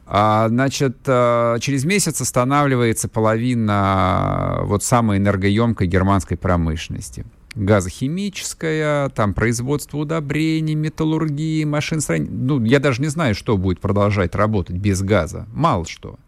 А, 0.06 0.48
значит, 0.48 0.98
э, 1.06 1.58
через 1.60 1.84
месяц 1.84 2.20
останавливается 2.20 3.08
половина 3.08 4.58
вот 4.64 4.82
самой 4.82 5.18
энергоемкой 5.18 5.86
германской 5.86 6.36
промышленности 6.36 7.24
газохимическая, 7.54 9.08
там 9.08 9.34
производство 9.34 9.98
удобрений, 9.98 10.74
металлургии, 10.74 11.64
машиностроения. 11.64 12.30
Ну, 12.30 12.64
я 12.64 12.78
даже 12.78 13.02
не 13.02 13.08
знаю, 13.08 13.34
что 13.34 13.56
будет 13.56 13.80
продолжать 13.80 14.36
работать 14.36 14.76
без 14.76 15.02
газа. 15.02 15.46
Мало 15.52 15.84
что 15.84 16.14
а, 16.14 16.18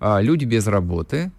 люди 0.00 0.44
без 0.44 0.66
работы, 0.66 1.30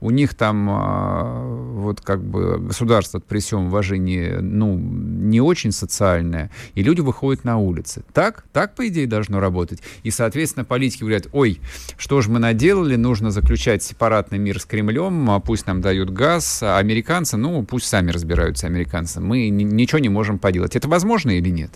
у 0.00 0.10
них 0.10 0.34
там 0.34 0.68
а, 0.70 1.74
вот 1.74 2.00
как 2.00 2.22
бы 2.22 2.58
государство 2.58 3.18
при 3.18 3.40
всем 3.40 3.66
уважении, 3.66 4.36
ну, 4.40 4.78
не 4.78 5.40
очень 5.40 5.72
социальное, 5.72 6.50
и 6.74 6.82
люди 6.82 7.00
выходят 7.00 7.44
на 7.44 7.58
улицы. 7.58 8.04
Так? 8.12 8.44
Так, 8.52 8.74
по 8.74 8.86
идее, 8.88 9.06
должно 9.06 9.40
работать. 9.40 9.82
И, 10.04 10.10
соответственно, 10.10 10.64
политики 10.64 11.00
говорят, 11.00 11.26
ой, 11.32 11.60
что 11.96 12.20
же 12.20 12.30
мы 12.30 12.38
наделали, 12.38 12.96
нужно 12.96 13.30
заключать 13.30 13.82
сепаратный 13.82 14.38
мир 14.38 14.60
с 14.60 14.64
Кремлем, 14.64 15.30
а 15.30 15.40
пусть 15.40 15.66
нам 15.66 15.80
дают 15.80 16.10
газ, 16.10 16.62
а 16.62 16.78
американцы, 16.78 17.36
ну, 17.36 17.64
пусть 17.64 17.86
сами 17.86 18.10
разбираются, 18.10 18.66
американцы, 18.66 19.20
мы 19.20 19.48
ничего 19.48 19.98
не 19.98 20.08
можем 20.08 20.38
поделать. 20.38 20.76
Это 20.76 20.88
возможно 20.88 21.30
или 21.30 21.50
нет? 21.50 21.72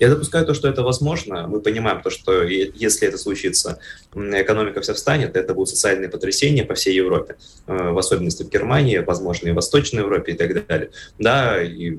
Я 0.00 0.08
допускаю 0.08 0.44
то, 0.44 0.54
что 0.54 0.68
это 0.68 0.82
возможно. 0.82 1.46
Мы 1.46 1.60
понимаем 1.60 2.02
то, 2.02 2.10
что 2.10 2.42
если 2.42 3.06
это 3.08 3.16
случится, 3.16 3.78
экономика 4.14 4.80
вся 4.80 4.94
встанет, 4.94 5.36
это 5.36 5.54
будут 5.54 5.68
социальные 5.68 6.08
потрясения 6.08 6.64
по 6.64 6.74
всей 6.74 6.96
Европе, 6.96 7.36
э, 7.66 7.90
в 7.90 7.98
особенности 7.98 8.42
в 8.42 8.50
Германии, 8.50 8.98
возможно, 8.98 9.48
и 9.48 9.52
в 9.52 9.54
Восточной 9.54 10.00
Европе 10.00 10.32
и 10.32 10.36
так 10.36 10.66
далее. 10.66 10.90
Да, 11.18 11.62
и 11.62 11.98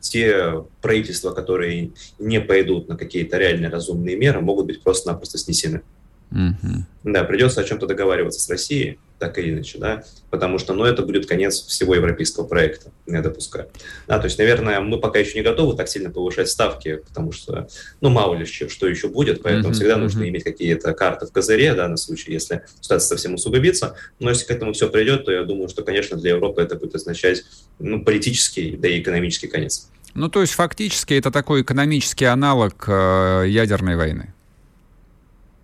те 0.00 0.64
правительства, 0.82 1.30
которые 1.30 1.92
не 2.18 2.40
пойдут 2.40 2.88
на 2.88 2.96
какие-то 2.96 3.38
реальные 3.38 3.70
разумные 3.70 4.16
меры, 4.16 4.40
могут 4.40 4.66
быть 4.66 4.82
просто-напросто 4.82 5.38
снесены. 5.38 5.82
Угу. 6.30 6.84
Да, 7.04 7.24
придется 7.24 7.60
о 7.60 7.64
чем-то 7.64 7.86
договариваться 7.86 8.40
с 8.40 8.50
Россией, 8.50 8.98
так 9.24 9.38
или 9.38 9.52
иначе, 9.52 9.78
да, 9.78 10.04
потому 10.30 10.58
что, 10.58 10.74
ну, 10.74 10.84
это 10.84 11.02
будет 11.02 11.26
конец 11.26 11.62
всего 11.62 11.94
европейского 11.94 12.46
проекта, 12.46 12.90
я 13.06 13.22
допускаю. 13.22 13.68
Да, 14.06 14.18
то 14.18 14.26
есть, 14.26 14.38
наверное, 14.38 14.80
мы 14.80 15.00
пока 15.00 15.18
еще 15.18 15.38
не 15.38 15.42
готовы 15.42 15.74
так 15.76 15.88
сильно 15.88 16.10
повышать 16.10 16.50
ставки, 16.50 16.96
потому 17.08 17.32
что, 17.32 17.68
ну, 18.02 18.10
мало 18.10 18.34
ли 18.34 18.44
что 18.44 18.86
еще 18.86 19.08
будет, 19.08 19.42
поэтому 19.42 19.70
uh-huh, 19.70 19.72
всегда 19.72 19.94
uh-huh. 19.94 19.98
нужно 19.98 20.28
иметь 20.28 20.44
какие-то 20.44 20.92
карты 20.92 21.26
в 21.26 21.32
козыре, 21.32 21.74
да, 21.74 21.88
на 21.88 21.96
случай, 21.96 22.32
если 22.32 22.62
ситуация 22.80 23.08
совсем 23.08 23.34
усугубится, 23.34 23.96
но 24.18 24.28
если 24.28 24.44
к 24.44 24.50
этому 24.50 24.74
все 24.74 24.90
придет, 24.90 25.24
то 25.24 25.32
я 25.32 25.44
думаю, 25.44 25.68
что, 25.68 25.82
конечно, 25.82 26.18
для 26.18 26.30
Европы 26.30 26.60
это 26.60 26.74
будет 26.76 26.94
означать, 26.94 27.44
ну, 27.78 28.04
политический, 28.04 28.76
да 28.76 28.88
и 28.88 29.00
экономический 29.00 29.48
конец. 29.48 29.88
Ну, 30.14 30.28
то 30.28 30.42
есть, 30.42 30.52
фактически, 30.52 31.14
это 31.14 31.30
такой 31.30 31.62
экономический 31.62 32.26
аналог 32.26 32.84
э, 32.86 33.44
ядерной 33.48 33.96
войны. 33.96 34.34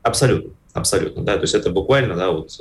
Абсолютно. 0.02 0.50
Абсолютно, 0.72 1.24
да, 1.24 1.34
то 1.34 1.42
есть 1.42 1.54
это 1.54 1.70
буквально, 1.70 2.14
да, 2.14 2.30
вот, 2.30 2.56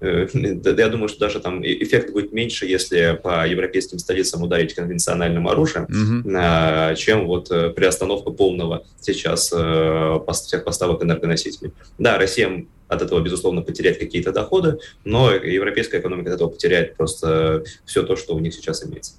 э, 0.00 0.26
я 0.32 0.88
думаю, 0.88 1.08
что 1.08 1.20
даже 1.20 1.38
там 1.38 1.64
эффект 1.64 2.12
будет 2.12 2.32
меньше, 2.32 2.66
если 2.66 3.18
по 3.22 3.46
европейским 3.46 4.00
столицам 4.00 4.42
ударить 4.42 4.74
конвенциональным 4.74 5.46
оружием, 5.46 5.84
mm-hmm. 5.84 6.92
э, 6.92 6.96
чем 6.96 7.26
вот 7.26 7.50
э, 7.52 7.70
приостановка 7.70 8.30
полного 8.30 8.84
сейчас 9.00 9.52
э, 9.56 10.18
всех 10.32 10.64
поставок 10.64 11.04
энергоносителей. 11.04 11.72
Да, 11.98 12.18
Россия 12.18 12.66
от 12.88 13.02
этого, 13.02 13.20
безусловно, 13.20 13.62
потеряет 13.62 13.98
какие-то 13.98 14.32
доходы, 14.32 14.78
но 15.04 15.32
европейская 15.32 16.00
экономика 16.00 16.30
от 16.30 16.36
этого 16.36 16.48
потеряет 16.48 16.96
просто 16.96 17.64
все 17.84 18.02
то, 18.02 18.16
что 18.16 18.34
у 18.34 18.40
них 18.40 18.54
сейчас 18.54 18.84
имеется. 18.84 19.14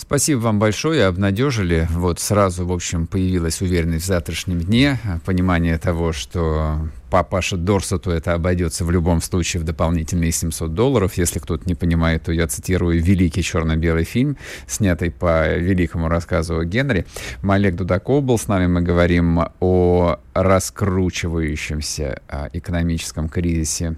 Спасибо 0.00 0.38
вам 0.38 0.60
большое, 0.60 1.06
обнадежили. 1.06 1.88
Вот 1.90 2.20
сразу, 2.20 2.64
в 2.64 2.72
общем, 2.72 3.08
появилась 3.08 3.60
уверенность 3.60 4.04
в 4.04 4.06
завтрашнем 4.06 4.60
дне, 4.60 5.00
понимание 5.24 5.76
того, 5.76 6.12
что 6.12 6.78
папаша 7.10 7.56
Дорсету 7.56 8.12
это 8.12 8.34
обойдется 8.34 8.84
в 8.84 8.92
любом 8.92 9.20
случае 9.20 9.60
в 9.60 9.64
дополнительные 9.64 10.30
700 10.30 10.72
долларов. 10.72 11.14
Если 11.14 11.40
кто-то 11.40 11.64
не 11.66 11.74
понимает, 11.74 12.22
то 12.22 12.30
я 12.30 12.46
цитирую 12.46 13.02
великий 13.02 13.42
черно-белый 13.42 14.04
фильм, 14.04 14.36
снятый 14.68 15.10
по 15.10 15.56
великому 15.56 16.06
рассказу 16.08 16.58
о 16.58 16.64
Генри. 16.64 17.04
Малек 17.42 17.74
Дудаков 17.74 18.22
был 18.22 18.38
с 18.38 18.46
нами, 18.46 18.68
мы 18.68 18.82
говорим 18.82 19.40
о 19.58 20.20
раскручивающемся 20.32 22.22
а, 22.28 22.48
экономическом 22.52 23.28
кризисе 23.28 23.96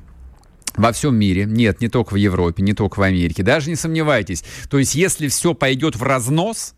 во 0.76 0.92
всем 0.92 1.16
мире, 1.16 1.44
нет, 1.44 1.80
не 1.80 1.88
только 1.88 2.14
в 2.14 2.16
Европе, 2.16 2.62
не 2.62 2.74
только 2.74 2.98
в 3.00 3.02
Америке, 3.02 3.42
даже 3.42 3.70
не 3.70 3.76
сомневайтесь. 3.76 4.44
То 4.68 4.78
есть, 4.78 4.94
если 4.94 5.28
все 5.28 5.54
пойдет 5.54 5.96
в 5.96 6.02
разнос, 6.02 6.74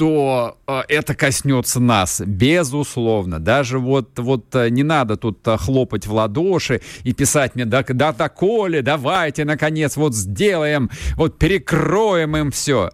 то 0.00 0.56
э, 0.66 0.80
это 0.88 1.14
коснется 1.14 1.78
нас, 1.78 2.22
безусловно. 2.24 3.38
Даже 3.38 3.78
вот, 3.78 4.18
вот 4.18 4.54
э, 4.54 4.70
не 4.70 4.82
надо 4.82 5.18
тут 5.18 5.46
э, 5.46 5.58
хлопать 5.58 6.06
в 6.06 6.14
ладоши 6.14 6.80
и 7.04 7.12
писать 7.12 7.54
мне, 7.54 7.66
да, 7.66 7.84
да, 7.86 8.12
да, 8.12 8.30
Коля, 8.30 8.80
давайте, 8.80 9.44
наконец, 9.44 9.98
вот 9.98 10.14
сделаем, 10.14 10.88
вот 11.16 11.38
перекроем 11.38 12.34
им 12.34 12.50
все. 12.50 12.92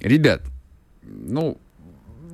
Ребят, 0.00 0.42
ну, 1.02 1.56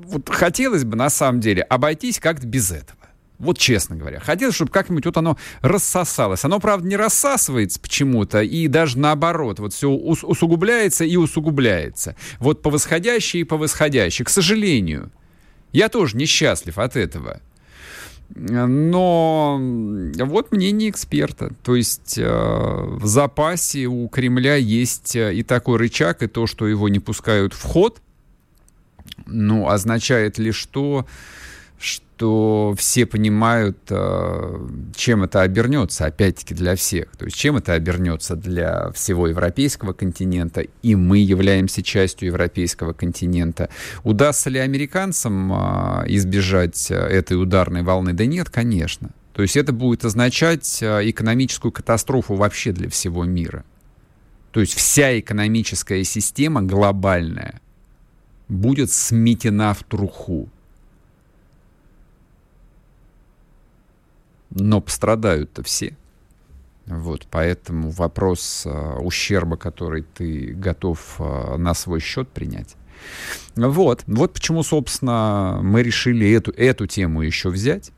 вот 0.06 0.28
хотелось 0.28 0.82
бы, 0.82 0.96
на 0.96 1.09
самом 1.09 1.40
деле, 1.40 1.62
обойтись 1.62 2.18
как-то 2.18 2.48
без 2.48 2.72
этого. 2.72 2.97
Вот 3.39 3.57
честно 3.57 3.95
говоря. 3.95 4.18
Хотелось, 4.18 4.57
чтобы 4.57 4.72
как-нибудь 4.72 5.07
вот 5.07 5.16
оно 5.16 5.39
рассосалось. 5.61 6.45
Оно, 6.45 6.59
правда, 6.59 6.89
не 6.89 6.97
рассасывается 6.97 7.78
почему-то, 7.80 8.43
и 8.43 8.66
даже 8.66 8.99
наоборот. 8.99 9.61
Вот 9.61 9.72
все 9.72 9.89
усугубляется 9.89 11.05
и 11.05 11.16
усугубляется. 11.16 12.16
Вот 12.41 12.62
по 12.62 12.70
восходящей 12.70 13.41
и 13.41 13.45
по 13.45 13.57
восходящей. 13.57 14.24
К 14.24 14.28
сожалению. 14.28 15.12
Я 15.72 15.89
тоже 15.89 16.16
несчастлив 16.16 16.78
от 16.78 16.97
этого. 16.97 17.41
Но 18.34 19.59
вот 19.59 20.51
мнение 20.51 20.91
эксперта. 20.91 21.55
То 21.62 21.76
есть 21.76 22.18
э, 22.18 22.24
в 22.26 23.07
запасе 23.07 23.86
у 23.86 24.09
Кремля 24.09 24.57
есть 24.57 25.16
э, 25.16 25.34
и 25.34 25.43
такой 25.43 25.78
рычаг, 25.78 26.22
и 26.22 26.26
то, 26.26 26.47
что 26.47 26.66
его 26.66 26.89
не 26.89 26.99
пускают 26.99 27.55
в 27.55 27.62
ход, 27.62 28.03
ну, 29.26 29.68
означает 29.68 30.39
ли 30.39 30.53
что, 30.53 31.07
что 31.07 31.07
то 32.19 32.75
все 32.77 33.07
понимают, 33.07 33.79
э, 33.91 34.69
чем 34.97 35.23
это 35.23 35.43
обернется, 35.43 36.05
опять-таки 36.05 36.53
для 36.53 36.75
всех. 36.75 37.16
То 37.16 37.25
есть 37.25 37.37
чем 37.37 37.57
это 37.57 37.75
обернется 37.75 38.35
для 38.35 38.91
всего 38.91 39.29
европейского 39.29 39.93
континента, 39.93 40.62
и 40.83 40.95
мы 40.97 41.19
являемся 41.19 41.83
частью 41.83 42.27
европейского 42.29 42.93
континента. 42.93 43.71
Удастся 44.03 44.51
ли 44.51 44.59
американцам 44.59 45.53
э, 45.53 45.57
избежать 46.09 46.91
этой 46.91 47.41
ударной 47.41 47.83
волны? 47.83 48.12
Да 48.12 48.27
нет, 48.27 48.51
конечно. 48.51 49.11
То 49.33 49.43
есть 49.43 49.57
это 49.57 49.73
будет 49.73 50.05
означать 50.05 50.83
э, 50.83 51.09
экономическую 51.09 51.71
катастрофу 51.71 52.35
вообще 52.35 52.73
для 52.73 52.91
всего 52.91 53.25
мира. 53.25 53.64
То 54.51 54.59
есть 54.59 54.75
вся 54.75 55.16
экономическая 55.21 56.03
система 56.03 56.62
глобальная 56.62 57.61
будет 58.49 58.91
сметена 58.91 59.73
в 59.73 59.85
труху. 59.85 60.49
Но 64.51 64.80
пострадают-то 64.80 65.62
все. 65.62 65.96
Вот, 66.86 67.26
поэтому 67.30 67.90
вопрос 67.90 68.62
э, 68.64 68.99
ущерба, 69.01 69.57
который 69.57 70.03
ты 70.03 70.55
готов 70.55 71.16
э, 71.18 71.57
на 71.59 71.74
свой 71.74 72.01
счет 72.01 72.28
принять. 72.28 72.76
Вот, 73.57 74.05
вот 74.07 74.32
почему, 74.32 74.62
собственно, 74.62 75.61
мы 75.62 75.82
решили 75.82 76.30
эту, 76.32 76.51
эту 76.53 76.86
тему 76.86 77.20
еще 77.20 77.51
взять, 77.51 77.92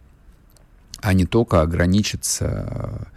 а 1.01 1.15
не 1.15 1.25
только 1.25 1.63
ограничиться 1.63 3.09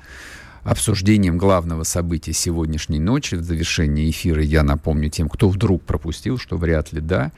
обсуждением 0.63 1.37
главного 1.37 1.83
события 1.83 2.33
сегодняшней 2.33 2.99
ночи. 2.99 3.35
В 3.35 3.43
завершении 3.43 4.09
эфира 4.09 4.41
я 4.41 4.63
напомню 4.63 5.09
тем, 5.09 5.29
кто 5.29 5.49
вдруг 5.49 5.83
пропустил, 5.83 6.37
что 6.37 6.57
вряд 6.57 6.93
ли 6.93 7.01
да. 7.01 7.31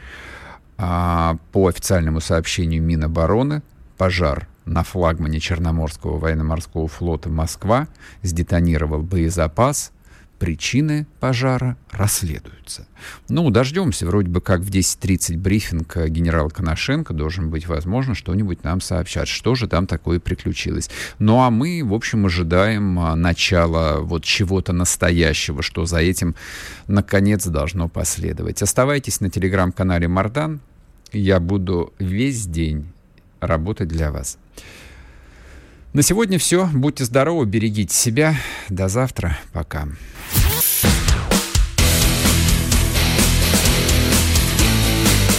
А, 0.78 1.38
по 1.52 1.68
официальному 1.68 2.22
сообщению 2.22 2.84
Минобороны, 2.84 3.64
пожар 3.98 4.48
на 4.66 4.84
флагмане 4.84 5.40
Черноморского 5.40 6.18
военно-морского 6.18 6.88
флота 6.88 7.30
«Москва» 7.30 7.88
сдетонировал 8.22 9.02
боезапас. 9.02 9.92
Причины 10.40 11.08
пожара 11.22 11.78
расследуются. 11.92 12.88
Ну, 13.30 13.50
дождемся. 13.52 14.06
Вроде 14.06 14.30
бы 14.30 14.42
как 14.42 14.60
в 14.60 14.70
10.30 14.70 15.38
брифинг 15.38 15.96
генерал 16.08 16.50
Коношенко 16.50 17.14
должен 17.14 17.50
быть 17.50 17.68
возможно, 17.68 18.16
что-нибудь 18.16 18.62
нам 18.66 18.82
сообщат, 18.82 19.30
что 19.30 19.56
же 19.56 19.70
там 19.70 19.88
такое 19.88 20.20
приключилось. 20.20 20.90
Ну, 21.20 21.42
а 21.42 21.52
мы, 21.52 21.82
в 21.86 21.94
общем, 21.94 22.26
ожидаем 22.26 23.00
а, 23.00 23.16
начала 23.16 24.02
вот 24.02 24.26
чего-то 24.26 24.74
настоящего, 24.74 25.62
что 25.62 25.86
за 25.86 26.00
этим, 26.00 26.36
наконец, 26.88 27.46
должно 27.48 27.88
последовать. 27.88 28.62
Оставайтесь 28.62 29.22
на 29.22 29.30
телеграм-канале 29.30 30.10
Мардан. 30.10 30.60
Я 31.14 31.40
буду 31.40 31.94
весь 31.98 32.46
день 32.46 32.88
работать 33.48 33.88
для 33.88 34.12
вас. 34.12 34.38
На 35.94 36.02
сегодня 36.02 36.38
все. 36.38 36.70
Будьте 36.74 37.06
здоровы, 37.06 37.46
берегите 37.46 37.96
себя. 37.96 38.36
До 38.70 38.90
завтра. 38.90 39.38
Пока. 39.54 39.88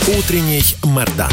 Утренний 0.09 0.63
Мордан. 0.85 1.33